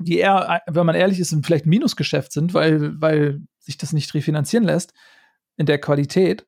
die 0.00 0.18
eher, 0.18 0.62
wenn 0.66 0.86
man 0.86 0.94
ehrlich 0.94 1.20
ist, 1.20 1.36
vielleicht 1.44 1.66
ein 1.66 1.70
Minusgeschäft 1.70 2.32
sind, 2.32 2.54
weil, 2.54 3.00
weil 3.00 3.42
sich 3.58 3.76
das 3.76 3.92
nicht 3.92 4.14
refinanzieren 4.14 4.64
lässt 4.64 4.94
in 5.56 5.66
der 5.66 5.78
Qualität. 5.78 6.46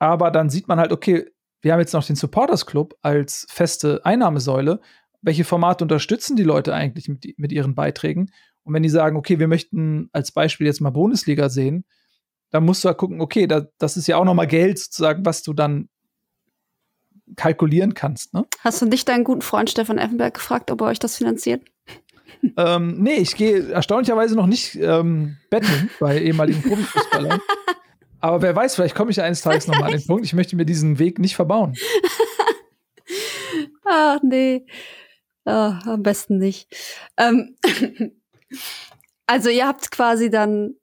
Aber 0.00 0.30
dann 0.30 0.50
sieht 0.50 0.68
man 0.68 0.78
halt, 0.78 0.92
okay, 0.92 1.26
wir 1.60 1.72
haben 1.72 1.80
jetzt 1.80 1.92
noch 1.92 2.04
den 2.04 2.16
Supporters 2.16 2.66
Club 2.66 2.94
als 3.02 3.46
feste 3.50 4.04
Einnahmesäule. 4.04 4.80
Welche 5.22 5.44
Formate 5.44 5.84
unterstützen 5.84 6.36
die 6.36 6.42
Leute 6.42 6.74
eigentlich 6.74 7.08
mit, 7.08 7.38
mit 7.38 7.52
ihren 7.52 7.74
Beiträgen? 7.74 8.30
Und 8.68 8.74
wenn 8.74 8.82
die 8.82 8.90
sagen, 8.90 9.16
okay, 9.16 9.38
wir 9.38 9.48
möchten 9.48 10.10
als 10.12 10.30
Beispiel 10.30 10.66
jetzt 10.66 10.80
mal 10.80 10.90
Bundesliga 10.90 11.48
sehen, 11.48 11.84
dann 12.50 12.64
musst 12.64 12.84
du 12.84 12.88
halt 12.88 12.98
gucken, 12.98 13.20
okay, 13.20 13.46
da, 13.46 13.66
das 13.78 13.96
ist 13.96 14.06
ja 14.06 14.16
auch 14.16 14.24
noch 14.24 14.34
mal 14.34 14.46
Geld 14.46 14.78
sozusagen, 14.78 15.24
was 15.24 15.42
du 15.42 15.54
dann 15.54 15.88
kalkulieren 17.36 17.94
kannst. 17.94 18.34
Ne? 18.34 18.46
Hast 18.60 18.82
du 18.82 18.86
nicht 18.86 19.08
deinen 19.08 19.24
guten 19.24 19.42
Freund 19.42 19.70
Stefan 19.70 19.98
Effenberg 19.98 20.34
gefragt, 20.34 20.70
ob 20.70 20.82
er 20.82 20.88
euch 20.88 20.98
das 20.98 21.16
finanziert? 21.16 21.62
ähm, 22.56 23.02
nee, 23.02 23.16
ich 23.16 23.36
gehe 23.36 23.70
erstaunlicherweise 23.70 24.36
noch 24.36 24.46
nicht 24.46 24.74
ähm, 24.76 25.38
betteln 25.50 25.90
bei 25.98 26.20
ehemaligen 26.20 26.62
Profifußballern. 26.62 27.40
Aber 28.20 28.42
wer 28.42 28.54
weiß, 28.54 28.74
vielleicht 28.74 28.94
komme 28.94 29.10
ich 29.10 29.22
eines 29.22 29.40
Tages 29.40 29.66
nochmal 29.66 29.92
an 29.92 29.98
den 29.98 30.06
Punkt. 30.06 30.24
Ich 30.24 30.34
möchte 30.34 30.56
mir 30.56 30.66
diesen 30.66 30.98
Weg 30.98 31.18
nicht 31.18 31.36
verbauen. 31.36 31.74
Ach, 33.84 34.18
nee. 34.22 34.66
Oh, 35.44 35.50
am 35.50 36.02
besten 36.02 36.36
nicht. 36.36 36.68
Ähm, 37.16 37.56
also 39.26 39.50
ihr 39.50 39.66
habt 39.66 39.90
quasi 39.90 40.30
dann 40.30 40.74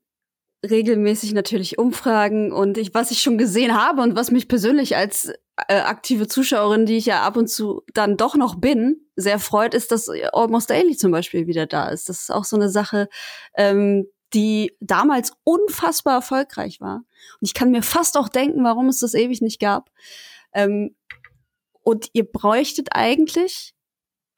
regelmäßig 0.70 1.34
natürlich 1.34 1.78
Umfragen 1.78 2.52
und 2.52 2.78
ich, 2.78 2.94
was 2.94 3.12
ich 3.12 3.22
schon 3.22 3.38
gesehen 3.38 3.76
habe 3.76 4.02
und 4.02 4.16
was 4.16 4.32
mich 4.32 4.48
persönlich 4.48 4.96
als 4.96 5.32
äh, 5.68 5.80
aktive 5.80 6.28
Zuschauerin, 6.28 6.86
die 6.86 6.98
ich 6.98 7.06
ja 7.06 7.22
ab 7.22 7.38
und 7.38 7.48
zu 7.48 7.84
dann 7.94 8.18
doch 8.18 8.36
noch 8.36 8.56
bin, 8.56 9.02
sehr 9.16 9.40
freut, 9.40 9.74
ist, 9.74 9.92
dass 9.92 10.10
Almost 10.34 10.70
Daily 10.70 10.98
zum 10.98 11.12
Beispiel 11.12 11.48
wieder 11.48 11.66
da 11.66 11.90
ist. 11.90 12.10
Das 12.10 12.22
ist 12.22 12.32
auch 12.32 12.44
so 12.44 12.56
eine 12.56 12.70
Sache, 12.70 13.08
ähm, 13.56 14.08
die 14.34 14.76
damals 14.82 15.34
unfassbar 15.44 16.16
erfolgreich 16.16 16.82
war. 16.82 16.98
Und 17.40 17.48
ich 17.48 17.54
kann 17.54 17.72
mir 17.72 17.84
fast 17.84 18.18
auch 18.18 18.28
denken, 18.28 18.64
warum 18.64 18.90
es 18.90 19.00
das 19.00 19.14
ewig 19.14 19.42
nicht 19.42 19.60
gab. 19.60 19.90
Ähm, 20.54 20.96
und 21.82 22.10
ihr 22.14 22.30
bräuchtet 22.30 22.90
eigentlich, 22.92 23.74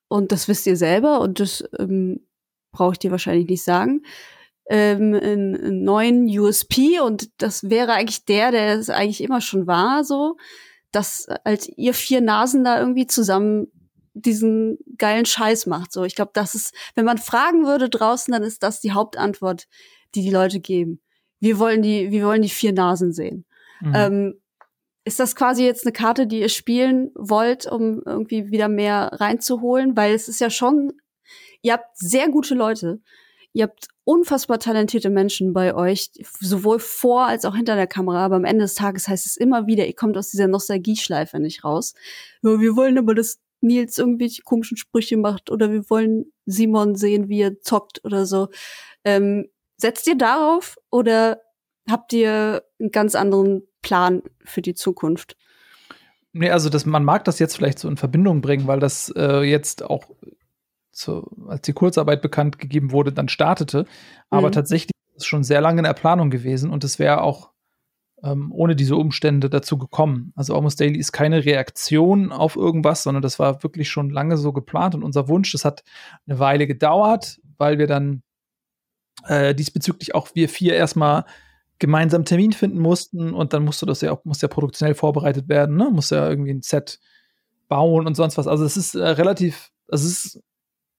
und 0.09 0.31
das 0.31 0.47
wisst 0.47 0.67
ihr 0.67 0.77
selber, 0.77 1.21
und 1.21 1.39
das 1.39 1.63
ähm, 1.79 2.26
brauche 2.77 2.93
ich 2.93 2.99
dir 2.99 3.11
wahrscheinlich 3.11 3.47
nicht 3.47 3.63
sagen, 3.63 4.03
ähm, 4.69 5.13
einen, 5.13 5.55
einen 5.55 5.83
neuen 5.83 6.25
USP 6.27 6.99
und 6.99 7.29
das 7.41 7.69
wäre 7.69 7.93
eigentlich 7.93 8.25
der, 8.25 8.51
der 8.51 8.75
es 8.75 8.89
eigentlich 8.89 9.21
immer 9.21 9.41
schon 9.41 9.67
war, 9.67 10.03
so 10.03 10.37
dass 10.91 11.27
als 11.43 11.69
ihr 11.77 11.93
vier 11.93 12.21
Nasen 12.21 12.63
da 12.63 12.79
irgendwie 12.79 13.07
zusammen 13.07 13.67
diesen 14.13 14.77
geilen 14.97 15.25
Scheiß 15.25 15.67
macht. 15.67 15.91
So, 15.91 16.03
ich 16.05 16.15
glaube, 16.15 16.31
das 16.33 16.55
ist, 16.55 16.73
wenn 16.95 17.05
man 17.05 17.17
fragen 17.17 17.65
würde 17.65 17.89
draußen, 17.89 18.31
dann 18.31 18.43
ist 18.43 18.63
das 18.63 18.79
die 18.79 18.93
Hauptantwort, 18.93 19.67
die 20.15 20.21
die 20.21 20.31
Leute 20.31 20.59
geben. 20.59 21.01
Wir 21.39 21.59
wollen 21.59 21.81
die, 21.81 22.09
wir 22.09 22.25
wollen 22.25 22.41
die 22.41 22.49
vier 22.49 22.73
Nasen 22.73 23.13
sehen. 23.13 23.45
Mhm. 23.81 23.93
Ähm, 23.95 24.41
ist 25.03 25.19
das 25.19 25.35
quasi 25.35 25.63
jetzt 25.63 25.85
eine 25.85 25.93
Karte, 25.93 26.25
die 26.25 26.39
ihr 26.39 26.49
spielen 26.49 27.11
wollt, 27.15 27.65
um 27.65 28.01
irgendwie 28.05 28.49
wieder 28.49 28.67
mehr 28.67 29.11
reinzuholen? 29.13 29.95
Weil 29.95 30.13
es 30.13 30.27
ist 30.27 30.41
ja 30.41 30.49
schon, 30.49 30.93
ihr 31.61 31.73
habt 31.73 31.97
sehr 31.97 32.29
gute 32.29 32.55
Leute. 32.55 33.01
Ihr 33.53 33.63
habt 33.63 33.87
unfassbar 34.03 34.59
talentierte 34.59 35.09
Menschen 35.09 35.53
bei 35.53 35.73
euch, 35.73 36.11
sowohl 36.39 36.79
vor 36.79 37.25
als 37.25 37.43
auch 37.43 37.55
hinter 37.55 37.75
der 37.75 37.87
Kamera, 37.87 38.23
aber 38.23 38.35
am 38.35 38.45
Ende 38.45 38.65
des 38.65 38.75
Tages 38.75 39.07
heißt 39.07 39.25
es 39.25 39.35
immer 39.35 39.67
wieder, 39.67 39.87
ihr 39.87 39.95
kommt 39.95 40.17
aus 40.17 40.29
dieser 40.29 40.47
Nostalgieschleife 40.47 41.39
nicht 41.39 41.63
raus. 41.63 41.93
Wir 42.41 42.75
wollen 42.75 42.97
aber, 42.97 43.15
dass 43.15 43.39
Nils 43.61 43.97
irgendwelche 43.97 44.43
komischen 44.43 44.77
Sprüche 44.77 45.17
macht 45.17 45.49
oder 45.49 45.71
wir 45.71 45.89
wollen 45.89 46.31
Simon 46.45 46.95
sehen, 46.95 47.29
wie 47.29 47.41
er 47.41 47.59
zockt 47.59 48.03
oder 48.05 48.25
so. 48.25 48.49
Ähm, 49.03 49.47
setzt 49.77 50.07
ihr 50.07 50.17
darauf 50.17 50.77
oder 50.91 51.41
habt 51.89 52.13
ihr 52.13 52.63
einen 52.79 52.91
ganz 52.91 53.15
anderen 53.15 53.63
Plan 53.81 54.21
für 54.43 54.61
die 54.61 54.75
Zukunft? 54.75 55.35
Nee, 56.33 56.51
also 56.51 56.69
das, 56.69 56.85
man 56.85 57.03
mag 57.03 57.25
das 57.25 57.39
jetzt 57.39 57.55
vielleicht 57.55 57.79
so 57.79 57.87
in 57.87 57.97
Verbindung 57.97 58.41
bringen, 58.41 58.67
weil 58.67 58.79
das 58.79 59.11
äh, 59.15 59.41
jetzt 59.41 59.83
auch 59.83 60.03
zu, 60.97 61.29
als 61.47 61.61
die 61.61 61.73
Kurzarbeit 61.73 62.21
bekannt 62.21 62.59
gegeben 62.59 62.91
wurde, 62.91 63.13
dann 63.13 63.29
startete. 63.29 63.85
Aber 64.29 64.47
mhm. 64.47 64.53
tatsächlich 64.53 64.91
ist 65.13 65.21
es 65.21 65.25
schon 65.25 65.43
sehr 65.43 65.61
lange 65.61 65.79
in 65.79 65.85
der 65.85 65.93
Planung 65.93 66.29
gewesen 66.29 66.69
und 66.69 66.83
es 66.83 66.99
wäre 66.99 67.21
auch 67.21 67.51
ähm, 68.23 68.51
ohne 68.51 68.75
diese 68.75 68.95
Umstände 68.95 69.49
dazu 69.49 69.77
gekommen. 69.77 70.33
Also 70.35 70.55
Almost 70.55 70.79
Daily 70.79 70.97
ist 70.97 71.11
keine 71.11 71.45
Reaktion 71.45 72.31
auf 72.31 72.55
irgendwas, 72.55 73.03
sondern 73.03 73.21
das 73.21 73.37
war 73.37 73.63
wirklich 73.63 73.89
schon 73.89 74.09
lange 74.09 74.37
so 74.37 74.53
geplant 74.53 74.95
und 74.95 75.03
unser 75.03 75.27
Wunsch. 75.27 75.51
Das 75.51 75.65
hat 75.65 75.83
eine 76.25 76.39
Weile 76.39 76.67
gedauert, 76.67 77.39
weil 77.57 77.77
wir 77.77 77.87
dann 77.87 78.23
äh, 79.27 79.53
diesbezüglich 79.53 80.15
auch 80.15 80.29
wir 80.33 80.49
vier 80.49 80.75
erstmal 80.75 81.25
gemeinsam 81.79 82.25
Termin 82.25 82.53
finden 82.53 82.79
mussten 82.79 83.33
und 83.33 83.53
dann 83.53 83.63
musste 83.63 83.85
das 83.85 84.01
ja 84.01 84.11
auch, 84.11 84.25
muss 84.25 84.41
ja 84.41 84.47
produktionell 84.47 84.95
vorbereitet 84.95 85.47
werden, 85.47 85.75
ne? 85.75 85.91
Muss 85.91 86.09
ja 86.09 86.27
irgendwie 86.27 86.51
ein 86.51 86.63
Set 86.63 86.99
bauen 87.67 88.07
und 88.07 88.15
sonst 88.15 88.37
was. 88.37 88.47
Also 88.47 88.65
es 88.65 88.77
ist 88.77 88.95
äh, 88.95 89.05
relativ, 89.05 89.69
also 89.87 90.07
es 90.07 90.25
ist 90.25 90.43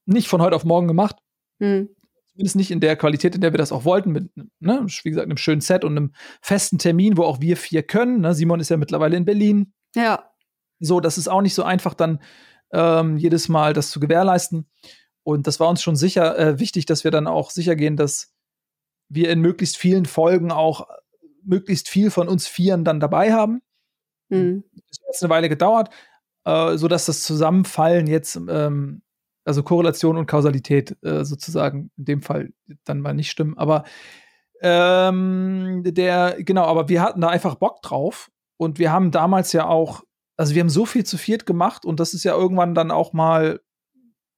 nicht 0.08 0.28
von 0.28 0.42
heute 0.42 0.56
auf 0.56 0.64
morgen 0.64 0.88
gemacht. 0.88 1.16
Mhm. 1.58 1.90
Zumindest 2.30 2.56
nicht 2.56 2.70
in 2.70 2.80
der 2.80 2.96
Qualität, 2.96 3.34
in 3.34 3.40
der 3.40 3.52
wir 3.52 3.58
das 3.58 3.72
auch 3.72 3.84
wollten, 3.84 4.12
mit, 4.12 4.30
ne, 4.60 4.86
wie 5.02 5.10
gesagt, 5.10 5.26
einem 5.26 5.36
schönen 5.36 5.60
Set 5.60 5.84
und 5.84 5.96
einem 5.96 6.12
festen 6.40 6.78
Termin, 6.78 7.16
wo 7.16 7.24
auch 7.24 7.40
wir 7.40 7.56
vier 7.56 7.82
können. 7.82 8.20
Ne? 8.20 8.34
Simon 8.34 8.60
ist 8.60 8.68
ja 8.68 8.76
mittlerweile 8.76 9.16
in 9.16 9.24
Berlin. 9.24 9.72
Ja. 9.94 10.30
So, 10.78 11.00
das 11.00 11.18
ist 11.18 11.28
auch 11.28 11.42
nicht 11.42 11.54
so 11.54 11.64
einfach, 11.64 11.94
dann 11.94 12.20
ähm, 12.72 13.16
jedes 13.16 13.48
Mal 13.48 13.72
das 13.72 13.90
zu 13.90 13.98
gewährleisten. 13.98 14.68
Und 15.24 15.46
das 15.46 15.58
war 15.58 15.68
uns 15.68 15.82
schon 15.82 15.96
sicher 15.96 16.38
äh, 16.38 16.58
wichtig, 16.60 16.86
dass 16.86 17.02
wir 17.02 17.10
dann 17.10 17.26
auch 17.26 17.50
sicher 17.50 17.74
gehen, 17.76 17.96
dass 17.96 18.32
wir 19.08 19.30
in 19.30 19.40
möglichst 19.40 19.76
vielen 19.76 20.06
Folgen 20.06 20.52
auch 20.52 20.86
möglichst 21.42 21.88
viel 21.88 22.10
von 22.10 22.28
uns 22.28 22.46
Vieren 22.46 22.84
dann 22.84 23.00
dabei 23.00 23.32
haben. 23.32 23.62
Mhm. 24.28 24.64
Das 24.74 25.16
hat 25.16 25.22
eine 25.22 25.30
Weile 25.30 25.48
gedauert. 25.48 25.90
äh, 26.44 26.78
sodass 26.78 27.06
das 27.06 27.24
Zusammenfallen 27.24 28.06
jetzt, 28.06 28.36
ähm, 28.36 29.02
also 29.48 29.62
Korrelation 29.62 30.18
und 30.18 30.26
Kausalität 30.26 30.96
äh, 31.02 31.24
sozusagen 31.24 31.90
in 31.96 32.04
dem 32.04 32.22
Fall 32.22 32.50
dann 32.84 33.00
mal 33.00 33.14
nicht 33.14 33.30
stimmen. 33.30 33.56
Aber 33.56 33.84
ähm, 34.60 35.82
der, 35.84 36.36
genau, 36.38 36.64
aber 36.64 36.88
wir 36.88 37.00
hatten 37.00 37.22
da 37.22 37.28
einfach 37.28 37.54
Bock 37.54 37.80
drauf 37.80 38.30
und 38.58 38.78
wir 38.78 38.92
haben 38.92 39.10
damals 39.10 39.52
ja 39.52 39.66
auch, 39.66 40.02
also 40.36 40.54
wir 40.54 40.60
haben 40.60 40.68
so 40.68 40.84
viel 40.84 41.04
zu 41.04 41.16
viert 41.16 41.46
gemacht 41.46 41.86
und 41.86 41.98
das 41.98 42.12
ist 42.12 42.24
ja 42.24 42.36
irgendwann 42.36 42.74
dann 42.74 42.90
auch 42.90 43.12
mal 43.12 43.60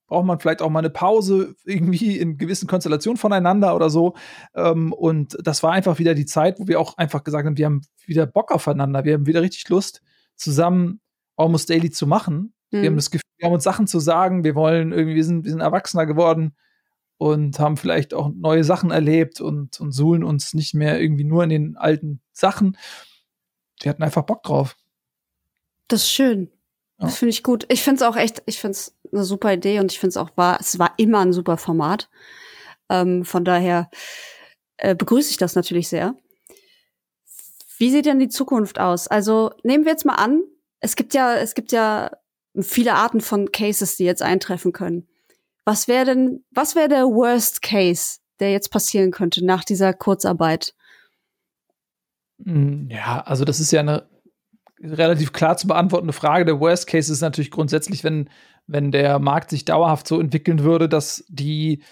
braucht 0.07 0.27
man 0.27 0.41
vielleicht 0.41 0.61
auch 0.61 0.71
mal 0.71 0.81
eine 0.81 0.91
Pause 0.91 1.55
irgendwie 1.65 2.19
in 2.19 2.37
gewissen 2.37 2.67
Konstellationen 2.67 3.17
voneinander 3.17 3.77
oder 3.77 3.91
so. 3.91 4.15
Ähm, 4.57 4.93
und 4.93 5.39
das 5.41 5.63
war 5.63 5.71
einfach 5.71 6.01
wieder 6.01 6.15
die 6.15 6.27
Zeit, 6.27 6.59
wo 6.59 6.67
wir 6.67 6.81
auch 6.81 6.99
einfach 6.99 7.23
gesagt 7.23 7.47
haben, 7.47 7.57
wir 7.57 7.67
haben 7.67 7.83
wieder 8.07 8.27
Bock 8.27 8.51
aufeinander, 8.51 9.05
wir 9.05 9.15
haben 9.15 9.27
wieder 9.27 9.41
richtig 9.41 9.69
Lust, 9.69 10.03
zusammen 10.35 11.01
Almost 11.37 11.71
Daily 11.71 11.91
zu 11.91 12.09
machen. 12.09 12.55
Mhm. 12.71 12.81
Wir 12.81 12.87
haben 12.87 12.95
mhm. 12.95 12.99
das 12.99 13.11
Gefühl, 13.11 13.31
wir 13.39 13.47
haben 13.47 13.55
uns 13.55 13.65
Sachen 13.65 13.87
zu 13.87 14.01
sagen, 14.01 14.45
wir 14.45 14.55
wollen 14.55 14.93
irgendwie, 14.93 15.17
wir 15.17 15.25
sind, 15.25 15.45
wir 15.45 15.51
sind 15.51 15.61
erwachsener 15.61 16.07
geworden 16.07 16.57
und 17.19 17.59
haben 17.59 17.77
vielleicht 17.77 18.15
auch 18.15 18.31
neue 18.35 18.65
Sachen 18.65 18.91
erlebt 18.91 19.41
und, 19.41 19.81
und 19.81 19.93
suhlen 19.93 20.25
uns 20.25 20.55
nicht 20.55 20.75
mehr 20.75 21.01
irgendwie 21.01 21.25
nur 21.25 21.45
in 21.45 21.51
den 21.51 21.77
alten 21.77 22.21
Sachen. 22.33 22.77
Wir 23.81 23.91
hatten 23.91 24.03
einfach 24.03 24.23
Bock 24.23 24.43
drauf. 24.43 24.77
Das 25.89 26.03
ist 26.03 26.11
schön. 26.11 26.51
Das 26.99 27.17
finde 27.17 27.31
ich 27.31 27.43
gut. 27.43 27.65
Ich 27.69 27.83
finde 27.83 27.97
es 27.97 28.03
auch 28.03 28.17
echt, 28.17 28.43
ich 28.45 28.61
finde 28.61 28.73
es 28.73 28.95
eine 29.11 29.25
super 29.25 29.53
Idee 29.55 29.81
und 29.81 29.91
ich 29.91 29.99
finde 29.99 30.11
es 30.11 30.17
auch 30.19 30.37
war, 30.37 30.61
es 30.61 30.79
war 30.79 30.93
immer 30.99 31.21
ein 31.21 31.33
super 31.33 31.57
Format. 31.57 32.11
Ähm, 32.91 33.25
von 33.25 33.45
daher 33.45 33.91
äh, 34.77 34.95
begrüße 34.95 35.31
ich 35.31 35.39
das 35.39 35.55
natürlich 35.55 35.89
sehr. 35.89 36.15
Wie 37.79 37.91
sieht 37.91 38.05
denn 38.05 38.19
die 38.19 38.29
Zukunft 38.29 38.79
aus? 38.79 39.09
Also 39.09 39.51
nehmen 39.63 39.85
wir 39.85 39.93
jetzt 39.93 40.05
mal 40.05 40.17
an, 40.17 40.43
es 40.81 40.95
gibt 40.97 41.15
ja, 41.15 41.37
es 41.37 41.55
gibt 41.55 41.73
ja 41.73 42.11
viele 42.63 42.95
Arten 42.95 43.21
von 43.21 43.53
Cases, 43.53 43.97
die 43.97 44.05
jetzt 44.05 44.23
eintreffen 44.23 44.73
können. 44.73 45.09
Was 45.65 45.89
wäre 45.89 46.07
denn, 46.07 46.45
was 46.51 46.75
wäre 46.75 46.89
der 46.89 47.05
Worst 47.05 47.63
Case, 47.63 48.19
der 48.41 48.53
jetzt 48.53 48.71
passieren 48.71 49.11
könnte 49.11 49.45
nach 49.45 49.65
dieser 49.65 49.93
Kurzarbeit? 49.93 50.75
Hm, 52.45 52.89
ja, 52.91 53.21
also 53.21 53.45
das 53.45 53.61
ist 53.61 53.71
ja 53.71 53.81
eine 53.81 54.09
relativ 54.83 55.33
klar 55.33 55.57
zu 55.57 55.67
beantwortende 55.67 56.13
Frage. 56.13 56.45
Der 56.45 56.61
Worst 56.61 56.87
Case 56.87 57.13
ist 57.13 57.21
natürlich 57.21 57.51
grundsätzlich, 57.51 58.03
wenn, 58.03 58.31
wenn 58.67 58.93
der 58.93 59.19
Markt 59.19 59.51
sich 59.51 59.65
dauerhaft 59.65 60.07
so 60.07 60.19
entwickeln 60.19 60.65
würde, 60.65 60.89
dass 60.89 61.25
die 61.29 61.83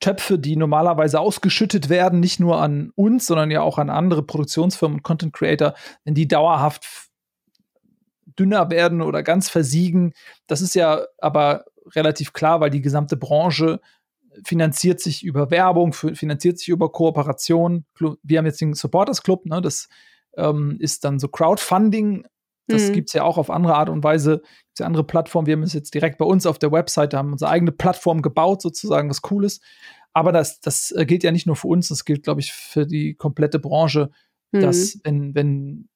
Töpfe, 0.00 0.38
die 0.38 0.56
normalerweise 0.56 1.20
ausgeschüttet 1.20 1.88
werden, 1.88 2.20
nicht 2.20 2.40
nur 2.40 2.60
an 2.60 2.90
uns, 2.96 3.26
sondern 3.26 3.50
ja 3.50 3.62
auch 3.62 3.78
an 3.78 3.90
andere 3.90 4.22
Produktionsfirmen 4.22 4.98
und 4.98 5.02
Content 5.02 5.32
Creator, 5.32 5.74
wenn 6.04 6.14
die 6.14 6.26
dauerhaft 6.26 6.84
dünner 8.38 8.70
werden 8.70 9.02
oder 9.02 9.22
ganz 9.22 9.48
versiegen. 9.48 10.12
Das 10.46 10.60
ist 10.60 10.74
ja 10.74 11.04
aber 11.18 11.64
relativ 11.94 12.32
klar, 12.32 12.60
weil 12.60 12.70
die 12.70 12.82
gesamte 12.82 13.16
Branche 13.16 13.80
finanziert 14.44 15.00
sich 15.00 15.24
über 15.24 15.50
Werbung, 15.50 15.92
finanziert 15.92 16.58
sich 16.58 16.68
über 16.68 16.90
Kooperation. 16.90 17.84
Wir 18.22 18.38
haben 18.38 18.46
jetzt 18.46 18.60
den 18.60 18.74
Supporters 18.74 19.22
Club, 19.22 19.46
ne, 19.46 19.60
das 19.60 19.88
ähm, 20.36 20.76
ist 20.80 21.04
dann 21.04 21.18
so 21.18 21.28
Crowdfunding. 21.28 22.26
Das 22.68 22.88
mhm. 22.88 22.92
gibt 22.94 23.10
es 23.10 23.12
ja 23.12 23.24
auch 23.24 23.38
auf 23.38 23.50
andere 23.50 23.74
Art 23.74 23.88
und 23.88 24.04
Weise. 24.04 24.38
Gibt 24.68 24.80
ja 24.80 24.86
andere 24.86 25.04
Plattformen. 25.04 25.46
Wir 25.46 25.54
haben 25.54 25.62
es 25.62 25.72
jetzt 25.72 25.94
direkt 25.94 26.18
bei 26.18 26.24
uns 26.24 26.46
auf 26.46 26.58
der 26.58 26.72
Website, 26.72 27.12
haben 27.12 27.32
unsere 27.32 27.50
eigene 27.50 27.72
Plattform 27.72 28.22
gebaut, 28.22 28.62
sozusagen, 28.62 29.10
was 29.10 29.20
cool 29.30 29.44
ist. 29.44 29.62
Aber 30.12 30.32
das, 30.32 30.60
das 30.60 30.92
äh, 30.92 31.04
gilt 31.04 31.24
ja 31.24 31.32
nicht 31.32 31.46
nur 31.46 31.56
für 31.56 31.68
uns, 31.68 31.88
das 31.88 32.04
gilt, 32.04 32.22
glaube 32.22 32.40
ich, 32.40 32.52
für 32.52 32.86
die 32.86 33.14
komplette 33.14 33.58
Branche, 33.58 34.10
mhm. 34.52 34.60
dass 34.60 34.98
wenn, 35.04 35.34
wenn 35.34 35.88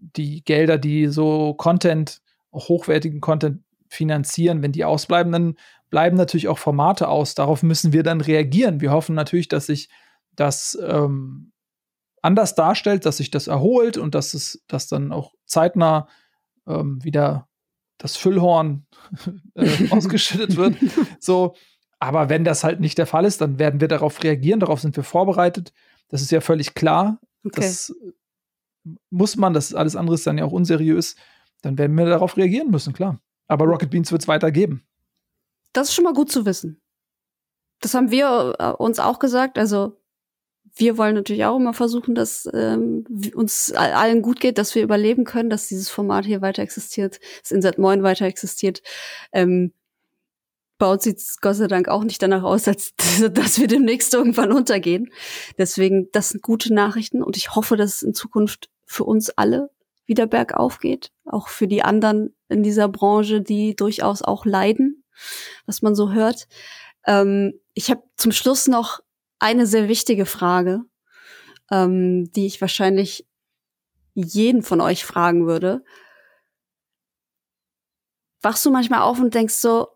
die 0.00 0.42
Gelder, 0.44 0.78
die 0.78 1.06
so 1.06 1.54
Content, 1.54 2.22
auch 2.50 2.68
hochwertigen 2.68 3.20
Content 3.20 3.62
finanzieren, 3.88 4.62
wenn 4.62 4.72
die 4.72 4.84
ausbleiben, 4.84 5.32
dann 5.32 5.56
bleiben 5.90 6.16
natürlich 6.16 6.48
auch 6.48 6.58
Formate 6.58 7.08
aus. 7.08 7.34
Darauf 7.34 7.62
müssen 7.62 7.92
wir 7.92 8.02
dann 8.02 8.20
reagieren. 8.20 8.80
Wir 8.80 8.92
hoffen 8.92 9.14
natürlich, 9.14 9.48
dass 9.48 9.66
sich 9.66 9.88
das 10.36 10.78
ähm, 10.86 11.52
anders 12.22 12.54
darstellt, 12.54 13.06
dass 13.06 13.18
sich 13.18 13.30
das 13.30 13.46
erholt 13.46 13.98
und 13.98 14.14
dass 14.14 14.34
es 14.34 14.64
dass 14.68 14.88
dann 14.88 15.12
auch 15.12 15.34
zeitnah 15.46 16.08
ähm, 16.66 17.02
wieder 17.02 17.48
das 17.98 18.16
Füllhorn 18.16 18.86
äh, 19.54 19.88
ausgeschüttet 19.90 20.56
wird. 20.56 20.76
So, 21.18 21.54
aber 21.98 22.28
wenn 22.28 22.44
das 22.44 22.64
halt 22.64 22.80
nicht 22.80 22.96
der 22.98 23.06
Fall 23.06 23.24
ist, 23.24 23.40
dann 23.40 23.58
werden 23.58 23.80
wir 23.80 23.88
darauf 23.88 24.22
reagieren, 24.22 24.60
darauf 24.60 24.80
sind 24.80 24.96
wir 24.96 25.04
vorbereitet. 25.04 25.72
Das 26.08 26.22
ist 26.22 26.30
ja 26.30 26.40
völlig 26.40 26.74
klar. 26.74 27.20
Okay. 27.44 27.60
Das 27.60 27.92
muss 29.10 29.36
man, 29.36 29.52
das 29.52 29.74
alles 29.74 29.96
andere 29.96 30.14
ist 30.14 30.26
dann 30.26 30.38
ja 30.38 30.44
auch 30.44 30.52
unseriös. 30.52 31.16
Dann 31.62 31.78
werden 31.78 31.96
wir 31.96 32.06
darauf 32.06 32.36
reagieren 32.36 32.70
müssen, 32.70 32.92
klar. 32.92 33.20
Aber 33.48 33.66
Rocket 33.66 33.90
Beans 33.90 34.12
wird 34.12 34.22
es 34.22 34.28
weitergeben. 34.28 34.86
Das 35.72 35.88
ist 35.88 35.94
schon 35.94 36.04
mal 36.04 36.14
gut 36.14 36.30
zu 36.30 36.46
wissen. 36.46 36.80
Das 37.80 37.94
haben 37.94 38.10
wir 38.10 38.54
äh, 38.58 38.70
uns 38.70 38.98
auch 38.98 39.18
gesagt. 39.18 39.58
Also 39.58 40.00
wir 40.74 40.98
wollen 40.98 41.14
natürlich 41.14 41.44
auch 41.44 41.56
immer 41.56 41.74
versuchen, 41.74 42.14
dass 42.14 42.48
ähm, 42.52 43.04
uns 43.34 43.72
allen 43.72 44.22
gut 44.22 44.40
geht, 44.40 44.58
dass 44.58 44.74
wir 44.74 44.82
überleben 44.82 45.24
können, 45.24 45.50
dass 45.50 45.68
dieses 45.68 45.88
Format 45.88 46.24
hier 46.24 46.42
weiter 46.42 46.62
existiert, 46.62 47.18
das 47.42 47.50
Insert 47.50 47.78
Moin 47.78 48.02
weiter 48.02 48.26
existiert. 48.26 48.82
Ähm, 49.32 49.72
uns 50.88 51.04
sieht 51.04 51.22
Gott 51.40 51.56
sei 51.56 51.66
Dank 51.66 51.88
auch 51.88 52.04
nicht 52.04 52.22
danach 52.22 52.42
aus, 52.42 52.66
als 52.66 52.94
dass 53.32 53.58
wir 53.58 53.66
demnächst 53.66 54.14
irgendwann 54.14 54.52
untergehen. 54.52 55.10
Deswegen, 55.58 56.08
das 56.12 56.30
sind 56.30 56.42
gute 56.42 56.72
Nachrichten 56.72 57.22
und 57.22 57.36
ich 57.36 57.54
hoffe, 57.54 57.76
dass 57.76 57.96
es 57.96 58.02
in 58.02 58.14
Zukunft 58.14 58.70
für 58.86 59.04
uns 59.04 59.30
alle 59.30 59.70
wieder 60.06 60.26
bergauf 60.26 60.78
geht, 60.78 61.12
auch 61.24 61.48
für 61.48 61.68
die 61.68 61.82
anderen 61.82 62.34
in 62.48 62.62
dieser 62.62 62.88
Branche, 62.88 63.42
die 63.42 63.76
durchaus 63.76 64.22
auch 64.22 64.44
leiden, 64.44 65.04
was 65.66 65.82
man 65.82 65.94
so 65.94 66.12
hört. 66.12 66.48
Ähm, 67.06 67.60
ich 67.74 67.90
habe 67.90 68.02
zum 68.16 68.32
Schluss 68.32 68.66
noch 68.66 69.00
eine 69.38 69.66
sehr 69.66 69.88
wichtige 69.88 70.26
Frage, 70.26 70.80
ähm, 71.70 72.32
die 72.32 72.46
ich 72.46 72.60
wahrscheinlich 72.60 73.26
jeden 74.14 74.62
von 74.62 74.80
euch 74.80 75.04
fragen 75.04 75.46
würde. 75.46 75.84
Wachst 78.42 78.64
du 78.64 78.70
manchmal 78.70 79.02
auf 79.02 79.20
und 79.20 79.34
denkst 79.34 79.54
so, 79.54 79.88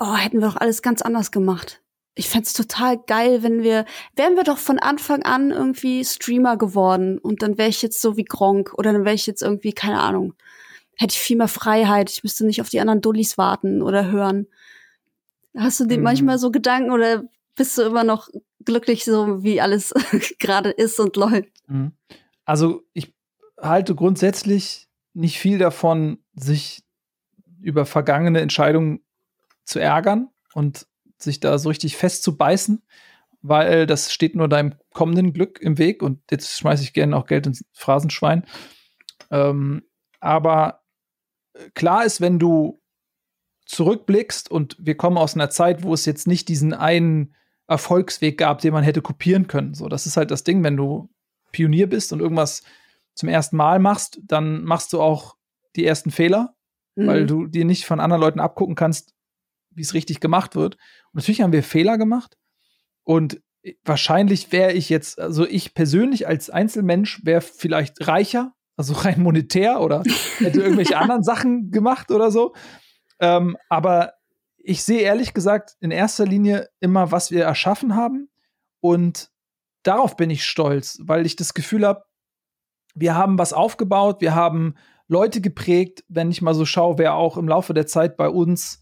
oh, 0.00 0.16
hätten 0.16 0.40
wir 0.40 0.48
doch 0.48 0.56
alles 0.56 0.82
ganz 0.82 1.02
anders 1.02 1.30
gemacht. 1.30 1.82
Ich 2.16 2.28
fände 2.28 2.48
total 2.52 2.98
geil, 2.98 3.42
wenn 3.42 3.62
wir, 3.62 3.84
wären 4.16 4.34
wir 4.34 4.42
doch 4.42 4.58
von 4.58 4.78
Anfang 4.78 5.22
an 5.22 5.52
irgendwie 5.52 6.04
Streamer 6.04 6.56
geworden 6.56 7.18
und 7.18 7.42
dann 7.42 7.56
wäre 7.56 7.68
ich 7.68 7.82
jetzt 7.82 8.00
so 8.00 8.16
wie 8.16 8.24
Gronk 8.24 8.74
oder 8.76 8.92
dann 8.92 9.04
wäre 9.04 9.14
ich 9.14 9.26
jetzt 9.26 9.42
irgendwie, 9.42 9.72
keine 9.72 10.00
Ahnung, 10.00 10.34
hätte 10.96 11.12
ich 11.12 11.20
viel 11.20 11.36
mehr 11.36 11.48
Freiheit, 11.48 12.10
ich 12.10 12.24
müsste 12.24 12.44
nicht 12.44 12.60
auf 12.60 12.68
die 12.68 12.80
anderen 12.80 13.00
Dullis 13.00 13.38
warten 13.38 13.80
oder 13.80 14.10
hören. 14.10 14.48
Hast 15.56 15.80
du 15.80 15.86
dir 15.86 15.98
mhm. 15.98 16.04
manchmal 16.04 16.38
so 16.38 16.50
Gedanken 16.50 16.90
oder 16.90 17.24
bist 17.54 17.78
du 17.78 17.82
immer 17.82 18.04
noch 18.04 18.28
glücklich, 18.64 19.04
so 19.04 19.42
wie 19.42 19.60
alles 19.60 19.94
gerade 20.38 20.70
ist 20.70 20.98
und 20.98 21.16
läuft. 21.16 21.52
Mhm. 21.68 21.92
Also 22.44 22.82
ich 22.92 23.14
halte 23.60 23.94
grundsätzlich 23.94 24.88
nicht 25.14 25.38
viel 25.38 25.58
davon, 25.58 26.18
sich 26.34 26.82
über 27.62 27.86
vergangene 27.86 28.40
Entscheidungen 28.40 29.00
zu 29.64 29.78
ärgern 29.78 30.28
und 30.54 30.86
sich 31.18 31.40
da 31.40 31.58
so 31.58 31.68
richtig 31.68 31.96
festzubeißen, 31.96 32.82
weil 33.42 33.86
das 33.86 34.12
steht 34.12 34.34
nur 34.34 34.48
deinem 34.48 34.74
kommenden 34.92 35.32
Glück 35.32 35.60
im 35.60 35.78
Weg 35.78 36.02
und 36.02 36.20
jetzt 36.30 36.58
schmeiße 36.58 36.82
ich 36.82 36.92
gerne 36.92 37.16
auch 37.16 37.26
Geld 37.26 37.46
ins 37.46 37.64
Phrasenschwein. 37.72 38.44
Ähm, 39.30 39.82
aber 40.20 40.82
klar 41.74 42.04
ist, 42.04 42.20
wenn 42.20 42.38
du 42.38 42.80
zurückblickst 43.66 44.50
und 44.50 44.76
wir 44.78 44.96
kommen 44.96 45.16
aus 45.16 45.34
einer 45.34 45.50
Zeit, 45.50 45.82
wo 45.82 45.94
es 45.94 46.04
jetzt 46.04 46.26
nicht 46.26 46.48
diesen 46.48 46.74
einen 46.74 47.34
Erfolgsweg 47.68 48.36
gab, 48.36 48.60
den 48.60 48.72
man 48.72 48.82
hätte 48.82 49.00
kopieren 49.00 49.46
können. 49.46 49.74
So, 49.74 49.88
das 49.88 50.06
ist 50.06 50.16
halt 50.16 50.32
das 50.32 50.42
Ding, 50.42 50.64
wenn 50.64 50.76
du 50.76 51.08
Pionier 51.52 51.88
bist 51.88 52.12
und 52.12 52.20
irgendwas 52.20 52.62
zum 53.14 53.28
ersten 53.28 53.56
Mal 53.56 53.78
machst, 53.78 54.20
dann 54.24 54.64
machst 54.64 54.92
du 54.92 55.00
auch 55.00 55.36
die 55.76 55.84
ersten 55.84 56.10
Fehler, 56.10 56.56
mhm. 56.96 57.06
weil 57.06 57.26
du 57.26 57.46
dir 57.46 57.64
nicht 57.64 57.86
von 57.86 58.00
anderen 58.00 58.20
Leuten 58.20 58.40
abgucken 58.40 58.74
kannst, 58.74 59.14
wie 59.70 59.82
es 59.82 59.94
richtig 59.94 60.20
gemacht 60.20 60.56
wird. 60.56 60.74
Und 60.74 61.14
natürlich 61.14 61.40
haben 61.40 61.52
wir 61.52 61.62
Fehler 61.62 61.98
gemacht 61.98 62.36
und 63.04 63.40
wahrscheinlich 63.84 64.52
wäre 64.52 64.72
ich 64.72 64.88
jetzt, 64.88 65.18
also 65.18 65.46
ich 65.46 65.74
persönlich 65.74 66.26
als 66.26 66.50
Einzelmensch 66.50 67.24
wäre 67.24 67.40
vielleicht 67.40 68.06
reicher, 68.06 68.54
also 68.76 68.94
rein 68.94 69.22
monetär 69.22 69.80
oder 69.80 70.02
hätte 70.38 70.62
irgendwelche 70.62 70.96
anderen 70.98 71.22
Sachen 71.22 71.70
gemacht 71.70 72.10
oder 72.10 72.30
so. 72.30 72.54
Ähm, 73.20 73.56
aber 73.68 74.14
ich 74.56 74.82
sehe 74.82 75.00
ehrlich 75.00 75.34
gesagt 75.34 75.76
in 75.80 75.90
erster 75.90 76.26
Linie 76.26 76.68
immer, 76.80 77.12
was 77.12 77.30
wir 77.30 77.44
erschaffen 77.44 77.94
haben. 77.94 78.30
Und 78.80 79.30
darauf 79.82 80.16
bin 80.16 80.30
ich 80.30 80.44
stolz, 80.44 80.98
weil 81.02 81.26
ich 81.26 81.36
das 81.36 81.54
Gefühl 81.54 81.86
habe, 81.86 82.04
wir 82.94 83.14
haben 83.14 83.38
was 83.38 83.52
aufgebaut, 83.52 84.20
wir 84.20 84.34
haben 84.34 84.74
Leute 85.06 85.40
geprägt, 85.40 86.04
wenn 86.08 86.30
ich 86.30 86.42
mal 86.42 86.54
so 86.54 86.64
schaue, 86.64 86.98
wer 86.98 87.14
auch 87.14 87.36
im 87.36 87.48
Laufe 87.48 87.74
der 87.74 87.86
Zeit 87.86 88.16
bei 88.16 88.28
uns 88.28 88.79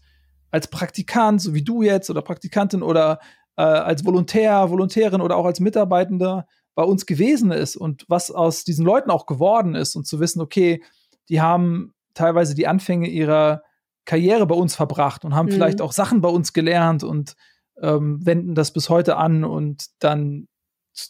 als 0.51 0.67
Praktikant, 0.67 1.41
so 1.41 1.53
wie 1.53 1.63
du 1.63 1.81
jetzt, 1.81 2.09
oder 2.09 2.21
Praktikantin 2.21 2.81
oder 2.81 3.19
äh, 3.55 3.61
als 3.61 4.05
Volontär, 4.05 4.69
Volontärin 4.69 5.21
oder 5.21 5.35
auch 5.35 5.45
als 5.45 5.59
Mitarbeitender 5.59 6.47
bei 6.75 6.83
uns 6.83 7.05
gewesen 7.05 7.51
ist 7.51 7.75
und 7.75 8.05
was 8.07 8.31
aus 8.31 8.63
diesen 8.63 8.85
Leuten 8.85 9.11
auch 9.11 9.25
geworden 9.25 9.75
ist 9.75 9.95
und 9.95 10.07
zu 10.07 10.19
wissen, 10.19 10.41
okay, 10.41 10.81
die 11.27 11.41
haben 11.41 11.93
teilweise 12.13 12.55
die 12.55 12.67
Anfänge 12.67 13.07
ihrer 13.07 13.63
Karriere 14.05 14.47
bei 14.47 14.55
uns 14.55 14.75
verbracht 14.75 15.25
und 15.25 15.35
haben 15.35 15.47
mhm. 15.47 15.51
vielleicht 15.51 15.81
auch 15.81 15.91
Sachen 15.91 16.21
bei 16.21 16.29
uns 16.29 16.53
gelernt 16.53 17.03
und 17.03 17.35
ähm, 17.81 18.25
wenden 18.25 18.55
das 18.55 18.71
bis 18.71 18.89
heute 18.89 19.17
an 19.17 19.43
und 19.43 19.87
dann 19.99 20.47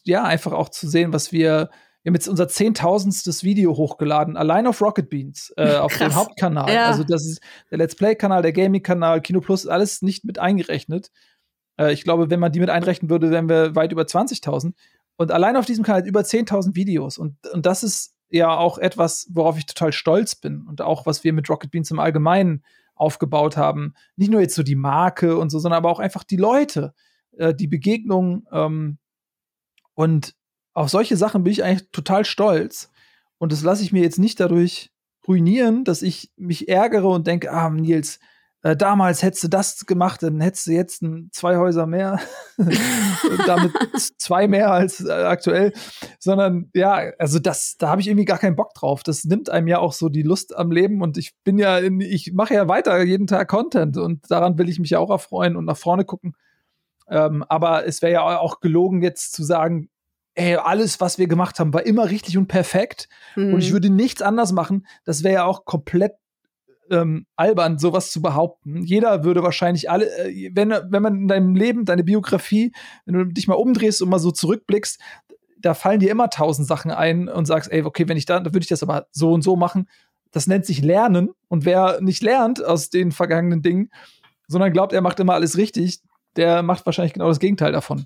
ja 0.04 0.24
einfach 0.24 0.52
auch 0.52 0.70
zu 0.70 0.88
sehen, 0.88 1.14
was 1.14 1.32
wir 1.32 1.70
wir 2.10 2.14
haben 2.14 2.16
jetzt 2.16 2.28
unser 2.28 2.48
zehntausendstes 2.48 3.44
Video 3.44 3.78
hochgeladen, 3.78 4.36
allein 4.36 4.66
auf 4.66 4.82
Rocket 4.82 5.10
Beans, 5.10 5.54
äh, 5.58 5.76
auf 5.78 5.96
dem 5.96 6.16
Hauptkanal. 6.16 6.74
Ja. 6.74 6.88
Also 6.88 7.04
das 7.04 7.26
ist 7.26 7.40
der 7.70 7.78
Let's 7.78 7.96
Play-Kanal, 7.96 8.42
der 8.42 8.52
Gaming-Kanal, 8.52 9.22
Kino 9.22 9.42
Plus, 9.42 9.68
alles 9.68 10.02
nicht 10.02 10.26
mit 10.26 10.40
eingerechnet. 10.40 11.12
Äh, 11.80 11.94
ich 11.94 12.04
glaube, 12.04 12.32
wenn 12.32 12.40
man 12.40 12.52
die 12.52 12.60
mit 12.60 12.72
einrechnen 12.72 13.12
würde, 13.12 13.30
wären 13.30 13.48
wir 13.48 13.76
weit 13.76 13.92
über 13.92 14.04
20.000. 14.04 14.74
Und 15.18 15.32
allein 15.32 15.56
auf 15.56 15.66
diesem 15.66 15.84
Kanal 15.84 16.08
über 16.08 16.22
10.000 16.22 16.76
Videos. 16.76 17.20
Und, 17.20 17.36
und 17.54 17.66
das 17.68 17.84
ist 17.84 18.16
ja 18.30 18.58
auch 18.58 18.80
etwas, 18.80 19.28
worauf 19.32 19.58
ich 19.58 19.68
total 19.68 19.92
stolz 19.92 20.34
bin. 20.34 20.66
Und 20.68 20.82
auch, 20.82 21.06
was 21.06 21.24
wir 21.24 21.32
mit 21.32 21.48
Rocket 21.48 21.70
Beans 21.70 21.92
im 21.92 22.00
Allgemeinen 22.00 22.64
aufgebaut 22.96 23.56
haben. 23.56 23.94
Nicht 24.16 24.32
nur 24.32 24.42
jetzt 24.42 24.56
so 24.56 24.64
die 24.64 24.76
Marke 24.76 25.38
und 25.38 25.52
so, 25.52 25.60
sondern 25.60 25.78
aber 25.78 25.92
auch 25.92 26.00
einfach 26.00 26.24
die 26.24 26.38
Leute, 26.38 26.94
äh, 27.38 27.54
die 27.54 27.68
Begegnungen. 27.68 28.48
Ähm, 28.52 28.98
und 29.94 30.34
auf 30.80 30.90
solche 30.90 31.18
Sachen 31.18 31.44
bin 31.44 31.52
ich 31.52 31.62
eigentlich 31.62 31.90
total 31.92 32.24
stolz. 32.24 32.90
Und 33.38 33.52
das 33.52 33.64
lasse 33.64 33.84
ich 33.84 33.92
mir 33.92 34.02
jetzt 34.02 34.18
nicht 34.18 34.40
dadurch 34.40 34.92
ruinieren, 35.28 35.84
dass 35.84 36.02
ich 36.02 36.32
mich 36.38 36.70
ärgere 36.70 37.10
und 37.10 37.28
denke, 37.28 37.52
ah, 37.52 37.70
Nils, 37.70 38.22
äh, 38.62 38.78
damals 38.78 39.22
hättest 39.22 39.44
du 39.44 39.48
das 39.50 39.86
gemacht, 39.86 40.24
dann 40.24 40.40
hättest 40.40 40.68
du 40.68 40.72
jetzt 40.72 41.02
ein, 41.02 41.32
zwei 41.34 41.58
Häuser 41.58 41.86
mehr, 41.86 42.22
damit 43.46 43.74
zwei 44.18 44.48
mehr 44.48 44.72
als 44.72 45.04
äh, 45.06 45.12
aktuell, 45.12 45.74
sondern 46.18 46.70
ja, 46.74 47.12
also 47.20 47.40
das, 47.40 47.76
da 47.78 47.90
habe 47.90 48.00
ich 48.00 48.08
irgendwie 48.08 48.24
gar 48.26 48.38
keinen 48.38 48.56
Bock 48.56 48.74
drauf. 48.74 49.04
Das 49.04 49.26
nimmt 49.26 49.50
einem 49.50 49.68
ja 49.68 49.80
auch 49.80 49.92
so 49.92 50.08
die 50.08 50.24
Lust 50.24 50.56
am 50.56 50.72
Leben 50.72 51.02
und 51.02 51.18
ich 51.18 51.34
bin 51.44 51.58
ja, 51.58 51.78
in, 51.78 52.00
ich 52.00 52.32
mache 52.32 52.54
ja 52.54 52.70
weiter 52.70 53.04
jeden 53.04 53.28
Tag 53.28 53.50
Content 53.50 53.98
und 53.98 54.32
daran 54.32 54.58
will 54.58 54.70
ich 54.70 54.80
mich 54.80 54.92
ja 54.92 55.00
auch 55.00 55.10
erfreuen 55.10 55.58
und 55.58 55.66
nach 55.66 55.78
vorne 55.78 56.06
gucken. 56.06 56.38
Ähm, 57.10 57.44
aber 57.50 57.86
es 57.86 58.02
wäre 58.02 58.14
ja 58.14 58.40
auch 58.40 58.62
gelogen, 58.62 59.02
jetzt 59.02 59.34
zu 59.34 59.44
sagen, 59.44 59.90
ey, 60.40 60.56
alles, 60.56 61.02
was 61.02 61.18
wir 61.18 61.28
gemacht 61.28 61.60
haben, 61.60 61.74
war 61.74 61.86
immer 61.86 62.10
richtig 62.10 62.38
und 62.38 62.48
perfekt 62.48 63.10
mhm. 63.36 63.54
und 63.54 63.60
ich 63.60 63.70
mhm. 63.70 63.74
würde 63.74 63.90
nichts 63.90 64.22
anders 64.22 64.54
machen. 64.54 64.88
Das 65.04 65.24
wäre 65.24 65.34
ja 65.36 65.46
auch 65.46 65.66
komplett 65.66 66.14
ähm, 66.90 67.26
albern, 67.36 67.78
sowas 67.78 68.12
zu 68.12 68.22
behaupten. 68.22 68.82
Jeder 68.84 69.24
würde 69.24 69.44
wahrscheinlich 69.44 69.90
alle, 69.92 70.06
äh, 70.06 70.50
wenn, 70.54 70.70
wenn 70.70 71.04
man 71.04 71.16
in 71.16 71.28
deinem 71.28 71.56
Leben, 71.56 71.86
deine 71.86 72.06
Biografie, 72.06 72.72
wenn 73.06 73.16
du 73.16 73.26
dich 73.26 73.48
mal 73.48 73.56
umdrehst 73.56 74.02
und 74.02 74.10
mal 74.10 74.20
so 74.20 74.32
zurückblickst, 74.32 75.00
da 75.60 75.74
fallen 75.74 76.00
dir 76.00 76.10
immer 76.10 76.30
tausend 76.30 76.68
Sachen 76.68 76.90
ein 76.90 77.28
und 77.28 77.46
sagst, 77.46 77.70
ey, 77.70 77.84
okay, 77.84 78.08
wenn 78.08 78.18
ich 78.18 78.26
da, 78.26 78.40
dann 78.40 78.54
würde 78.54 78.64
ich 78.64 78.70
das 78.70 78.82
aber 78.82 79.08
so 79.12 79.34
und 79.34 79.42
so 79.42 79.58
machen. 79.58 79.90
Das 80.32 80.48
nennt 80.48 80.66
sich 80.66 80.82
Lernen. 80.82 81.32
Und 81.50 81.66
wer 81.66 82.00
nicht 82.00 82.24
lernt 82.24 82.64
aus 82.64 82.90
den 82.90 83.12
vergangenen 83.12 83.62
Dingen, 83.62 83.92
sondern 84.48 84.72
glaubt, 84.72 84.94
er 84.94 85.02
macht 85.02 85.20
immer 85.20 85.34
alles 85.34 85.58
richtig, 85.58 86.00
der 86.38 86.64
macht 86.64 86.86
wahrscheinlich 86.86 87.14
genau 87.14 87.28
das 87.28 87.40
Gegenteil 87.40 87.74
davon. 87.74 88.06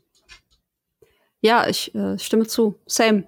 Ja, 1.44 1.68
ich 1.68 1.94
äh, 1.94 2.18
stimme 2.18 2.48
zu. 2.48 2.80
Same. 2.86 3.28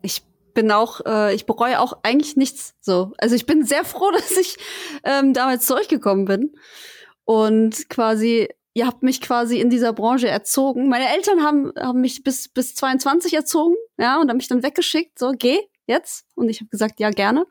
Ich 0.00 0.22
bin 0.54 0.72
auch, 0.72 1.02
äh, 1.04 1.34
ich 1.34 1.44
bereue 1.44 1.80
auch 1.80 1.98
eigentlich 2.02 2.34
nichts 2.34 2.74
so. 2.80 3.12
Also 3.18 3.34
ich 3.34 3.44
bin 3.44 3.64
sehr 3.64 3.84
froh, 3.84 4.10
dass 4.12 4.30
ich 4.32 4.56
ähm, 5.04 5.34
damals 5.34 5.66
zurückgekommen 5.66 6.24
bin. 6.24 6.54
Und 7.24 7.90
quasi, 7.90 8.48
ihr 8.72 8.86
habt 8.86 9.02
mich 9.02 9.20
quasi 9.20 9.60
in 9.60 9.68
dieser 9.68 9.92
Branche 9.92 10.28
erzogen. 10.28 10.88
Meine 10.88 11.14
Eltern 11.14 11.42
haben, 11.42 11.72
haben 11.78 12.00
mich 12.00 12.24
bis, 12.24 12.48
bis 12.48 12.74
22 12.74 13.34
erzogen, 13.34 13.76
ja, 13.98 14.18
und 14.18 14.30
haben 14.30 14.38
mich 14.38 14.48
dann 14.48 14.62
weggeschickt, 14.62 15.18
so, 15.18 15.32
geh 15.36 15.58
jetzt. 15.86 16.24
Und 16.34 16.48
ich 16.48 16.60
habe 16.60 16.70
gesagt, 16.70 17.00
ja, 17.00 17.10
gerne. 17.10 17.44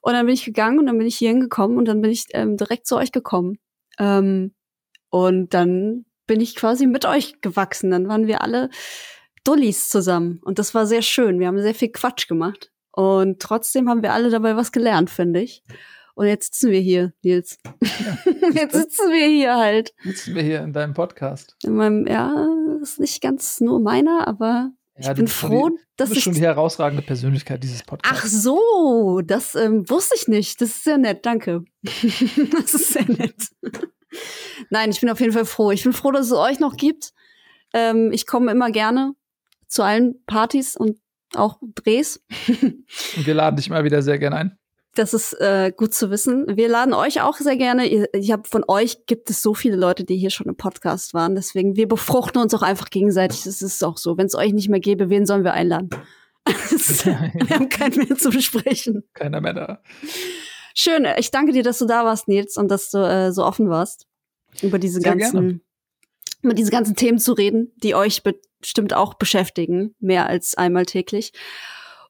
Und 0.00 0.14
dann 0.14 0.24
bin 0.24 0.34
ich 0.34 0.46
gegangen 0.46 0.78
und 0.78 0.86
dann 0.86 0.96
bin 0.96 1.06
ich 1.06 1.16
hier 1.16 1.28
hingekommen 1.28 1.76
und 1.76 1.84
dann 1.86 2.00
bin 2.00 2.10
ich 2.10 2.24
ähm, 2.32 2.56
direkt 2.56 2.86
zu 2.86 2.96
euch 2.96 3.12
gekommen. 3.12 3.58
Ähm, 3.98 4.54
und 5.10 5.52
dann 5.52 6.06
bin 6.26 6.40
ich 6.40 6.56
quasi 6.56 6.86
mit 6.86 7.04
euch 7.04 7.42
gewachsen. 7.42 7.90
Dann 7.90 8.08
waren 8.08 8.26
wir 8.26 8.40
alle 8.40 8.70
Dullis 9.46 9.88
zusammen. 9.88 10.40
Und 10.44 10.58
das 10.58 10.74
war 10.74 10.86
sehr 10.86 11.02
schön. 11.02 11.38
Wir 11.38 11.46
haben 11.46 11.60
sehr 11.60 11.74
viel 11.74 11.90
Quatsch 11.90 12.28
gemacht. 12.28 12.72
Und 12.90 13.40
trotzdem 13.40 13.88
haben 13.88 14.02
wir 14.02 14.12
alle 14.12 14.30
dabei 14.30 14.56
was 14.56 14.72
gelernt, 14.72 15.10
finde 15.10 15.40
ich. 15.40 15.62
Und 16.14 16.26
jetzt 16.26 16.54
sitzen 16.54 16.70
wir 16.70 16.80
hier, 16.80 17.12
Nils. 17.22 17.58
Ja, 17.82 18.18
jetzt 18.54 18.74
sitzen 18.74 19.12
wir 19.12 19.26
hier 19.28 19.54
halt. 19.56 19.92
Sitzen 20.02 20.34
wir 20.34 20.42
hier 20.42 20.62
in 20.62 20.72
deinem 20.72 20.94
Podcast. 20.94 21.56
In 21.62 21.76
meinem, 21.76 22.06
ja, 22.06 22.48
das 22.80 22.92
ist 22.92 23.00
nicht 23.00 23.20
ganz 23.20 23.60
nur 23.60 23.80
meiner, 23.80 24.26
aber 24.26 24.70
ja, 24.98 25.10
ich 25.10 25.16
bin 25.16 25.28
froh, 25.28 25.68
die, 25.68 25.76
dass 25.98 26.08
du 26.08 26.14
bist 26.14 26.18
ich 26.20 26.24
schon 26.24 26.32
die 26.32 26.40
herausragende 26.40 27.02
Persönlichkeit 27.02 27.62
dieses 27.62 27.82
Podcasts. 27.82 28.18
Ach 28.18 28.26
so, 28.26 29.20
das 29.22 29.54
ähm, 29.54 29.88
wusste 29.90 30.14
ich 30.16 30.26
nicht. 30.26 30.62
Das 30.62 30.70
ist 30.70 30.84
sehr 30.84 30.96
nett, 30.96 31.26
danke. 31.26 31.64
das 31.82 32.72
ist 32.72 32.94
sehr 32.94 33.04
nett. 33.10 33.50
Nein, 34.70 34.90
ich 34.90 35.00
bin 35.00 35.10
auf 35.10 35.20
jeden 35.20 35.32
Fall 35.32 35.44
froh. 35.44 35.70
Ich 35.70 35.82
bin 35.82 35.92
froh, 35.92 36.12
dass 36.12 36.26
es 36.26 36.32
euch 36.32 36.60
noch 36.60 36.78
gibt. 36.78 37.12
Ähm, 37.74 38.10
ich 38.10 38.26
komme 38.26 38.50
immer 38.50 38.70
gerne 38.70 39.14
zu 39.68 39.82
allen 39.82 40.22
Partys 40.26 40.76
und 40.76 40.98
auch 41.34 41.58
Drehs. 41.74 42.22
und 42.48 43.26
wir 43.26 43.34
laden 43.34 43.56
dich 43.56 43.70
mal 43.70 43.84
wieder 43.84 44.02
sehr 44.02 44.18
gerne 44.18 44.36
ein. 44.36 44.58
Das 44.94 45.12
ist 45.12 45.34
äh, 45.34 45.72
gut 45.76 45.92
zu 45.92 46.10
wissen. 46.10 46.46
Wir 46.56 46.68
laden 46.68 46.94
euch 46.94 47.20
auch 47.20 47.36
sehr 47.36 47.58
gerne. 47.58 47.86
Ich 48.14 48.32
habe 48.32 48.48
von 48.48 48.64
euch 48.66 49.04
gibt 49.04 49.28
es 49.28 49.42
so 49.42 49.52
viele 49.52 49.76
Leute, 49.76 50.04
die 50.04 50.16
hier 50.16 50.30
schon 50.30 50.46
im 50.46 50.56
Podcast 50.56 51.12
waren. 51.12 51.34
Deswegen 51.34 51.76
wir 51.76 51.86
befruchten 51.86 52.40
uns 52.40 52.54
auch 52.54 52.62
einfach 52.62 52.88
gegenseitig. 52.88 53.44
Das 53.44 53.60
ist 53.60 53.84
auch 53.84 53.98
so. 53.98 54.16
Wenn 54.16 54.26
es 54.26 54.34
euch 54.34 54.54
nicht 54.54 54.70
mehr 54.70 54.80
gäbe, 54.80 55.10
wen 55.10 55.26
sollen 55.26 55.44
wir 55.44 55.52
einladen? 55.52 55.90
wir 56.46 57.50
haben 57.50 57.68
keinen 57.68 57.98
mehr 57.98 58.16
zu 58.16 58.30
besprechen. 58.30 59.04
Keiner 59.12 59.42
mehr 59.42 59.52
da. 59.52 59.82
Schön. 60.74 61.06
Ich 61.18 61.30
danke 61.30 61.52
dir, 61.52 61.62
dass 61.62 61.78
du 61.78 61.86
da 61.86 62.04
warst, 62.04 62.26
Nils, 62.28 62.56
und 62.56 62.70
dass 62.70 62.90
du 62.90 62.98
äh, 62.98 63.32
so 63.32 63.44
offen 63.44 63.68
warst 63.68 64.06
über 64.62 64.78
diese 64.78 65.00
sehr 65.00 65.14
ganzen 65.14 65.32
gerne 65.32 65.60
über 66.46 66.54
diese 66.54 66.70
ganzen 66.70 66.96
Themen 66.96 67.18
zu 67.18 67.32
reden, 67.32 67.72
die 67.76 67.94
euch 67.94 68.22
bestimmt 68.66 68.94
auch 68.94 69.14
beschäftigen, 69.14 69.94
mehr 70.00 70.26
als 70.26 70.56
einmal 70.56 70.86
täglich. 70.86 71.32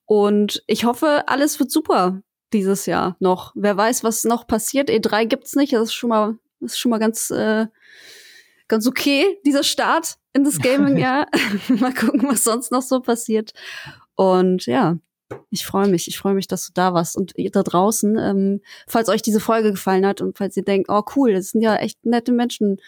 Und 0.07 0.63
ich 0.67 0.85
hoffe, 0.85 1.25
alles 1.27 1.61
wird 1.61 1.71
super 1.71 2.23
dieses 2.55 2.87
Jahr 2.87 3.17
noch. 3.21 3.53
Wer 3.55 3.77
weiß, 3.77 4.05
was 4.05 4.25
noch 4.25 4.47
passiert. 4.47 4.89
E3 4.89 5.27
gibt's 5.27 5.55
nicht. 5.55 5.75
Das 5.75 5.83
ist 5.83 5.95
schon 5.95 6.09
mal, 6.09 6.39
das 6.61 6.73
ist 6.73 6.79
schon 6.79 6.91
mal 6.91 6.99
ganz, 6.99 7.31
äh, 7.31 7.67
ganz 8.69 8.87
okay, 8.87 9.39
dieser 9.45 9.65
Start 9.65 10.17
in 10.33 10.45
das 10.45 10.59
Gaming-Jahr. 10.59 11.27
mal 11.69 11.93
gucken, 11.93 12.23
was 12.27 12.45
sonst 12.45 12.73
noch 12.73 12.83
so 12.83 13.01
passiert. 13.01 13.53
Und 14.15 14.65
ja, 14.65 14.97
ich 15.51 15.67
freue 15.67 15.89
mich. 15.89 16.09
Ich 16.09 16.17
freue 16.17 16.35
mich, 16.35 16.47
dass 16.49 16.69
du 16.69 16.73
da 16.73 16.95
warst. 16.95 17.19
Und 17.19 17.33
ihr 17.37 17.51
da 17.51 17.63
draußen, 17.63 18.17
ähm, 18.17 18.63
falls 18.87 19.11
euch 19.11 19.21
diese 19.21 19.41
Folge 19.41 19.73
gefallen 19.73 20.07
hat 20.07 20.23
und 20.23 20.39
falls 20.39 20.57
ihr 20.57 20.65
denkt, 20.65 20.89
oh 20.89 21.03
cool, 21.17 21.35
das 21.35 21.51
sind 21.51 21.61
ja 21.61 21.77
echt 21.77 22.07
nette 22.07 22.33
Menschen, 22.33 22.79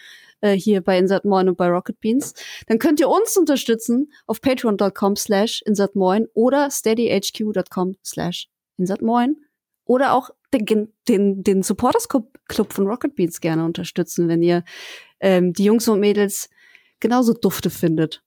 äh, 0.41 0.53
hier 0.53 0.81
bei 0.81 0.97
Insert 0.97 1.25
Moin 1.25 1.49
und 1.49 1.57
bei 1.57 1.67
Rocket 1.67 1.99
Beans, 1.99 2.33
dann 2.67 2.79
könnt 2.79 2.99
ihr 2.99 3.09
uns 3.09 3.37
unterstützen 3.37 4.11
auf 4.27 4.41
patreon.com 4.41 5.15
slash 5.15 5.61
insertmoin 5.65 6.27
oder 6.33 6.69
steadyhq.com 6.71 7.95
slash 8.03 8.47
insertmoin 8.77 9.37
oder 9.85 10.13
auch 10.13 10.29
den, 10.53 10.93
den, 11.07 11.43
den 11.43 11.63
Supporters 11.63 12.07
Club 12.07 12.73
von 12.73 12.87
Rocket 12.87 13.15
Beans 13.15 13.41
gerne 13.41 13.65
unterstützen, 13.65 14.27
wenn 14.27 14.41
ihr 14.41 14.63
ähm, 15.19 15.53
die 15.53 15.65
Jungs 15.65 15.87
und 15.87 15.99
Mädels 15.99 16.49
genauso 16.99 17.33
dufte 17.33 17.69
findet. 17.69 18.23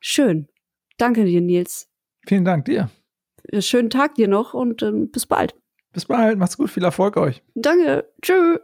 Schön. 0.00 0.48
Danke 0.96 1.24
dir, 1.24 1.40
Nils. 1.40 1.88
Vielen 2.26 2.44
Dank 2.44 2.64
dir. 2.64 2.90
Schönen 3.60 3.90
Tag 3.90 4.16
dir 4.16 4.28
noch 4.28 4.52
und 4.52 4.82
ähm, 4.82 5.10
bis 5.10 5.26
bald. 5.26 5.54
Bis 5.92 6.06
bald. 6.06 6.38
Macht's 6.38 6.56
gut. 6.56 6.70
Viel 6.70 6.84
Erfolg 6.84 7.16
euch. 7.16 7.42
Danke. 7.54 8.08
Tschüss. 8.20 8.58